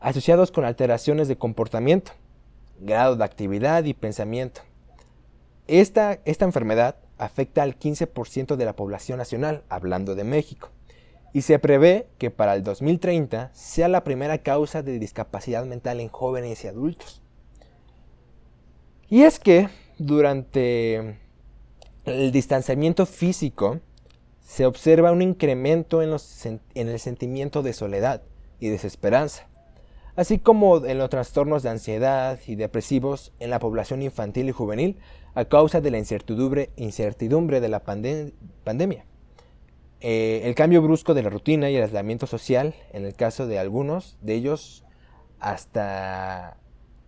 asociados 0.00 0.50
con 0.50 0.64
alteraciones 0.64 1.28
de 1.28 1.36
comportamiento, 1.36 2.12
grado 2.80 3.16
de 3.16 3.24
actividad 3.24 3.84
y 3.84 3.92
pensamiento. 3.92 4.62
Esta, 5.66 6.20
esta 6.24 6.46
enfermedad 6.46 6.96
afecta 7.18 7.62
al 7.62 7.78
15% 7.78 8.56
de 8.56 8.64
la 8.64 8.74
población 8.74 9.18
nacional, 9.18 9.62
hablando 9.68 10.14
de 10.14 10.24
México 10.24 10.70
y 11.36 11.42
se 11.42 11.58
prevé 11.58 12.08
que 12.16 12.30
para 12.30 12.54
el 12.54 12.62
2030 12.62 13.50
sea 13.52 13.88
la 13.88 14.04
primera 14.04 14.38
causa 14.38 14.82
de 14.82 14.98
discapacidad 14.98 15.66
mental 15.66 16.00
en 16.00 16.08
jóvenes 16.08 16.64
y 16.64 16.68
adultos. 16.68 17.20
Y 19.10 19.24
es 19.24 19.38
que 19.38 19.68
durante 19.98 21.18
el 22.06 22.32
distanciamiento 22.32 23.04
físico 23.04 23.80
se 24.46 24.64
observa 24.64 25.10
un 25.10 25.22
incremento 25.22 26.02
en, 26.02 26.16
en, 26.74 26.88
el 26.88 27.00
sentimiento 27.00 27.64
de 27.64 27.72
soledad 27.72 28.22
y 28.60 28.68
desesperanza, 28.68 29.48
así 30.14 30.38
como 30.38 30.86
en 30.86 30.98
los 30.98 31.10
trastornos 31.10 31.64
de 31.64 31.70
ansiedad 31.70 32.38
y 32.46 32.54
depresivos 32.54 33.32
en 33.40 33.50
la 33.50 33.58
población 33.58 34.02
infantil 34.02 34.48
y 34.48 34.52
juvenil 34.52 34.98
a 35.34 35.46
causa 35.46 35.80
de 35.80 35.90
la 35.90 35.98
incertidumbre, 35.98 36.70
incertidumbre 36.76 37.60
de 37.60 37.68
la 37.68 37.82
pandemia. 37.82 39.04
Eh, 40.00 40.42
el 40.44 40.54
cambio 40.54 40.80
brusco 40.80 41.12
de 41.12 41.24
la 41.24 41.30
rutina 41.30 41.68
y 41.68 41.76
el 41.76 41.82
aislamiento 41.82 42.28
social, 42.28 42.76
en 42.92 43.04
el 43.04 43.16
caso 43.16 43.48
de 43.48 43.58
algunos 43.58 44.16
de 44.20 44.34
ellos, 44.34 44.84
hasta 45.40 46.56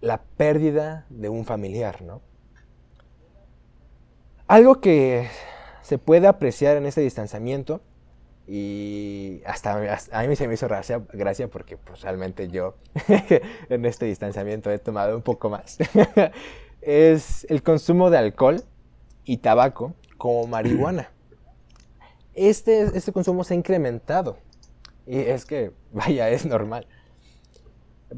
la 0.00 0.22
pérdida 0.36 1.06
de 1.08 1.28
un 1.28 1.44
familiar, 1.44 2.02
¿no? 2.02 2.20
Algo 4.48 4.80
que 4.80 5.28
se 5.88 5.98
puede 5.98 6.26
apreciar 6.26 6.76
en 6.76 6.86
este 6.86 7.00
distanciamiento, 7.00 7.80
y 8.46 9.42
hasta, 9.44 9.98
a 10.12 10.22
mí 10.24 10.36
se 10.36 10.48
me 10.48 10.54
hizo 10.54 10.68
gracia, 10.68 11.02
gracia 11.12 11.48
porque 11.48 11.76
pues, 11.76 12.00
realmente 12.00 12.48
yo 12.48 12.76
en 13.68 13.84
este 13.84 14.06
distanciamiento 14.06 14.70
he 14.70 14.78
tomado 14.78 15.16
un 15.16 15.22
poco 15.22 15.50
más, 15.50 15.78
es 16.80 17.46
el 17.50 17.62
consumo 17.62 18.08
de 18.10 18.18
alcohol 18.18 18.62
y 19.24 19.38
tabaco 19.38 19.94
como 20.16 20.46
marihuana 20.46 21.10
este, 22.46 22.82
este 22.96 23.12
consumo 23.12 23.44
se 23.44 23.54
ha 23.54 23.56
incrementado. 23.56 24.38
Y 25.06 25.18
es 25.18 25.44
que, 25.44 25.72
vaya, 25.92 26.30
es 26.30 26.46
normal. 26.46 26.86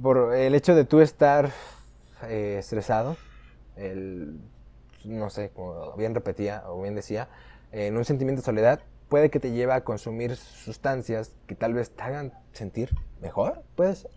Por 0.00 0.34
el 0.34 0.54
hecho 0.54 0.74
de 0.74 0.84
tú 0.84 1.00
estar 1.00 1.50
eh, 2.28 2.56
estresado, 2.58 3.16
el, 3.76 4.38
no 5.04 5.30
sé, 5.30 5.50
como 5.50 5.94
bien 5.96 6.14
repetía 6.14 6.64
o 6.66 6.82
bien 6.82 6.94
decía, 6.94 7.28
en 7.72 7.96
un 7.96 8.04
sentimiento 8.04 8.42
de 8.42 8.46
soledad, 8.46 8.80
puede 9.08 9.30
que 9.30 9.40
te 9.40 9.52
lleve 9.52 9.72
a 9.72 9.84
consumir 9.84 10.36
sustancias 10.36 11.34
que 11.46 11.54
tal 11.54 11.74
vez 11.74 11.90
te 11.90 12.02
hagan 12.02 12.32
sentir 12.52 12.94
mejor, 13.20 13.62
pues. 13.76 14.08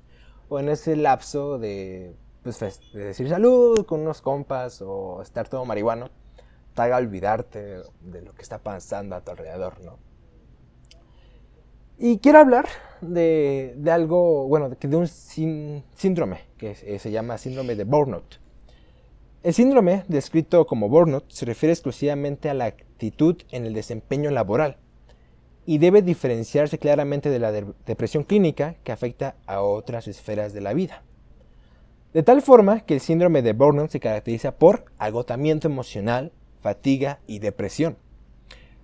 O 0.50 0.60
en 0.60 0.70
ese 0.70 0.96
lapso 0.96 1.58
de, 1.58 2.16
pues, 2.44 2.60
de 2.94 3.06
decir 3.06 3.30
salud 3.30 3.86
con 3.86 4.02
unos 4.02 4.22
compas 4.22 4.82
o 4.82 5.22
estar 5.22 5.48
todo 5.50 5.66
marihuano 5.66 6.10
te 6.74 6.82
haga 6.82 6.98
olvidarte 6.98 7.84
de 8.02 8.22
lo 8.22 8.34
que 8.34 8.42
está 8.42 8.58
pasando 8.58 9.16
a 9.16 9.22
tu 9.22 9.32
alrededor, 9.32 9.80
¿no? 9.82 9.98
Y 11.98 12.18
quiero 12.18 12.40
hablar 12.40 12.68
de, 13.02 13.76
algo, 13.92 14.48
bueno, 14.48 14.70
de, 14.70 14.98
un 14.98 15.08
síndrome 15.08 16.42
que 16.58 16.76
se 16.76 17.12
llama 17.12 17.38
síndrome 17.38 17.76
de 17.76 17.84
burnout. 17.84 18.43
El 19.44 19.54
síndrome, 19.54 20.06
descrito 20.08 20.66
como 20.66 20.88
burnout, 20.88 21.30
se 21.30 21.46
refiere 21.46 21.74
exclusivamente 21.74 22.50
a 22.50 22.54
la 22.54 22.64
actitud 22.64 23.42
en 23.52 23.66
el 23.66 23.74
desempeño 23.74 24.32
laboral 24.32 24.78
y 25.66 25.80
debe 25.80 26.02
diferenciarse 26.02 26.80
claramente 26.80 27.30
de 27.30 27.40
la 27.40 27.52
depresión 27.52 28.24
clínica 28.24 28.76
que 28.86 28.94
afecta 28.94 29.36
a 29.46 29.62
otras 29.62 30.08
esferas 30.08 30.54
de 30.54 30.62
la 30.62 30.74
vida. 30.74 31.04
De 32.14 32.24
tal 32.24 32.42
forma 32.42 32.86
que 32.86 32.94
el 32.94 33.02
síndrome 33.02 33.42
de 33.42 33.52
burnout 33.52 33.90
se 33.90 34.00
caracteriza 34.00 34.56
por 34.56 34.86
agotamiento 34.98 35.68
emocional, 35.68 36.32
fatiga 36.62 37.20
y 37.28 37.40
depresión. 37.40 37.98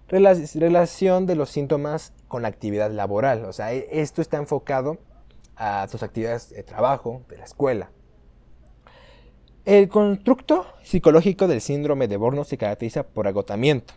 Relación 0.10 1.26
de 1.26 1.36
los 1.36 1.52
síntomas 1.52 2.12
con 2.28 2.42
la 2.42 2.50
actividad 2.50 2.92
laboral, 2.92 3.46
o 3.46 3.54
sea, 3.54 3.72
e-, 3.72 3.88
esto 3.92 4.22
está 4.22 4.36
enfocado 4.36 4.98
a 5.56 5.88
tus 5.90 6.04
actividades 6.04 6.50
de 6.50 6.64
trabajo, 6.64 7.22
de 7.30 7.38
la 7.38 7.46
escuela, 7.46 7.92
el 9.66 9.90
constructo 9.90 10.66
psicológico 10.84 11.48
del 11.48 11.62
síndrome 11.62 12.08
de 12.08 12.18
Borno 12.18 12.44
se 12.44 12.58
caracteriza 12.58 13.04
por 13.04 13.28
agotamiento, 13.28 13.94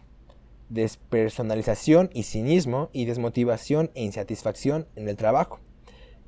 despersonalización 0.69 2.11
y 2.13 2.25
cinismo 2.25 2.91
y 2.93 3.05
desmotivación 3.05 3.91
e 3.95 4.03
insatisfacción 4.03 4.87
en 4.97 5.09
el 5.09 5.17
trabajo, 5.17 5.61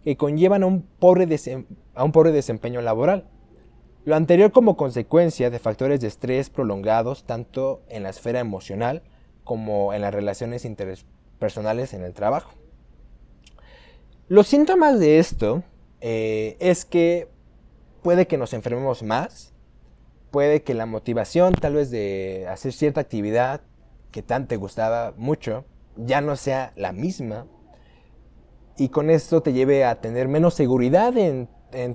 que 0.02 0.16
conllevan 0.16 0.62
a 0.62 0.66
un 0.66 0.82
pobre, 0.82 1.26
desempeño 1.26 2.80
laboral. 2.80 3.28
Lo 4.04 4.16
anterior 4.16 4.52
como 4.52 4.76
consecuencia 4.76 5.50
de 5.50 5.58
factores 5.58 6.00
de 6.00 6.08
estrés 6.08 6.50
prolongados 6.50 7.24
tanto 7.24 7.82
en 7.88 8.02
la 8.02 8.10
esfera 8.10 8.40
emocional 8.40 9.02
como 9.44 9.94
en 9.94 10.02
las 10.02 10.14
relaciones 10.14 10.64
interpersonales 10.64 11.94
en 11.94 12.02
el 12.02 12.12
trabajo. 12.12 12.52
Los 14.28 14.46
síntomas 14.46 15.00
de 15.00 15.18
esto 15.18 15.62
eh, 16.00 16.56
es 16.60 16.84
que 16.84 17.33
puede 18.04 18.26
que 18.26 18.36
nos 18.36 18.52
enfermemos 18.52 19.02
más, 19.02 19.54
puede 20.30 20.62
que 20.62 20.74
la 20.74 20.84
motivación 20.84 21.54
tal 21.54 21.74
vez 21.74 21.90
de 21.90 22.46
hacer 22.50 22.74
cierta 22.74 23.00
actividad 23.00 23.62
que 24.12 24.22
tan 24.22 24.46
te 24.46 24.56
gustaba 24.56 25.14
mucho 25.16 25.64
ya 25.96 26.20
no 26.20 26.36
sea 26.36 26.72
la 26.76 26.92
misma 26.92 27.46
y 28.76 28.90
con 28.90 29.08
esto 29.08 29.42
te 29.42 29.54
lleve 29.54 29.86
a 29.86 30.02
tener 30.02 30.28
menos 30.28 30.52
seguridad 30.52 31.16
en, 31.16 31.48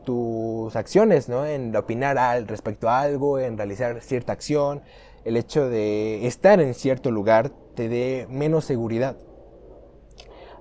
tus 0.04 0.76
acciones, 0.76 1.30
¿no? 1.30 1.46
En 1.46 1.74
opinar 1.76 2.18
al 2.18 2.48
respecto 2.48 2.90
a 2.90 3.00
algo, 3.00 3.40
en 3.40 3.56
realizar 3.56 4.02
cierta 4.02 4.34
acción, 4.34 4.82
el 5.24 5.38
hecho 5.38 5.70
de 5.70 6.28
estar 6.28 6.60
en 6.60 6.74
cierto 6.74 7.12
lugar 7.12 7.52
te 7.76 7.88
dé 7.88 8.28
menos 8.30 8.66
seguridad. 8.66 9.16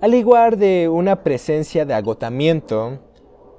Al 0.00 0.14
igual 0.14 0.58
de 0.58 0.88
una 0.88 1.24
presencia 1.24 1.84
de 1.84 1.94
agotamiento, 1.94 3.00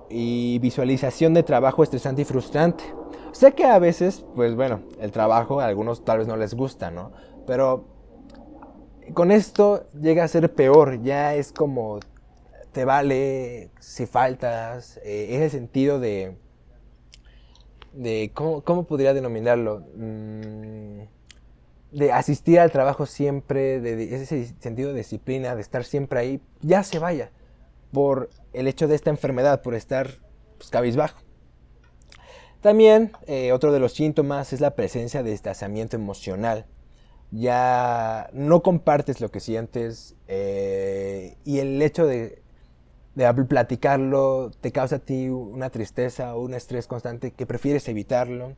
y 0.10 0.60
visualización 0.60 1.34
de 1.34 1.43
trabajo 1.43 1.84
estresante 1.84 2.24
y 2.24 2.26
frustrante. 2.26 2.84
Sé 3.32 3.53
que 3.53 3.66
a 3.66 3.80
veces, 3.80 4.26
pues 4.36 4.55
bueno, 4.55 4.82
el 4.99 5.12
trabajo 5.12 5.60
a 5.60 5.66
algunos 5.66 6.03
tal 6.03 6.20
vez 6.20 6.28
no 6.28 6.36
les 6.36 6.53
gusta, 6.53 6.89
¿no? 6.91 7.12
Pero 7.45 7.86
con 9.14 9.32
esto 9.32 9.86
llega 9.99 10.24
a 10.24 10.28
ser 10.28 10.53
peor, 10.53 11.01
ya 11.01 11.36
es 11.36 11.51
como 11.51 11.99
te 12.72 12.86
vale 12.86 13.72
si 13.80 14.05
faltas, 14.05 14.99
eh, 15.03 15.28
ese 15.32 15.49
sentido 15.49 15.99
de, 15.99 16.36
de 17.93 18.32
¿cómo, 18.34 18.62
¿cómo, 18.64 18.84
podría 18.84 19.14
denominarlo? 19.14 19.86
Mm, 19.95 21.01
de 21.91 22.12
asistir 22.12 22.60
al 22.60 22.72
trabajo 22.72 23.07
siempre, 23.07 23.80
de, 23.80 24.16
ese 24.16 24.45
sentido 24.60 24.89
de 24.89 24.97
disciplina, 24.97 25.55
de 25.55 25.62
estar 25.62 25.84
siempre 25.84 26.20
ahí, 26.20 26.41
ya 26.62 26.84
se 26.84 26.99
vaya 26.99 27.32
por 27.92 28.30
el 28.54 28.68
hecho 28.68 28.88
de 28.88 28.96
esta 28.96 29.10
enfermedad, 29.10 29.62
por 29.62 29.76
estar 29.76 30.10
pues, 30.58 30.70
cabizbajo. 30.70 31.22
También 32.62 33.14
eh, 33.26 33.52
otro 33.54 33.72
de 33.72 33.80
los 33.80 33.94
síntomas 33.94 34.52
es 34.52 34.60
la 34.60 34.76
presencia 34.76 35.24
de 35.24 35.32
distanciamiento 35.32 35.96
emocional. 35.96 36.66
Ya 37.32 38.30
no 38.34 38.62
compartes 38.64 39.22
lo 39.22 39.30
que 39.30 39.40
sientes 39.40 40.16
eh, 40.28 41.38
y 41.46 41.60
el 41.60 41.82
hecho 41.82 42.06
de, 42.06 42.42
de 43.16 43.34
platicarlo 43.46 44.52
te 44.62 44.72
causa 44.72 44.98
a 44.98 45.00
ti 45.00 45.30
una 45.30 45.70
tristeza 45.70 46.36
o 46.36 46.42
un 46.42 46.54
estrés 46.54 46.88
constante 46.88 47.32
que 47.32 47.46
prefieres 47.46 47.88
evitarlo. 47.88 48.56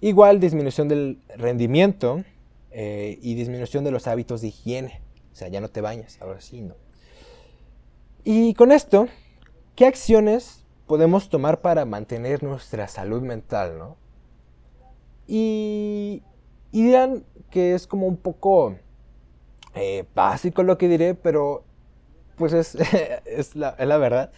Igual 0.00 0.40
disminución 0.40 0.88
del 0.88 1.20
rendimiento 1.36 2.22
eh, 2.70 3.18
y 3.22 3.34
disminución 3.34 3.82
de 3.82 3.90
los 3.90 4.06
hábitos 4.06 4.42
de 4.42 4.48
higiene. 4.48 5.00
O 5.32 5.34
sea, 5.34 5.48
ya 5.48 5.60
no 5.60 5.68
te 5.68 5.80
bañas, 5.80 6.18
ahora 6.20 6.40
sí, 6.40 6.60
¿no? 6.60 6.74
Y 8.28 8.54
con 8.54 8.72
esto, 8.72 9.06
¿qué 9.76 9.86
acciones 9.86 10.64
podemos 10.88 11.28
tomar 11.28 11.60
para 11.60 11.84
mantener 11.84 12.42
nuestra 12.42 12.88
salud 12.88 13.22
mental, 13.22 13.78
no? 13.78 13.96
Y, 15.28 16.24
dirán 16.72 17.24
que 17.50 17.76
es 17.76 17.86
como 17.86 18.08
un 18.08 18.16
poco 18.16 18.74
eh, 19.76 20.06
básico 20.12 20.64
lo 20.64 20.76
que 20.76 20.88
diré, 20.88 21.14
pero 21.14 21.62
pues 22.34 22.52
es, 22.52 22.74
es, 23.26 23.54
la, 23.54 23.76
verdad. 23.96 24.32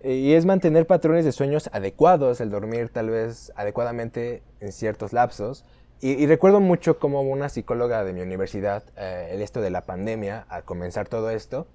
Eh, 0.00 0.16
y 0.16 0.34
es 0.34 0.44
mantener 0.44 0.86
patrones 0.86 1.24
de 1.24 1.32
sueños 1.32 1.70
adecuados, 1.72 2.42
el 2.42 2.50
dormir 2.50 2.90
tal 2.90 3.08
vez 3.08 3.54
adecuadamente 3.56 4.42
en 4.60 4.70
ciertos 4.70 5.14
lapsos. 5.14 5.64
Y, 6.02 6.26
recuerdo 6.26 6.60
mucho 6.60 6.98
como 6.98 7.22
una 7.22 7.48
psicóloga 7.48 8.04
de 8.04 8.12
mi 8.12 8.20
universidad, 8.20 8.84
eh, 8.98 9.30
el 9.32 9.40
esto 9.40 9.62
de 9.62 9.70
la 9.70 9.86
pandemia, 9.86 10.44
al 10.50 10.64
comenzar 10.64 11.08
todo 11.08 11.30
esto, 11.30 11.66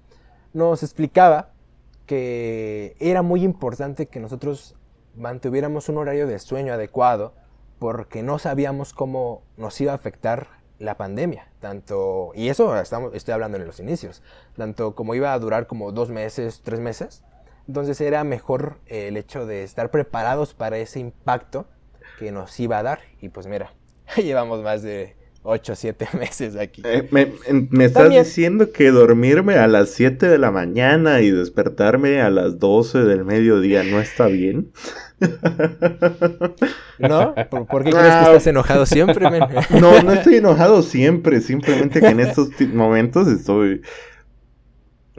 nos 0.52 0.84
explicaba 0.84 1.55
que 2.06 2.96
era 3.00 3.22
muy 3.22 3.42
importante 3.42 4.06
que 4.06 4.20
nosotros 4.20 4.76
mantuviéramos 5.16 5.88
un 5.88 5.98
horario 5.98 6.26
de 6.26 6.38
sueño 6.38 6.72
adecuado 6.72 7.34
porque 7.78 8.22
no 8.22 8.38
sabíamos 8.38 8.92
cómo 8.92 9.42
nos 9.56 9.80
iba 9.80 9.92
a 9.92 9.96
afectar 9.96 10.48
la 10.78 10.96
pandemia, 10.96 11.50
tanto, 11.60 12.32
y 12.34 12.48
eso 12.48 12.78
estamos, 12.78 13.14
estoy 13.14 13.32
hablando 13.32 13.56
en 13.56 13.66
los 13.66 13.80
inicios, 13.80 14.22
tanto 14.56 14.94
como 14.94 15.14
iba 15.14 15.32
a 15.32 15.38
durar 15.38 15.66
como 15.66 15.90
dos 15.90 16.10
meses, 16.10 16.60
tres 16.62 16.80
meses, 16.80 17.24
entonces 17.66 18.00
era 18.00 18.24
mejor 18.24 18.78
el 18.86 19.16
hecho 19.16 19.46
de 19.46 19.64
estar 19.64 19.90
preparados 19.90 20.54
para 20.54 20.76
ese 20.76 21.00
impacto 21.00 21.66
que 22.18 22.30
nos 22.30 22.58
iba 22.60 22.78
a 22.78 22.82
dar, 22.82 23.00
y 23.20 23.30
pues 23.30 23.46
mira, 23.46 23.72
llevamos 24.16 24.62
más 24.62 24.82
de 24.82 25.15
8 25.46 25.72
o 25.72 25.76
7 25.76 26.08
meses 26.18 26.56
aquí. 26.56 26.82
Eh, 26.84 27.08
me, 27.10 27.84
estás 27.84 28.10
diciendo 28.10 28.72
que 28.72 28.90
dormirme 28.90 29.54
a 29.54 29.66
las 29.66 29.90
7 29.90 30.28
de 30.28 30.38
la 30.38 30.50
mañana 30.50 31.20
y 31.20 31.30
despertarme 31.30 32.20
a 32.20 32.30
las 32.30 32.58
12 32.58 33.04
del 33.04 33.24
mediodía 33.24 33.84
no 33.84 34.00
está 34.00 34.26
bien. 34.26 34.72
¿No? 36.98 37.34
¿Por, 37.68 37.84
qué 37.84 37.90
crees 37.90 38.06
que 38.06 38.10
ah, 38.10 38.22
estás 38.26 38.46
enojado 38.46 38.86
siempre, 38.86 39.26
No, 39.80 40.02
no 40.02 40.12
estoy 40.12 40.36
enojado 40.36 40.82
siempre, 40.82 41.40
simplemente 41.40 42.00
que 42.00 42.08
en 42.08 42.20
estos 42.20 42.50
momentos 42.72 43.28
estoy 43.28 43.82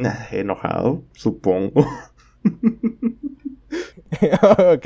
ah, 0.03 0.28
enojado, 0.32 1.03
supongo. 1.13 1.88
ok. 4.59 4.86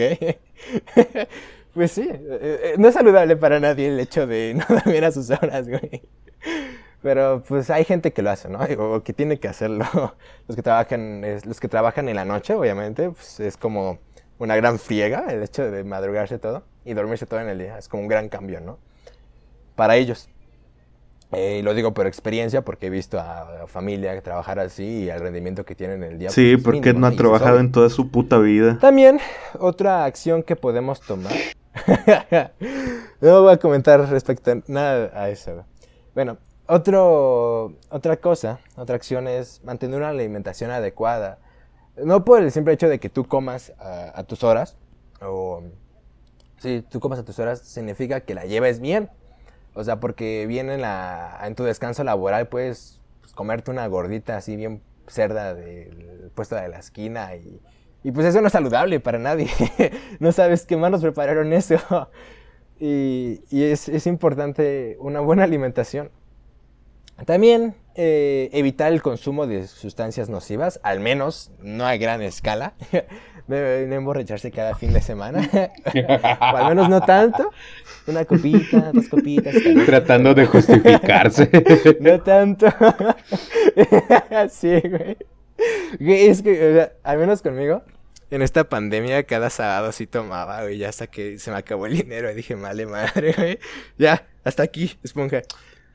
Pues 1.74 1.92
sí, 1.92 2.08
eh, 2.10 2.20
eh, 2.22 2.76
no 2.78 2.90
es 2.90 2.94
saludable 2.94 3.38
para 3.38 3.60
nadie 3.60 3.88
el 3.88 4.00
hecho 4.00 4.28
de 4.28 4.54
no 4.58 4.66
dormir 4.68 5.06
a 5.06 5.12
sus 5.12 5.30
horas, 5.30 5.68
güey. 5.68 6.02
Pero 7.02 7.44
pues 7.48 7.70
hay 7.70 7.84
gente 7.84 8.12
que 8.14 8.22
lo 8.22 8.30
hace, 8.30 8.50
¿no? 8.50 8.60
O 8.60 9.02
que 9.04 9.14
tiene 9.14 9.40
que 9.40 9.48
hacerlo. 9.48 9.86
Los 10.48 10.56
que 10.56 10.62
trabajan, 10.62 11.24
los 11.46 11.60
que 11.60 11.68
trabajan 11.68 12.10
en 12.10 12.16
la 12.16 12.26
noche, 12.26 12.54
obviamente, 12.54 13.10
pues 13.10 13.40
es 13.40 13.58
como 13.58 14.00
una 14.38 14.56
gran 14.56 14.80
friega 14.80 15.28
el 15.30 15.44
hecho 15.44 15.70
de 15.70 15.84
madrugarse 15.84 16.40
todo 16.40 16.64
y 16.84 16.94
dormirse 16.94 17.26
todo 17.26 17.40
en 17.40 17.50
el 17.50 17.58
día. 17.58 17.78
Es 17.78 17.88
como 17.88 18.04
un 18.04 18.10
gran 18.10 18.28
cambio, 18.28 18.60
¿no? 18.60 18.78
Para 19.76 19.96
ellos. 19.96 20.30
Eh, 21.32 21.60
y 21.60 21.62
lo 21.62 21.74
digo 21.74 21.94
por 21.94 22.08
experiencia 22.08 22.62
porque 22.62 22.88
he 22.88 22.90
visto 22.90 23.18
a, 23.18 23.66
familia 23.68 24.20
trabajar 24.22 24.60
así 24.60 25.04
y 25.04 25.10
al 25.10 25.22
rendimiento 25.22 25.64
que 25.64 25.76
tienen 25.76 26.04
el 26.04 26.20
día. 26.20 26.30
Sí, 26.30 26.58
pues, 26.58 26.64
porque 26.64 26.94
no 26.94 27.08
ha 27.08 27.12
trabajado 27.12 27.60
en 27.60 27.72
toda 27.72 27.90
su 27.90 28.10
puta 28.10 28.38
vida. 28.40 28.78
También 28.80 29.20
otra 29.58 30.04
acción 30.04 30.44
que 30.44 30.58
podemos 30.58 31.00
tomar 31.00 31.32
no 33.22 33.44
voy 33.44 33.54
a 33.54 33.58
comentar 33.58 34.00
respecto 34.10 34.52
a 34.52 34.62
nada 34.68 35.12
a 35.14 35.30
eso. 35.30 35.66
Bueno, 36.14 36.38
otra 36.68 38.18
cosa, 38.18 38.60
otra 38.76 38.96
acción 38.96 39.28
es 39.28 39.64
mantener 39.64 39.98
una 39.98 40.10
alimentación 40.10 40.72
adecuada. 40.72 41.40
No 41.98 42.24
por 42.24 42.42
el 42.42 42.52
simple 42.52 42.74
hecho 42.74 42.88
de 42.88 43.00
que 43.00 43.10
tú 43.10 43.28
comas 43.28 43.74
a, 43.80 44.24
tus 44.24 44.44
horas, 44.44 44.78
o 45.22 45.64
si 46.60 46.82
tú 46.82 47.00
comas 47.00 47.20
a 47.20 47.26
tus 47.26 47.40
horas, 47.40 47.60
significa 47.60 48.22
que 48.22 48.34
la 48.34 48.46
lleves 48.46 48.80
bien. 48.80 49.10
O 49.74 49.84
sea, 49.84 50.00
porque 50.00 50.46
viene 50.48 50.76
en, 50.76 50.84
en 50.84 51.56
tu 51.56 51.64
descanso 51.64 52.04
laboral, 52.04 52.48
puedes 52.48 53.00
pues, 53.22 53.34
comerte 53.34 53.72
una 53.72 53.88
gordita 53.88 54.38
así 54.38 54.56
bien 54.56 54.82
cerda 55.08 55.54
del 55.54 56.32
puesto 56.36 56.56
de 56.56 56.70
la 56.70 56.80
esquina 56.80 57.36
y 57.36 57.62
y 58.04 58.12
pues 58.12 58.26
eso 58.26 58.42
no 58.42 58.48
es 58.48 58.54
saludable 58.54 59.00
para 59.00 59.20
nadie. 59.20 59.50
no 60.20 60.32
sabes 60.32 60.66
qué 60.66 60.76
manos 60.78 61.02
prepararon 61.02 61.54
eso. 61.54 61.78
y, 62.80 63.42
es, 63.52 64.08
importante 64.08 64.98
una 65.00 65.20
buena 65.20 65.44
alimentación. 65.44 66.10
También 67.26 67.76
eh, 67.94 68.50
evitar 68.54 68.92
el 68.92 69.04
consumo 69.04 69.46
de 69.46 69.68
sustancias 69.68 70.30
nocivas, 70.30 70.80
al 70.82 71.00
menos 71.00 71.52
no 71.62 71.86
a 71.86 71.96
gran 71.98 72.22
escala. 72.24 72.74
Deben 73.48 73.92
emborracharse 73.92 74.50
cada 74.50 74.76
fin 74.76 74.94
de 74.94 75.02
semana. 75.02 75.48
o 76.40 76.58
al 76.58 76.70
menos 76.70 76.90
no 76.90 77.02
tanto. 77.02 77.52
Una 78.08 78.26
copita, 78.26 78.92
dos 78.94 79.10
copitas. 79.10 79.54
Tratando 79.86 80.34
de 80.34 80.46
justificarse. 80.46 81.50
no 82.00 82.22
tanto. 82.22 82.68
sí, 84.50 84.80
güey. 84.80 85.18
Es 86.00 86.42
que, 86.42 86.90
al 87.04 87.18
menos 87.18 87.42
conmigo, 87.42 87.84
en 88.30 88.42
esta 88.42 88.68
pandemia 88.70 89.24
cada 89.24 89.50
sábado 89.50 89.92
sí 89.92 90.08
tomaba, 90.08 90.64
güey, 90.64 90.78
ya 90.78 90.90
hasta 90.90 91.08
que 91.08 91.38
se 91.38 91.52
me 91.52 91.58
acabó 91.58 91.86
el 91.86 91.98
dinero 91.98 92.32
y 92.32 92.36
dije, 92.36 92.56
vale 92.56 92.86
madre, 92.86 93.34
güey. 93.38 93.60
Ya, 93.98 94.26
hasta 94.44 94.64
aquí, 94.64 94.98
esponja. 95.04 95.42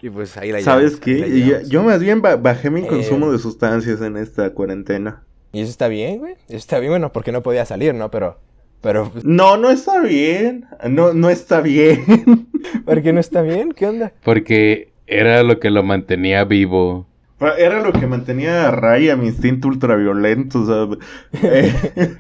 Y 0.03 0.11
pues 0.11 0.37
ahí 0.37 0.53
la 0.53 0.61
¿Sabes 0.61 0.97
qué? 0.97 1.65
yo 1.67 1.83
más 1.83 2.01
bien 2.01 2.21
bajé 2.21 2.71
mi 2.71 2.87
consumo 2.87 3.29
eh, 3.29 3.33
de 3.33 3.39
sustancias 3.39 4.01
en 4.03 4.17
esta 4.19 4.51
cuarentena. 4.51 5.23
Y 5.53 5.63
eso 5.63 5.71
está 5.71 5.89
bien, 5.89 6.19
güey. 6.19 6.35
Eso 6.49 6.59
está 6.59 6.79
bien, 6.79 6.93
bueno, 6.93 7.13
porque 7.13 7.33
no 7.33 7.43
podía 7.43 7.65
salir, 7.65 7.95
¿no? 7.95 8.11
Pero, 8.11 8.39
pero... 8.83 9.11
Pues 9.11 9.25
no, 9.25 9.57
no 9.57 9.71
está 9.71 10.01
bien. 10.01 10.67
No, 10.87 11.15
no 11.15 11.31
está 11.31 11.63
bien. 11.63 12.49
¿Por 12.85 13.03
qué 13.03 13.15
no 13.15 13.21
está 13.21 13.41
bien? 13.41 13.73
¿Qué 13.73 13.87
onda? 13.87 14.13
Porque 14.23 14.93
era 15.07 15.43
lo 15.43 15.59
que 15.59 15.71
lo 15.71 15.83
mantenía 15.83 16.45
vivo. 16.45 17.07
Era 17.41 17.81
lo 17.81 17.93
que 17.93 18.07
mantenía 18.07 18.69
a 18.69 18.71
raya 18.71 19.17
mi 19.17 19.27
instinto 19.27 19.69
ultraviolento, 19.69 20.61
o 20.61 20.67
sea, 20.67 20.99
eh, 21.43 22.17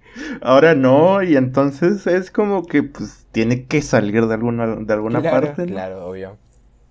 ahora 0.40 0.74
no, 0.74 1.22
y 1.22 1.36
entonces 1.36 2.06
es 2.06 2.30
como 2.30 2.64
que 2.64 2.82
pues 2.82 3.26
tiene 3.30 3.66
que 3.66 3.82
salir 3.82 4.26
de 4.26 4.34
alguna, 4.34 4.76
de 4.76 4.92
alguna 4.92 5.20
parte. 5.20 5.66
Claro, 5.66 6.06
obvio. 6.06 6.38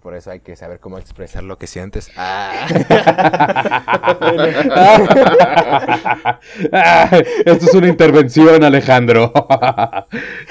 Por 0.04 0.16
eso 0.16 0.32
hay 0.32 0.42
que 0.42 0.58
saber 0.58 0.82
cómo 0.82 0.98
expresar 0.98 1.44
lo 1.44 1.58
que 1.58 1.66
sientes. 1.66 2.12
Ah. 6.72 7.10
Esto 7.46 7.66
es 7.66 7.74
una 7.74 7.88
intervención, 7.88 8.64
Alejandro. 8.64 9.32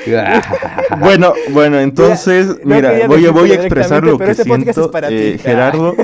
bueno, 1.01 1.35
bueno, 1.51 1.81
entonces, 1.81 2.57
mira, 2.65 3.07
voy, 3.07 3.27
voy, 3.27 3.53
a 3.53 3.55
expresar 3.55 4.03
lo 4.05 4.19
que 4.19 4.31
este 4.31 4.45
siento. 4.45 4.91
Eh, 5.09 5.39
Gerardo, 5.41 5.95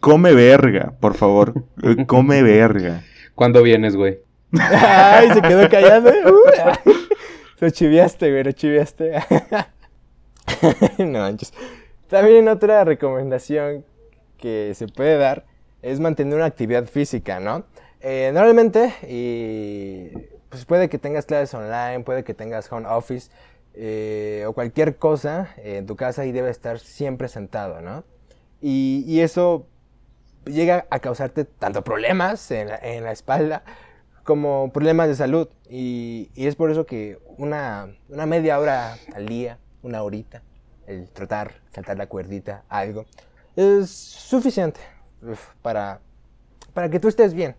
come 0.00 0.32
verga, 0.34 0.92
por 1.00 1.14
favor. 1.14 1.54
Eh, 1.82 2.04
come 2.06 2.42
verga. 2.42 3.02
¿Cuándo 3.34 3.62
vienes, 3.62 3.96
güey? 3.96 4.20
Ay, 4.58 5.30
se 5.32 5.42
quedó 5.42 5.68
callado. 5.68 6.10
Uh, 6.10 6.90
lo 7.60 7.70
chiviaste, 7.70 8.30
güey, 8.30 8.44
lo 8.44 8.52
chiviaste. 8.52 9.12
no 10.98 11.18
manches. 11.20 11.52
También 12.10 12.48
otra 12.48 12.82
recomendación 12.82 13.84
que 14.36 14.74
se 14.74 14.88
puede 14.88 15.16
dar 15.16 15.44
es 15.80 16.00
mantener 16.00 16.34
una 16.34 16.46
actividad 16.46 16.86
física, 16.86 17.38
¿no? 17.38 17.64
Eh, 18.00 18.32
normalmente, 18.34 18.92
y, 19.08 20.08
pues 20.48 20.64
puede 20.64 20.88
que 20.88 20.98
tengas 20.98 21.24
clases 21.24 21.54
online, 21.54 22.00
puede 22.00 22.24
que 22.24 22.34
tengas 22.34 22.70
home 22.72 22.88
office 22.88 23.30
eh, 23.74 24.44
o 24.48 24.54
cualquier 24.54 24.96
cosa 24.96 25.50
en 25.58 25.86
tu 25.86 25.94
casa 25.94 26.26
y 26.26 26.32
debe 26.32 26.50
estar 26.50 26.80
siempre 26.80 27.28
sentado, 27.28 27.80
¿no? 27.80 28.02
Y, 28.60 29.20
eso 29.20 29.68
llega 30.46 30.86
a 30.90 30.98
causarte 30.98 31.44
tanto 31.44 31.84
problemas 31.84 32.50
en 32.50 32.70
la, 32.70 33.12
espalda 33.12 33.62
como 34.24 34.72
problemas 34.72 35.06
de 35.06 35.14
salud. 35.14 35.48
Y, 35.68 36.28
es 36.34 36.56
por 36.56 36.72
eso 36.72 36.86
que 36.86 37.20
una, 37.38 37.94
una 38.08 38.26
media 38.26 38.58
hora 38.58 38.96
al 39.14 39.26
día, 39.26 39.58
una 39.84 40.02
horita, 40.02 40.42
el 40.90 41.08
trotar, 41.08 41.54
saltar 41.72 41.96
la 41.96 42.06
cuerdita, 42.06 42.64
algo, 42.68 43.06
es 43.56 43.90
suficiente 43.90 44.80
para, 45.62 46.00
para 46.74 46.90
que 46.90 47.00
tú 47.00 47.08
estés 47.08 47.34
bien. 47.34 47.56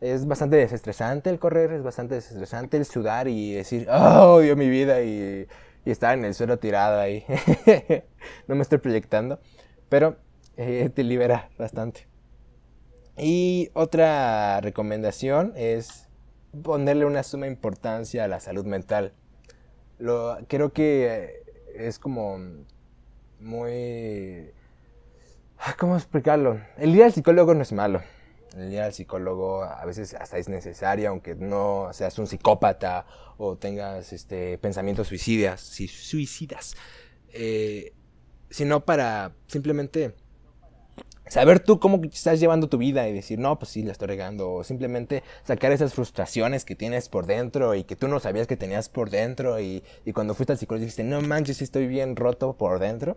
Es 0.00 0.26
bastante 0.26 0.56
desestresante 0.56 1.28
el 1.28 1.38
correr, 1.38 1.72
es 1.72 1.82
bastante 1.82 2.14
desestresante 2.14 2.76
el 2.78 2.86
sudar 2.86 3.28
y 3.28 3.52
decir, 3.52 3.86
oh, 3.90 4.40
Dios 4.40 4.56
mi 4.56 4.70
vida, 4.70 5.02
y, 5.02 5.46
y, 5.84 5.90
estar 5.90 6.16
en 6.16 6.24
el 6.24 6.34
suelo 6.34 6.58
tirado 6.58 6.98
ahí. 6.98 7.24
no 8.46 8.54
me 8.54 8.62
estoy 8.62 8.78
proyectando, 8.78 9.40
pero 9.90 10.16
eh, 10.56 10.90
te 10.94 11.04
libera 11.04 11.50
bastante. 11.58 12.06
Y 13.18 13.70
otra 13.74 14.60
recomendación 14.62 15.52
es 15.54 16.08
ponerle 16.62 17.04
una 17.04 17.22
suma 17.22 17.46
importancia 17.46 18.24
a 18.24 18.28
la 18.28 18.40
salud 18.40 18.64
mental. 18.64 19.12
Lo, 19.98 20.38
creo 20.48 20.72
que 20.72 21.42
es 21.74 21.98
como 21.98 22.38
muy... 23.40 24.50
Ah, 25.58 25.74
¿Cómo 25.78 25.96
explicarlo? 25.96 26.60
El 26.76 26.94
ir 26.94 27.04
al 27.04 27.12
psicólogo 27.12 27.54
no 27.54 27.62
es 27.62 27.72
malo. 27.72 28.02
El 28.56 28.72
ir 28.72 28.80
al 28.80 28.92
psicólogo 28.92 29.62
a 29.62 29.84
veces 29.84 30.14
hasta 30.14 30.38
es 30.38 30.48
necesario, 30.48 31.10
aunque 31.10 31.34
no 31.34 31.90
seas 31.92 32.18
un 32.18 32.26
psicópata 32.26 33.06
o 33.36 33.56
tengas 33.56 34.12
este, 34.12 34.58
pensamientos 34.58 35.08
suicidas, 35.08 35.60
suicidas. 35.60 36.76
Eh, 37.32 37.94
sino 38.50 38.84
para 38.84 39.32
simplemente 39.46 40.14
saber 41.30 41.60
tú 41.60 41.78
cómo 41.78 42.00
estás 42.04 42.40
llevando 42.40 42.68
tu 42.68 42.76
vida 42.76 43.08
y 43.08 43.12
decir, 43.12 43.38
no, 43.38 43.58
pues 43.58 43.70
sí, 43.70 43.82
la 43.82 43.92
estoy 43.92 44.08
regando. 44.08 44.52
O 44.52 44.64
simplemente 44.64 45.22
sacar 45.44 45.72
esas 45.72 45.94
frustraciones 45.94 46.64
que 46.64 46.74
tienes 46.74 47.08
por 47.08 47.26
dentro 47.26 47.74
y 47.74 47.84
que 47.84 47.96
tú 47.96 48.08
no 48.08 48.18
sabías 48.18 48.46
que 48.46 48.56
tenías 48.56 48.88
por 48.88 49.10
dentro. 49.10 49.60
Y, 49.60 49.82
cuando 50.12 50.34
fuiste 50.34 50.52
al 50.52 50.58
psicólogo 50.58 50.80
dijiste, 50.80 51.04
no 51.04 51.20
manches, 51.22 51.62
estoy 51.62 51.86
bien 51.86 52.16
roto 52.16 52.54
por 52.56 52.80
dentro. 52.80 53.16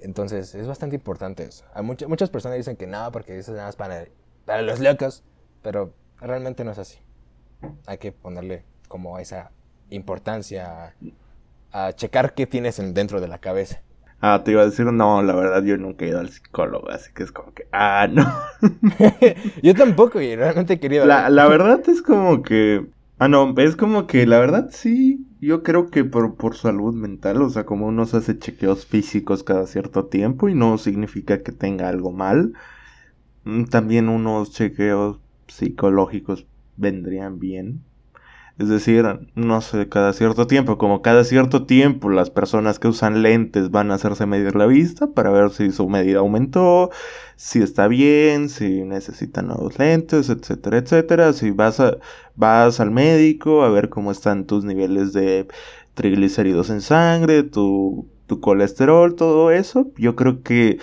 Entonces, 0.00 0.54
es 0.56 0.66
bastante 0.66 0.96
importante 0.96 1.44
eso. 1.44 1.64
Hay 1.74 1.84
muchas 1.84 2.28
personas 2.28 2.58
dicen 2.58 2.76
que 2.76 2.88
no, 2.88 3.10
porque 3.12 3.38
eso 3.38 3.52
es 3.52 3.56
nada 3.56 3.68
más 3.68 3.76
para, 3.76 4.06
para 4.44 4.62
los 4.62 4.80
locos. 4.80 5.22
Pero 5.62 5.94
realmente 6.18 6.64
no 6.64 6.72
es 6.72 6.78
así. 6.78 6.98
Hay 7.86 7.98
que 7.98 8.10
ponerle 8.10 8.64
como 8.88 9.20
esa 9.20 9.52
importancia 9.90 10.92
a, 11.72 11.86
a 11.86 11.92
checar 11.92 12.34
qué 12.34 12.48
tienes 12.48 12.78
dentro 12.92 13.20
de 13.20 13.28
la 13.28 13.38
cabeza. 13.38 13.80
Ah, 14.24 14.40
te 14.44 14.52
iba 14.52 14.62
a 14.62 14.66
decir, 14.66 14.86
no, 14.86 15.20
la 15.20 15.34
verdad 15.34 15.64
yo 15.64 15.76
nunca 15.76 16.04
he 16.04 16.08
ido 16.08 16.20
al 16.20 16.28
psicólogo, 16.28 16.88
así 16.90 17.10
que 17.12 17.24
es 17.24 17.32
como 17.32 17.52
que, 17.52 17.66
ah, 17.72 18.06
no. 18.08 18.24
yo 19.64 19.74
tampoco, 19.74 20.20
y 20.20 20.36
realmente 20.36 20.74
he 20.74 20.80
querido. 20.80 21.04
La, 21.06 21.28
la 21.28 21.48
verdad 21.48 21.82
es 21.88 22.02
como 22.02 22.42
que, 22.42 22.86
ah, 23.18 23.26
no, 23.26 23.52
es 23.58 23.74
como 23.74 24.06
que 24.06 24.24
la 24.24 24.38
verdad 24.38 24.68
sí, 24.70 25.26
yo 25.40 25.64
creo 25.64 25.90
que 25.90 26.04
por, 26.04 26.36
por 26.36 26.54
salud 26.54 26.94
mental, 26.94 27.42
o 27.42 27.50
sea, 27.50 27.66
como 27.66 27.88
uno 27.88 28.06
se 28.06 28.18
hace 28.18 28.38
chequeos 28.38 28.86
físicos 28.86 29.42
cada 29.42 29.66
cierto 29.66 30.06
tiempo 30.06 30.48
y 30.48 30.54
no 30.54 30.78
significa 30.78 31.42
que 31.42 31.50
tenga 31.50 31.88
algo 31.88 32.12
mal, 32.12 32.52
mm, 33.44 33.64
también 33.64 34.08
unos 34.08 34.52
chequeos 34.52 35.18
psicológicos 35.48 36.46
vendrían 36.76 37.40
bien. 37.40 37.80
Es 38.58 38.68
decir, 38.68 39.04
no 39.34 39.60
sé, 39.62 39.88
cada 39.88 40.12
cierto 40.12 40.46
tiempo, 40.46 40.76
como 40.78 41.00
cada 41.02 41.24
cierto 41.24 41.64
tiempo 41.66 42.10
las 42.10 42.30
personas 42.30 42.78
que 42.78 42.88
usan 42.88 43.22
lentes 43.22 43.70
van 43.70 43.90
a 43.90 43.94
hacerse 43.94 44.26
medir 44.26 44.56
la 44.56 44.66
vista 44.66 45.08
para 45.08 45.30
ver 45.30 45.50
si 45.50 45.72
su 45.72 45.88
medida 45.88 46.18
aumentó, 46.20 46.90
si 47.36 47.62
está 47.62 47.88
bien, 47.88 48.48
si 48.50 48.82
necesitan 48.84 49.48
nuevos 49.48 49.78
lentes, 49.78 50.28
etcétera, 50.28 50.78
etcétera. 50.78 51.32
Si 51.32 51.50
vas, 51.50 51.80
a, 51.80 51.96
vas 52.36 52.78
al 52.80 52.90
médico 52.90 53.62
a 53.62 53.70
ver 53.70 53.88
cómo 53.88 54.12
están 54.12 54.44
tus 54.46 54.64
niveles 54.64 55.12
de 55.12 55.48
triglicéridos 55.94 56.70
en 56.70 56.82
sangre, 56.82 57.42
tu, 57.42 58.08
tu 58.26 58.40
colesterol, 58.40 59.14
todo 59.14 59.50
eso, 59.50 59.90
yo 59.96 60.14
creo 60.14 60.42
que 60.42 60.78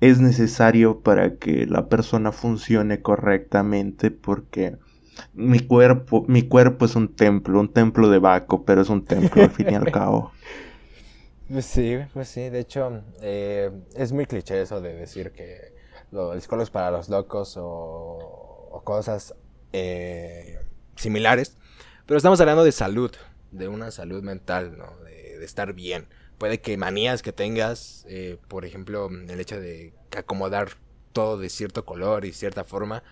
es 0.00 0.20
necesario 0.20 1.00
para 1.00 1.36
que 1.36 1.66
la 1.66 1.88
persona 1.88 2.32
funcione 2.32 3.00
correctamente 3.02 4.10
porque 4.10 4.76
mi 5.34 5.60
cuerpo, 5.60 6.24
mi 6.28 6.42
cuerpo 6.42 6.84
es 6.84 6.96
un 6.96 7.14
templo, 7.14 7.60
un 7.60 7.72
templo 7.72 8.08
de 8.08 8.18
Baco, 8.18 8.64
pero 8.64 8.82
es 8.82 8.88
un 8.88 9.04
templo 9.04 9.42
al 9.42 9.50
fin 9.50 9.66
y 9.70 9.74
al 9.74 9.90
cabo. 9.92 10.32
Pues 11.48 11.64
sí, 11.64 11.96
pues 12.12 12.28
sí, 12.28 12.48
de 12.48 12.60
hecho, 12.60 13.02
eh, 13.20 13.70
es 13.94 14.12
muy 14.12 14.26
cliché 14.26 14.60
eso 14.60 14.80
de 14.80 14.94
decir 14.94 15.30
que 15.30 15.74
lo, 16.10 16.32
el 16.32 16.42
psicólogo 16.42 16.64
es 16.64 16.70
para 16.70 16.90
los 16.90 17.08
locos 17.08 17.56
o, 17.58 18.82
cosas 18.84 19.34
eh, 19.72 20.60
similares, 20.96 21.56
pero 22.04 22.18
estamos 22.18 22.40
hablando 22.40 22.62
de 22.62 22.72
salud, 22.72 23.10
de 23.52 23.68
una 23.68 23.90
salud 23.90 24.22
mental, 24.22 24.76
¿no? 24.76 24.96
De, 25.04 25.44
estar 25.44 25.74
bien. 25.74 26.08
Puede 26.38 26.60
que 26.60 26.76
manías 26.76 27.22
que 27.22 27.32
tengas, 27.32 28.04
eh, 28.08 28.38
por 28.48 28.64
ejemplo, 28.64 29.08
el 29.08 29.38
hecho 29.38 29.60
de 29.60 29.92
acomodar 30.16 30.70
todo 31.12 31.38
de 31.38 31.48
cierto 31.50 31.84
color 31.84 32.24
y 32.24 32.32
cierta 32.32 32.64
forma, 32.64 33.02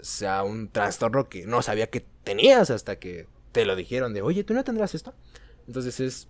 sea 0.00 0.42
un 0.42 0.68
trastorno 0.68 1.28
que 1.28 1.46
no 1.46 1.62
sabía 1.62 1.88
que 1.88 2.04
tenías 2.24 2.70
hasta 2.70 2.98
que 2.98 3.26
te 3.52 3.64
lo 3.64 3.76
dijeron 3.76 4.14
de, 4.14 4.22
oye, 4.22 4.44
¿tú 4.44 4.54
no 4.54 4.64
tendrás 4.64 4.94
esto? 4.94 5.14
Entonces 5.66 6.00
es, 6.00 6.28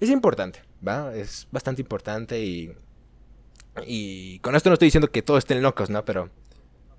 es 0.00 0.10
importante, 0.10 0.62
¿va? 0.86 1.14
Es 1.14 1.46
bastante 1.50 1.80
importante 1.82 2.40
y, 2.40 2.74
y 3.86 4.38
con 4.40 4.56
esto 4.56 4.68
no 4.68 4.74
estoy 4.74 4.86
diciendo 4.86 5.10
que 5.10 5.22
todos 5.22 5.38
estén 5.38 5.62
locos, 5.62 5.90
¿no? 5.90 6.04
Pero, 6.04 6.30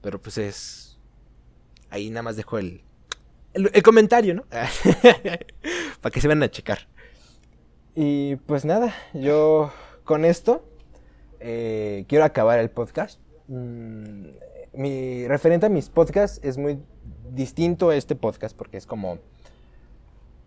pero 0.01 0.21
pues 0.21 0.37
es, 0.37 0.97
ahí 1.89 2.09
nada 2.09 2.23
más 2.23 2.37
dejo 2.37 2.57
el, 2.57 2.81
el, 3.53 3.83
comentario, 3.83 4.33
¿no? 4.35 4.43
Para 6.01 6.11
que 6.11 6.21
se 6.21 6.27
vayan 6.27 6.43
a 6.43 6.49
checar. 6.49 6.87
Y 7.95 8.35
pues 8.37 8.65
nada, 8.65 8.93
yo 9.13 9.71
con 10.03 10.25
esto 10.25 10.65
eh, 11.39 12.05
quiero 12.07 12.25
acabar 12.25 12.59
el 12.59 12.69
podcast. 12.69 13.19
mm, 13.47 14.25
mi 14.77 15.27
referente 15.27 15.65
a 15.65 15.69
mis 15.69 15.89
podcasts 15.89 16.39
es 16.43 16.57
muy 16.57 16.79
distinto 17.31 17.89
a 17.89 17.95
este 17.95 18.15
podcast 18.15 18.55
porque 18.55 18.77
es 18.77 18.85
como... 18.85 19.19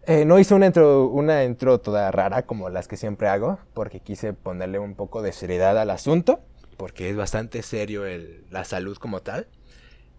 eh, 0.06 0.24
no 0.24 0.38
hice 0.38 0.54
una 0.54 0.66
intro, 0.66 1.06
una 1.08 1.44
intro 1.44 1.80
toda 1.80 2.10
rara 2.10 2.42
como 2.46 2.70
las 2.70 2.88
que 2.88 2.96
siempre 2.96 3.28
hago, 3.28 3.58
porque 3.74 4.00
quise 4.00 4.32
ponerle 4.32 4.78
un 4.78 4.94
poco 4.94 5.22
de 5.22 5.32
seriedad 5.32 5.78
al 5.78 5.90
asunto, 5.90 6.40
porque 6.76 7.10
es 7.10 7.16
bastante 7.16 7.62
serio 7.62 8.06
el- 8.06 8.44
la 8.50 8.64
salud 8.64 8.96
como 8.96 9.20
tal. 9.20 9.48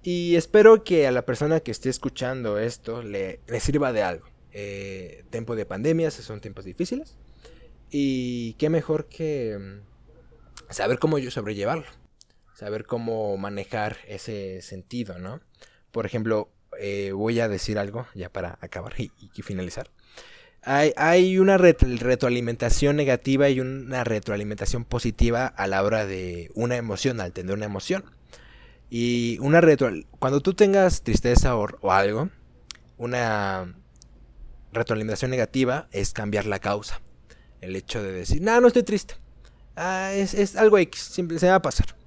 Y 0.04 0.36
espero 0.36 0.84
que 0.84 1.08
a 1.08 1.12
la 1.12 1.24
persona 1.26 1.60
que 1.60 1.72
esté 1.72 1.90
escuchando 1.90 2.58
esto 2.60 3.02
le, 3.04 3.42
sirva 3.60 3.92
de 3.92 4.04
algo. 4.04 4.28
Eh, 4.54 5.26
tiempo 5.30 5.56
de 5.56 5.66
pandemias 5.66 6.14
son 6.14 6.40
tiempos 6.40 6.66
difíciles. 6.66 7.18
Y 7.92 8.54
qué 8.54 8.70
mejor 8.70 9.06
que 9.08 9.58
mm, 9.60 10.72
saber 10.74 11.00
cómo 11.00 11.18
yo 11.18 11.32
sobrellevarlo. 11.32 11.86
Saber 12.60 12.86
cómo 12.86 13.38
manejar 13.38 13.96
ese 14.06 14.62
sentido, 14.62 15.18
¿no? 15.18 15.40
Por 15.94 16.06
ejemplo, 16.06 16.50
eh, 16.78 17.14
voy 17.14 17.40
a 17.40 17.48
decir 17.48 17.80
algo 17.80 18.06
ya 18.14 18.28
para 18.30 18.60
acabar 18.60 18.96
y, 19.00 19.10
finalizar. 19.44 19.90
Hay, 20.62 21.40
una 21.40 21.58
ret- 21.58 22.00
retroalimentación 22.00 22.98
negativa 22.98 23.48
y 23.48 23.62
una 23.62 24.04
retroalimentación 24.04 24.84
positiva 24.84 25.48
a 25.48 25.68
la 25.68 25.82
hora 25.84 26.06
de 26.06 26.52
una 26.54 26.76
emoción, 26.76 27.22
al 27.22 27.32
tener 27.32 27.56
una 27.56 27.64
emoción. 27.64 28.04
Y 28.90 29.38
una 29.40 29.62
retro... 29.62 29.90
Cuando 30.20 30.42
tú 30.42 30.54
tengas 30.54 31.02
tristeza 31.02 31.56
o, 31.56 31.66
o 31.80 31.94
algo, 31.94 32.28
una 32.98 33.74
retroalimentación 34.74 35.32
negativa 35.32 35.88
es 35.94 36.12
cambiar 36.12 36.46
la 36.46 36.60
causa. 36.60 37.00
El 37.62 37.78
hecho 37.78 38.04
de 38.04 38.12
decir, 38.12 38.42
no, 38.42 38.60
no 38.60 38.68
estoy 38.68 38.84
triste. 38.84 39.14
Ah, 39.78 40.12
es, 40.14 40.34
es 40.34 40.58
algo 40.58 40.78
X, 40.78 41.00
simple, 41.00 41.40
se 41.40 41.48
va 41.48 41.56
a 41.56 41.62
pasar. 41.62 41.98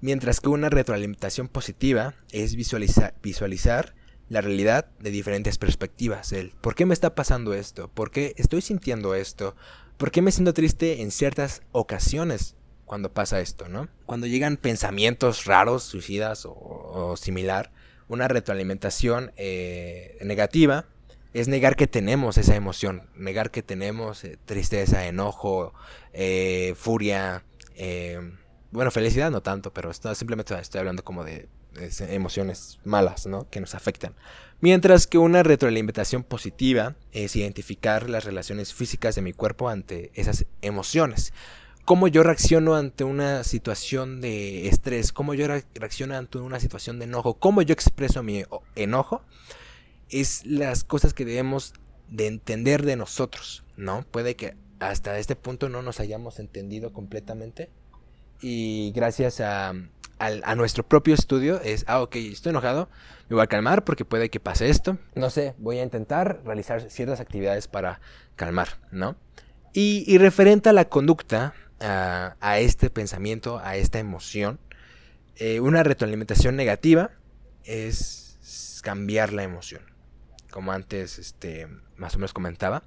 Mientras 0.00 0.40
que 0.40 0.48
una 0.48 0.70
retroalimentación 0.70 1.48
positiva 1.48 2.14
es 2.30 2.54
visualizar, 2.54 3.14
visualizar 3.22 3.94
la 4.28 4.40
realidad 4.40 4.90
de 5.00 5.10
diferentes 5.10 5.58
perspectivas. 5.58 6.32
Por 6.60 6.74
qué 6.74 6.86
me 6.86 6.94
está 6.94 7.14
pasando 7.14 7.54
esto, 7.54 7.88
por 7.88 8.10
qué 8.10 8.34
estoy 8.36 8.60
sintiendo 8.60 9.14
esto, 9.14 9.56
por 9.96 10.10
qué 10.10 10.22
me 10.22 10.30
siento 10.30 10.54
triste 10.54 11.02
en 11.02 11.10
ciertas 11.10 11.62
ocasiones 11.72 12.54
cuando 12.84 13.12
pasa 13.12 13.40
esto, 13.40 13.68
¿no? 13.68 13.88
Cuando 14.06 14.26
llegan 14.26 14.56
pensamientos 14.56 15.44
raros, 15.44 15.82
suicidas 15.82 16.46
o, 16.46 16.52
o 16.52 17.16
similar, 17.16 17.72
una 18.08 18.28
retroalimentación 18.28 19.32
eh, 19.36 20.16
negativa 20.22 20.86
es 21.34 21.48
negar 21.48 21.76
que 21.76 21.86
tenemos 21.86 22.38
esa 22.38 22.56
emoción, 22.56 23.08
negar 23.14 23.50
que 23.50 23.62
tenemos 23.62 24.24
eh, 24.24 24.38
tristeza, 24.44 25.06
enojo, 25.06 25.74
eh, 26.12 26.74
furia, 26.76 27.44
eh, 27.76 28.32
bueno, 28.70 28.90
felicidad 28.90 29.30
no 29.30 29.42
tanto, 29.42 29.72
pero 29.72 29.90
esto, 29.90 30.14
simplemente 30.14 30.58
estoy 30.58 30.80
hablando 30.80 31.04
como 31.04 31.24
de, 31.24 31.48
emociones 32.00 32.78
malas, 32.84 33.26
¿no? 33.26 33.48
Que 33.48 33.60
nos 33.60 33.74
afectan. 33.74 34.14
Mientras 34.60 35.06
que 35.06 35.18
una 35.18 35.42
retroalimentación 35.42 36.24
positiva 36.24 36.96
es 37.12 37.36
identificar 37.36 38.10
las 38.10 38.24
relaciones 38.24 38.74
físicas 38.74 39.14
de 39.14 39.22
mi 39.22 39.32
cuerpo 39.32 39.68
ante 39.68 40.10
esas 40.14 40.46
emociones. 40.62 41.32
Cómo 41.84 42.08
yo 42.08 42.22
reacciono 42.22 42.74
ante 42.74 43.04
una 43.04 43.44
situación 43.44 44.20
de 44.20 44.68
estrés, 44.68 45.12
cómo 45.12 45.32
yo 45.34 45.46
re- 45.46 45.64
reacciono 45.74 46.16
ante 46.16 46.38
una 46.38 46.60
situación 46.60 46.98
de 46.98 47.06
enojo, 47.06 47.38
cómo 47.38 47.62
yo 47.62 47.72
expreso 47.72 48.22
mi 48.22 48.44
enojo, 48.74 49.22
es 50.10 50.44
las 50.44 50.84
cosas 50.84 51.14
que 51.14 51.24
debemos 51.24 51.72
de 52.08 52.26
entender 52.26 52.84
de 52.84 52.96
nosotros, 52.96 53.64
¿no? 53.76 54.02
Puede 54.10 54.36
que 54.36 54.56
hasta 54.80 55.18
este 55.18 55.36
punto 55.36 55.68
no 55.68 55.82
nos 55.82 56.00
hayamos 56.00 56.38
entendido 56.40 56.92
completamente 56.92 57.70
y 58.40 58.92
gracias 58.94 59.40
a, 59.40 59.74
nuestro 60.56 60.82
propio 60.86 61.14
estudio 61.14 61.60
es, 61.60 61.84
ah, 61.86 62.02
ok, 62.02 62.16
estoy 62.16 62.50
enojado, 62.50 62.88
me 63.28 63.36
voy 63.36 63.44
a 63.44 63.46
calmar 63.46 63.84
porque 63.84 64.04
puede 64.04 64.30
que 64.30 64.40
pase 64.40 64.68
esto. 64.68 64.98
No 65.14 65.30
sé, 65.30 65.54
voy 65.58 65.78
a 65.78 65.82
intentar 65.82 66.40
realizar 66.44 66.90
ciertas 66.90 67.20
actividades 67.20 67.68
para 67.68 68.00
calmar, 68.36 68.68
¿no? 68.90 69.16
Y, 69.72 70.18
referente 70.18 70.70
a 70.70 70.72
la 70.72 70.88
conducta, 70.88 71.54
a, 71.78 72.36
a 72.40 72.58
este 72.58 72.90
pensamiento, 72.90 73.60
a 73.62 73.76
esta 73.76 74.00
emoción, 74.00 74.58
eh, 75.36 75.60
una 75.60 75.84
retroalimentación 75.84 76.56
negativa 76.56 77.12
es 77.62 78.80
cambiar 78.82 79.32
la 79.32 79.44
emoción. 79.44 79.82
Como 80.50 80.72
antes, 80.72 81.18
este, 81.18 81.68
más 81.96 82.14
o 82.14 82.18
menos 82.18 82.32
comentaba. 82.32 82.82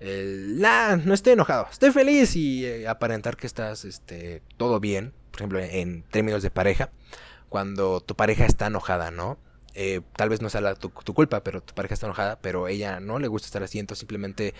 El, 0.00 0.58
"Nah, 0.60 0.96
no 0.96 1.12
estoy 1.14 1.34
enojado, 1.34 1.68
estoy 1.70 1.90
feliz 1.92 2.34
y 2.36 2.64
eh, 2.64 2.88
aparentar 2.88 3.36
que 3.36 3.46
estás 3.46 3.84
este, 3.84 4.42
todo 4.56 4.80
bien. 4.80 5.12
Por 5.30 5.40
ejemplo, 5.40 5.60
en 5.60 6.02
términos 6.10 6.42
de 6.42 6.50
pareja, 6.50 6.90
cuando 7.48 8.00
tu 8.00 8.16
pareja 8.16 8.46
está 8.46 8.66
enojada, 8.68 9.10
¿no? 9.10 9.38
Eh, 9.74 10.00
tal 10.16 10.28
vez 10.30 10.40
no 10.42 10.50
sea 10.50 10.60
la- 10.60 10.74
tu, 10.74 10.90
culpa, 10.90 11.44
pero 11.44 11.62
tu 11.62 11.74
pareja 11.74 11.94
está 11.94 12.06
enojada, 12.06 12.40
pero 12.40 12.66
ella 12.66 12.98
no 13.00 13.18
le 13.18 13.28
gusta 13.28 13.46
estar 13.46 13.62
así, 13.62 13.78
entonces 13.78 14.00
simplemente 14.00 14.54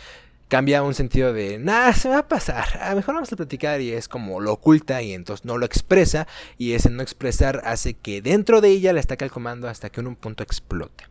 cambia 0.49 0.83
un 0.83 0.95
sentido 0.95 1.33
de, 1.33 1.59
nah, 1.59 1.93
se 1.93 2.09
va 2.09 2.19
a 2.19 2.29
pasar, 2.29 2.79
a 2.81 2.91
lo 2.91 2.97
mejor 2.97 3.15
vamos 3.15 3.33
a 3.33 3.37
platicar 3.37 3.81
y 3.81 3.93
es 3.93 4.09
como 4.09 4.41
lo 4.41 4.53
oculta 4.53 5.01
y 5.03 5.13
entonces 5.13 5.45
no 5.45 5.59
lo 5.59 5.67
expresa 5.67 6.27
y 6.59 6.73
ese 6.73 6.91
no 6.91 7.03
expresar 7.03 7.63
hace 7.65 7.95
que 7.95 8.21
dentro 8.23 8.61
de 8.61 8.69
ella 8.71 8.93
la 8.93 9.01
está 9.01 9.17
calcomando 9.17 9.69
hasta 9.69 9.91
que 9.91 10.01
en 10.01 10.09
un 10.09 10.17
punto 10.17 10.43
explote. 10.43 11.05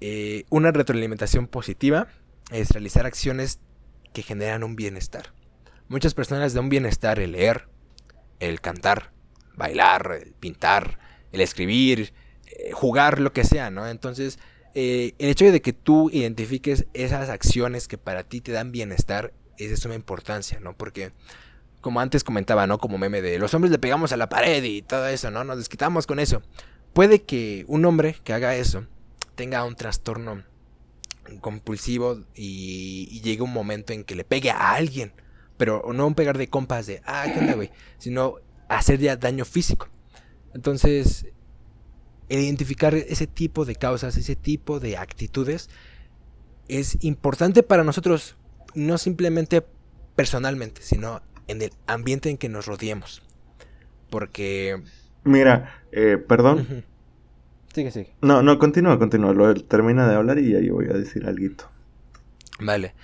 Eh, 0.00 0.44
una 0.50 0.72
retroalimentación 0.72 1.46
positiva 1.46 2.08
es 2.52 2.70
realizar 2.70 3.06
acciones 3.06 3.60
que 4.12 4.22
generan 4.22 4.62
un 4.62 4.76
bienestar. 4.76 5.32
Muchas 5.88 6.14
personas 6.14 6.54
de 6.54 6.60
un 6.60 6.68
bienestar 6.68 7.18
el 7.18 7.32
leer, 7.32 7.68
el 8.40 8.60
cantar, 8.60 9.12
bailar, 9.54 10.20
el 10.22 10.32
pintar, 10.34 10.98
el 11.32 11.40
escribir, 11.40 12.12
eh, 12.46 12.72
jugar, 12.72 13.20
lo 13.20 13.32
que 13.32 13.44
sea, 13.44 13.70
¿no? 13.70 13.88
Entonces, 13.88 14.38
eh, 14.74 15.14
el 15.18 15.30
hecho 15.30 15.50
de 15.50 15.60
que 15.60 15.72
tú 15.72 16.10
identifiques 16.10 16.86
esas 16.94 17.28
acciones 17.28 17.88
que 17.88 17.98
para 17.98 18.24
ti 18.24 18.40
te 18.40 18.52
dan 18.52 18.72
bienestar 18.72 19.32
es 19.58 19.70
de 19.70 19.76
suma 19.76 19.94
importancia, 19.94 20.60
¿no? 20.60 20.76
Porque, 20.76 21.12
como 21.80 22.00
antes 22.00 22.24
comentaba, 22.24 22.66
¿no? 22.66 22.78
Como 22.78 22.98
meme 22.98 23.22
de 23.22 23.38
los 23.38 23.52
hombres 23.54 23.70
le 23.70 23.78
pegamos 23.78 24.12
a 24.12 24.16
la 24.16 24.28
pared 24.28 24.62
y 24.64 24.82
todo 24.82 25.06
eso, 25.08 25.30
¿no? 25.30 25.44
Nos 25.44 25.58
desquitamos 25.58 26.06
con 26.06 26.18
eso. 26.18 26.42
Puede 26.92 27.22
que 27.22 27.64
un 27.68 27.84
hombre 27.84 28.16
que 28.24 28.32
haga 28.32 28.54
eso 28.56 28.86
tenga 29.34 29.64
un 29.64 29.74
trastorno 29.76 30.44
compulsivo 31.40 32.20
y, 32.34 33.08
y 33.10 33.20
llegue 33.20 33.42
un 33.42 33.52
momento 33.52 33.92
en 33.92 34.04
que 34.04 34.14
le 34.14 34.24
pegue 34.24 34.50
a 34.50 34.72
alguien. 34.72 35.12
Pero 35.56 35.82
no 35.92 36.06
un 36.06 36.14
pegar 36.14 36.38
de 36.38 36.48
compas 36.48 36.86
de, 36.86 37.02
ah, 37.04 37.26
¿qué 37.32 37.38
onda, 37.38 37.54
güey? 37.54 37.70
Sino 37.98 38.36
hacer 38.68 38.98
ya 38.98 39.16
daño 39.16 39.44
físico. 39.44 39.88
Entonces, 40.54 41.26
identificar 42.28 42.94
ese 42.94 43.26
tipo 43.26 43.64
de 43.64 43.76
causas, 43.76 44.16
ese 44.16 44.36
tipo 44.36 44.80
de 44.80 44.96
actitudes, 44.96 45.70
es 46.68 47.02
importante 47.04 47.62
para 47.62 47.84
nosotros, 47.84 48.36
no 48.74 48.98
simplemente 48.98 49.64
personalmente, 50.14 50.82
sino 50.82 51.22
en 51.48 51.62
el 51.62 51.72
ambiente 51.86 52.30
en 52.30 52.38
que 52.38 52.48
nos 52.48 52.66
rodeemos. 52.66 53.22
Porque... 54.10 54.82
Mira, 55.24 55.82
eh, 55.92 56.16
perdón. 56.16 56.84
Sigue, 57.74 57.90
sigue. 57.90 58.14
No, 58.20 58.42
no, 58.42 58.58
continúa, 58.58 58.98
continúa. 58.98 59.32
Lo, 59.32 59.54
termina 59.54 60.06
de 60.08 60.14
hablar 60.14 60.38
y 60.38 60.52
ya 60.52 60.60
yo 60.60 60.74
voy 60.74 60.86
a 60.86 60.92
decir 60.94 61.26
algo. 61.26 61.54
Vale. 62.60 62.94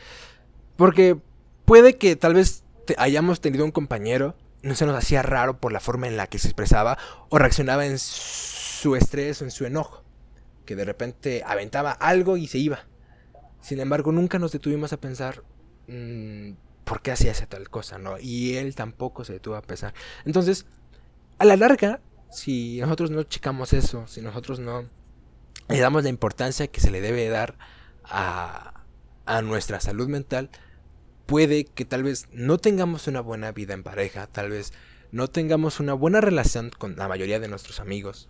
Porque 0.76 1.16
puede 1.64 1.96
que 1.96 2.16
tal 2.16 2.34
vez 2.34 2.64
te- 2.86 2.94
hayamos 2.98 3.40
tenido 3.40 3.64
un 3.64 3.70
compañero, 3.70 4.34
no 4.62 4.74
se 4.74 4.86
nos 4.86 4.96
hacía 4.96 5.22
raro 5.22 5.58
por 5.58 5.72
la 5.72 5.80
forma 5.80 6.06
en 6.06 6.16
la 6.16 6.26
que 6.26 6.38
se 6.38 6.48
expresaba 6.48 6.98
o 7.30 7.38
reaccionaba 7.38 7.86
en 7.86 7.98
su 7.98 8.94
estrés 8.94 9.40
o 9.40 9.44
en 9.44 9.50
su 9.50 9.64
enojo. 9.64 10.04
Que 10.66 10.76
de 10.76 10.84
repente 10.84 11.42
aventaba 11.46 11.92
algo 11.92 12.36
y 12.36 12.46
se 12.46 12.58
iba. 12.58 12.80
Sin 13.62 13.80
embargo, 13.80 14.12
nunca 14.12 14.38
nos 14.38 14.52
detuvimos 14.52 14.92
a 14.92 14.98
pensar 15.00 15.42
mm, 15.88 16.50
por 16.84 17.00
qué 17.00 17.10
hacía 17.12 17.32
esa 17.32 17.46
tal 17.46 17.70
cosa, 17.70 17.98
¿no? 17.98 18.18
Y 18.20 18.56
él 18.56 18.74
tampoco 18.74 19.24
se 19.24 19.32
detuvo 19.32 19.56
a 19.56 19.62
pensar. 19.62 19.94
Entonces, 20.26 20.66
a 21.38 21.44
la 21.46 21.56
larga, 21.56 22.00
si 22.30 22.80
nosotros 22.80 23.10
no 23.10 23.22
checamos 23.24 23.72
eso, 23.72 24.06
si 24.06 24.20
nosotros 24.20 24.60
no 24.60 24.88
le 25.68 25.78
damos 25.78 26.02
la 26.02 26.08
importancia 26.08 26.68
que 26.68 26.80
se 26.80 26.90
le 26.90 27.00
debe 27.00 27.28
dar 27.28 27.58
a, 28.04 28.84
a 29.26 29.42
nuestra 29.42 29.80
salud 29.80 30.08
mental, 30.08 30.50
puede 31.26 31.64
que 31.64 31.84
tal 31.84 32.02
vez 32.02 32.28
no 32.32 32.58
tengamos 32.58 33.06
una 33.06 33.20
buena 33.20 33.52
vida 33.52 33.74
en 33.74 33.82
pareja, 33.82 34.26
tal 34.26 34.50
vez 34.50 34.72
no 35.12 35.28
tengamos 35.28 35.80
una 35.80 35.94
buena 35.94 36.20
relación 36.20 36.70
con 36.70 36.96
la 36.96 37.08
mayoría 37.08 37.40
de 37.40 37.48
nuestros 37.48 37.80
amigos 37.80 38.28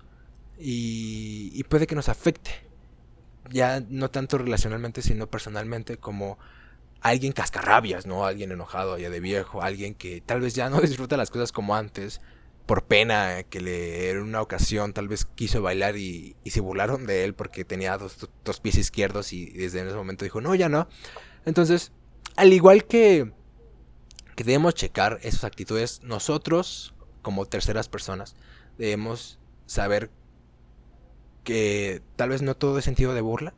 y, 0.58 1.50
y 1.54 1.64
puede 1.64 1.86
que 1.86 1.94
nos 1.94 2.08
afecte, 2.08 2.50
ya 3.50 3.80
no 3.88 4.10
tanto 4.10 4.38
relacionalmente, 4.38 5.02
sino 5.02 5.28
personalmente 5.28 5.96
como 5.96 6.38
alguien 7.00 7.32
cascarrabias, 7.32 8.06
¿no? 8.06 8.26
Alguien 8.26 8.52
enojado 8.52 8.98
ya 8.98 9.10
de 9.10 9.20
viejo, 9.20 9.62
alguien 9.62 9.94
que 9.94 10.20
tal 10.20 10.40
vez 10.40 10.54
ya 10.54 10.68
no 10.70 10.80
disfruta 10.80 11.16
las 11.16 11.30
cosas 11.30 11.52
como 11.52 11.76
antes, 11.76 12.20
por 12.68 12.84
pena 12.84 13.44
que 13.44 13.62
le 13.62 14.10
en 14.10 14.18
una 14.18 14.42
ocasión 14.42 14.92
tal 14.92 15.08
vez 15.08 15.24
quiso 15.24 15.62
bailar 15.62 15.96
y, 15.96 16.36
se 16.44 16.60
burlaron 16.60 17.06
de 17.06 17.24
él 17.24 17.34
porque 17.34 17.64
tenía 17.64 17.96
dos, 17.96 18.28
dos 18.44 18.60
pies 18.60 18.76
izquierdos 18.76 19.32
y 19.32 19.46
desde 19.46 19.80
ese 19.80 19.96
momento 19.96 20.26
dijo, 20.26 20.42
no, 20.42 20.54
ya 20.54 20.68
no. 20.68 20.86
Entonces, 21.46 21.92
al 22.36 22.52
igual 22.52 22.84
que, 22.84 23.32
que 24.36 24.44
debemos 24.44 24.74
checar 24.74 25.18
esas 25.22 25.44
actitudes, 25.44 26.02
nosotros 26.02 26.94
como 27.22 27.46
terceras 27.46 27.88
personas, 27.88 28.36
debemos 28.76 29.38
saber 29.64 30.10
que 31.44 32.02
tal 32.16 32.28
vez 32.28 32.42
no 32.42 32.54
todo 32.54 32.78
es 32.78 32.84
sentido 32.84 33.14
de 33.14 33.22
burla. 33.22 33.54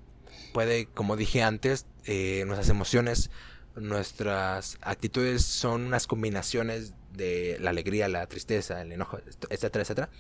Puede, 0.54 0.86
como 0.86 1.16
dije 1.16 1.42
antes, 1.42 1.86
eh, 2.04 2.44
nuestras 2.46 2.68
emociones, 2.68 3.32
nuestras 3.74 4.78
actitudes 4.82 5.44
son 5.44 5.86
unas 5.86 6.06
combinaciones 6.06 6.94
de 7.20 7.58
la 7.60 7.70
alegría, 7.70 8.08
la 8.08 8.26
tristeza, 8.26 8.82
el 8.82 8.90
enojo, 8.90 9.18
etcétera, 9.48 9.82
etcétera. 9.82 10.10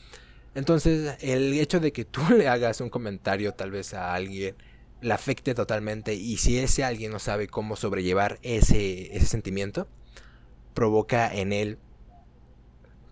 Entonces, 0.54 1.16
el 1.20 1.54
hecho 1.54 1.80
de 1.80 1.92
que 1.92 2.04
tú 2.04 2.20
le 2.36 2.46
hagas 2.48 2.80
un 2.80 2.90
comentario 2.90 3.54
tal 3.54 3.72
vez 3.72 3.94
a 3.94 4.14
alguien 4.14 4.54
le 5.00 5.14
afecte 5.14 5.54
totalmente 5.54 6.14
y 6.14 6.36
si 6.36 6.58
ese 6.58 6.84
alguien 6.84 7.10
no 7.10 7.18
sabe 7.18 7.48
cómo 7.48 7.76
sobrellevar 7.76 8.38
ese, 8.42 9.16
ese 9.16 9.26
sentimiento, 9.26 9.88
provoca 10.74 11.32
en 11.34 11.52
él 11.52 11.78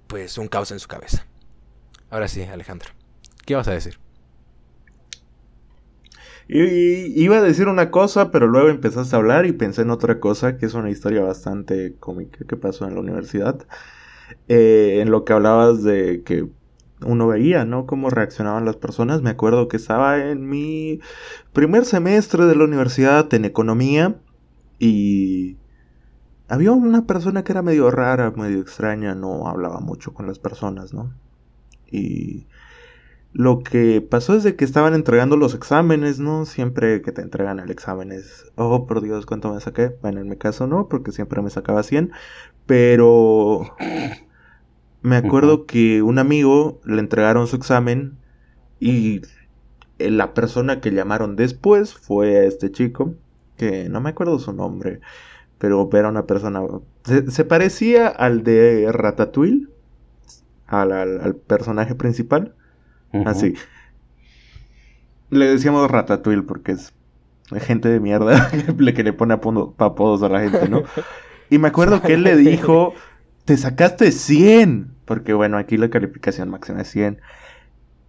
pues 0.07 0.39
un 0.39 0.49
caos 0.49 0.70
en 0.70 0.80
su 0.80 0.89
cabeza. 0.89 1.26
Ahora 2.11 2.28
sí, 2.28 2.43
Alejandro, 2.43 2.91
¿qué 3.47 3.55
vas 3.55 3.68
a 3.68 3.72
decir? 3.72 3.99
Y, 6.49 7.22
iba 7.22 7.38
a 7.38 7.42
decir 7.42 7.68
una 7.68 7.90
cosa, 7.90 8.30
pero 8.30 8.46
luego 8.46 8.68
empezaste 8.70 9.14
a 9.14 9.18
hablar 9.18 9.46
y 9.46 9.53
pensé 9.53 9.82
en 9.82 9.90
otra 9.90 10.18
cosa, 10.18 10.57
que 10.57 10.66
es 10.66 10.74
una 10.74 10.90
historia 10.90 11.22
bastante 11.22 11.96
cómica 12.01 12.44
que 12.46 12.57
pasó 12.57 12.86
en 12.86 12.94
la 12.94 13.01
universidad. 13.01 13.66
Eh, 14.49 15.01
en 15.01 15.11
lo 15.11 15.24
que 15.24 15.32
hablabas 15.32 15.82
de 15.82 16.22
que 16.24 16.49
uno 17.05 17.28
veía, 17.28 17.64
¿no? 17.64 17.86
Cómo 17.86 18.11
reaccionaban 18.11 18.64
las 18.64 18.76
personas. 18.76 19.22
Me 19.22 19.30
acuerdo 19.30 19.68
que 19.68 19.76
estaba 19.76 20.18
en 20.30 20.49
mi 20.49 21.01
primer 21.53 21.84
semestre 21.84 22.46
de 22.46 22.57
la 22.57 22.64
universidad 22.64 23.32
en 23.34 23.44
economía 23.44 24.16
y 24.78 25.59
había 26.49 26.72
una 26.72 27.07
persona 27.07 27.44
que 27.44 27.53
era 27.53 27.62
medio 27.62 27.90
rara, 27.90 28.30
medio 28.32 28.61
extraña, 28.61 29.14
no 29.14 29.49
hablaba 29.49 29.80
mucho 29.80 30.14
con 30.14 30.26
las 30.26 30.38
personas, 30.38 30.94
¿no? 30.94 31.12
Y 31.90 32.46
lo 33.33 33.61
que 33.61 34.01
pasó 34.01 34.35
es 34.35 34.43
de 34.43 34.57
que 34.57 34.64
estaban 34.64 34.95
entregando 34.95 35.37
los 35.37 35.55
exámenes, 35.55 36.18
¿no? 36.18 36.47
Siempre 36.47 37.03
que 37.03 37.12
te 37.12 37.22
entregan 37.22 37.61
el 37.61 37.70
examen 37.70 38.12
es, 38.12 38.51
oh, 38.57 38.87
por 38.87 39.03
Dios, 39.03 39.26
¿cuánto 39.26 39.53
me 39.53 39.61
saqué? 39.61 39.97
Bueno, 40.03 40.20
en 40.20 40.29
mi 40.29 40.37
caso 40.37 40.66
no, 40.66 40.89
porque 40.89 41.12
siempre 41.12 41.43
me 41.43 41.51
sacaba 41.51 41.83
100, 41.83 42.12
pero 42.66 43.76
me 45.03 45.16
acuerdo 45.16 45.66
que 45.66 46.03
un 46.03 46.18
amigo 46.18 46.81
le 46.85 47.01
entregaron 47.01 47.47
su 47.47 47.57
examen 47.57 48.18
y 48.81 49.22
la 49.99 50.35
persona 50.35 50.81
que 50.81 50.91
llamaron 50.91 51.37
después 51.37 51.95
fue 51.95 52.39
a 52.39 52.45
este 52.45 52.70
chico, 52.70 53.14
que 53.57 53.89
no 53.89 54.01
me 54.01 54.11
acuerdo 54.11 54.39
su 54.39 54.53
nombre, 54.53 55.01
pero 55.59 55.89
era 55.93 56.09
una 56.09 56.26
persona... 56.26 56.62
Se, 57.05 57.45
parecía 57.45 58.09
al 58.09 58.45
de 58.45 58.91
Ratatouille, 58.91 59.68
al, 60.66 61.37
personaje 61.47 61.95
principal. 61.95 62.55
Así. 63.25 63.55
Le 65.31 65.47
decíamos 65.47 65.91
Ratatouille 65.91 66.43
porque 66.43 66.73
es 66.73 66.93
gente 67.61 67.89
de 67.89 68.01
mierda 68.01 68.51
que 68.95 69.03
le 69.03 69.13
pone 69.13 69.35
apodos 69.35 70.23
a 70.23 70.29
la 70.29 70.41
gente, 70.41 70.69
¿no? 70.69 70.83
Y 71.51 71.59
me 71.59 71.69
acuerdo 71.69 72.03
que 72.03 72.15
él 72.15 72.23
le 72.23 72.37
dijo 72.37 72.95
te 73.49 73.57
sacaste 73.57 74.13
100. 74.13 74.95
Porque 75.07 75.33
bueno, 75.33 75.57
aquí 75.57 75.79
la 75.79 75.89
calificación 75.89 76.51
máxima 76.51 76.83
es 76.83 76.91
100. 76.91 77.19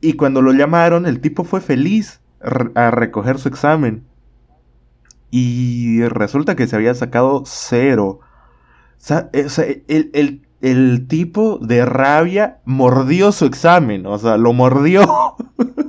Y 0.01 0.13
cuando 0.13 0.41
lo 0.41 0.51
llamaron, 0.51 1.05
el 1.05 1.21
tipo 1.21 1.45
fue 1.45 1.61
feliz 1.61 2.19
a 2.75 2.91
recoger 2.91 3.39
su 3.39 3.47
examen. 3.47 4.03
Y 5.31 6.03
resulta 6.03 6.57
que 6.57 6.67
se 6.67 6.75
había 6.75 6.93
sacado 6.93 7.43
cero. 7.45 8.19
O 8.21 8.97
sea, 8.97 9.29
el, 9.31 10.09
el, 10.11 10.41
tipo 11.07 11.57
de 11.59 11.85
rabia 11.85 12.59
mordió 12.65 13.31
su 13.31 13.45
examen. 13.45 14.05
O 14.05 14.17
sea, 14.17 14.37
lo 14.37 14.53
mordió. 14.53 15.01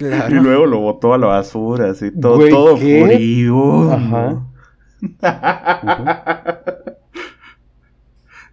Y 0.00 0.34
luego 0.34 0.66
lo 0.66 0.78
botó 0.78 1.12
a 1.12 1.18
la 1.18 1.26
basura, 1.26 1.90
así, 1.90 2.12
todo, 2.12 2.46
todo 2.48 2.76
frío. 2.76 3.92
Ajá. 3.92 4.44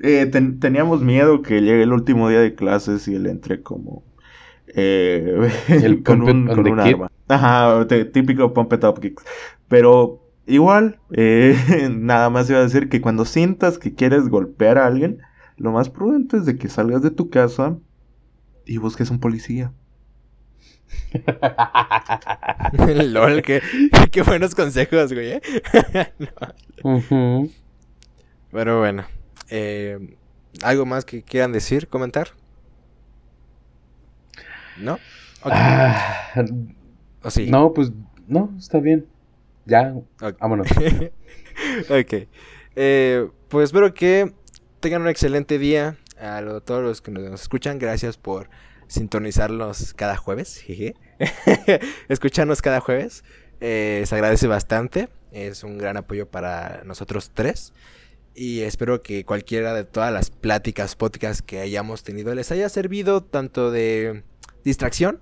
Eh, 0.01 0.25
teníamos 0.59 1.01
miedo 1.01 1.41
que 1.41 1.61
llegue 1.61 1.81
el 1.81 1.93
último 1.93 2.29
día 2.29 2.39
de 2.39 2.53
clases 2.53 3.07
y 3.07 3.15
él 3.15 3.25
entre 3.25 3.63
como 3.63 4.03
eh, 4.75 6.01
con 6.05 6.21
un, 6.21 6.47
con 6.47 6.79
arma. 6.79 7.09
Ajá, 7.27 7.87
típico 8.13 8.53
Pump 8.53 8.73
It 8.73 8.83
Up 8.83 8.99
Kicks. 8.99 9.23
Pero 9.67 10.24
igual, 10.47 10.99
eh, 11.11 11.57
nada 11.91 12.29
más 12.29 12.49
iba 12.49 12.59
a 12.59 12.63
decir 12.63 12.89
que 12.89 13.01
cuando 13.01 13.25
sientas 13.25 13.77
que 13.77 13.93
quieres 13.93 14.27
golpear 14.29 14.77
a 14.77 14.85
alguien, 14.87 15.21
lo 15.57 15.71
más 15.71 15.89
prudente 15.89 16.37
es 16.37 16.45
de 16.45 16.57
que 16.57 16.69
salgas 16.69 17.01
de 17.01 17.11
tu 17.11 17.29
casa 17.29 17.77
y 18.65 18.77
busques 18.77 19.09
un 19.09 19.19
policía. 19.19 19.71
LOL, 22.87 23.41
qué, 23.41 23.61
qué, 24.11 24.21
buenos 24.21 24.53
consejos, 24.55 25.13
güey. 25.13 25.41
Pero 28.51 28.79
bueno. 28.79 29.05
Eh, 29.49 30.15
¿Algo 30.63 30.85
más 30.85 31.05
que 31.05 31.23
quieran 31.23 31.51
decir, 31.51 31.87
comentar? 31.87 32.29
¿No? 34.77 34.99
Ah, 35.43 36.43
¿O 37.23 37.29
sí? 37.29 37.49
No, 37.49 37.73
pues 37.73 37.91
no, 38.27 38.53
está 38.57 38.79
bien. 38.79 39.05
Ya, 39.65 39.95
vámonos. 40.39 40.67
ok. 41.89 42.27
Eh, 42.75 43.29
pues 43.49 43.65
espero 43.65 43.93
que 43.93 44.33
tengan 44.79 45.01
un 45.01 45.09
excelente 45.09 45.57
día. 45.57 45.97
A 46.17 46.41
todos 46.63 46.81
los 46.81 47.01
que 47.01 47.11
nos 47.11 47.41
escuchan, 47.41 47.77
gracias 47.77 48.17
por 48.17 48.49
sintonizarnos 48.87 49.93
cada 49.93 50.15
jueves. 50.15 50.63
Escucharnos 52.07 52.61
cada 52.61 52.79
jueves. 52.79 53.23
Eh, 53.59 54.03
se 54.05 54.15
agradece 54.15 54.47
bastante. 54.47 55.09
Es 55.31 55.63
un 55.63 55.77
gran 55.77 55.97
apoyo 55.97 56.29
para 56.29 56.83
nosotros 56.85 57.31
tres. 57.33 57.73
Y 58.33 58.61
espero 58.61 59.01
que 59.01 59.25
cualquiera 59.25 59.73
de 59.73 59.85
todas 59.85 60.11
las 60.11 60.29
pláticas, 60.29 60.95
podcasts 60.95 61.41
que 61.41 61.59
hayamos 61.59 62.03
tenido 62.03 62.35
les 62.35 62.51
haya 62.51 62.67
servido 62.67 63.23
tanto 63.23 63.71
de 63.71 64.23
distracción, 64.65 65.21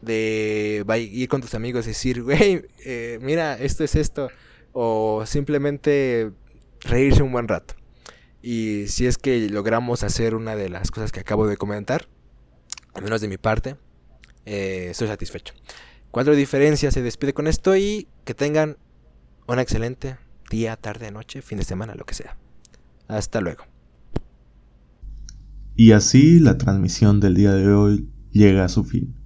de 0.00 0.84
ir 1.12 1.28
con 1.28 1.40
tus 1.40 1.54
amigos 1.54 1.86
y 1.86 1.90
decir, 1.90 2.22
güey, 2.24 2.66
eh, 2.84 3.18
mira, 3.22 3.58
esto 3.58 3.84
es 3.84 3.94
esto, 3.94 4.28
o 4.72 5.24
simplemente 5.26 6.32
reírse 6.80 7.22
un 7.22 7.32
buen 7.32 7.48
rato. 7.48 7.74
Y 8.42 8.86
si 8.88 9.06
es 9.06 9.18
que 9.18 9.48
logramos 9.50 10.02
hacer 10.02 10.34
una 10.34 10.56
de 10.56 10.68
las 10.68 10.90
cosas 10.90 11.12
que 11.12 11.20
acabo 11.20 11.46
de 11.46 11.56
comentar, 11.56 12.08
al 12.94 13.02
menos 13.02 13.20
de 13.20 13.28
mi 13.28 13.36
parte, 13.36 13.76
eh, 14.46 14.88
estoy 14.90 15.08
satisfecho. 15.08 15.54
Cuatro 16.10 16.34
diferencias 16.34 16.94
se 16.94 17.02
despide 17.02 17.34
con 17.34 17.46
esto 17.46 17.76
y 17.76 18.08
que 18.24 18.34
tengan 18.34 18.78
una 19.46 19.62
excelente 19.62 20.16
día, 20.50 20.76
tarde, 20.76 21.10
noche, 21.10 21.42
fin 21.42 21.58
de 21.58 21.64
semana, 21.64 21.94
lo 21.94 22.04
que 22.04 22.14
sea. 22.14 22.36
Hasta 23.06 23.40
luego. 23.40 23.64
Y 25.76 25.92
así 25.92 26.40
la 26.40 26.58
transmisión 26.58 27.20
del 27.20 27.34
día 27.34 27.52
de 27.52 27.72
hoy 27.72 28.08
llega 28.32 28.64
a 28.64 28.68
su 28.68 28.84
fin. 28.84 29.19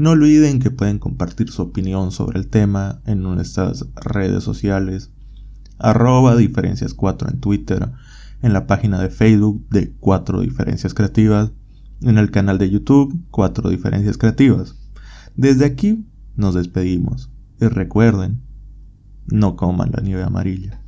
No 0.00 0.12
olviden 0.12 0.60
que 0.60 0.70
pueden 0.70 0.98
compartir 0.98 1.50
su 1.50 1.60
opinión 1.60 2.10
sobre 2.10 2.38
el 2.38 2.48
tema 2.48 3.02
en 3.04 3.20
nuestras 3.20 3.84
redes 3.96 4.42
sociales, 4.42 5.10
arroba 5.78 6.36
diferencias 6.36 6.94
4 6.94 7.28
en 7.28 7.40
Twitter, 7.40 7.92
en 8.40 8.54
la 8.54 8.66
página 8.66 8.98
de 8.98 9.10
Facebook 9.10 9.68
de 9.68 9.92
4 10.00 10.40
diferencias 10.40 10.94
creativas, 10.94 11.52
en 12.00 12.16
el 12.16 12.30
canal 12.30 12.56
de 12.56 12.70
YouTube 12.70 13.26
4 13.30 13.68
diferencias 13.68 14.16
creativas. 14.16 14.74
Desde 15.36 15.66
aquí 15.66 16.06
nos 16.34 16.54
despedimos 16.54 17.30
y 17.60 17.66
recuerden 17.66 18.40
no 19.26 19.54
coman 19.54 19.90
la 19.92 20.00
nieve 20.00 20.22
amarilla. 20.22 20.79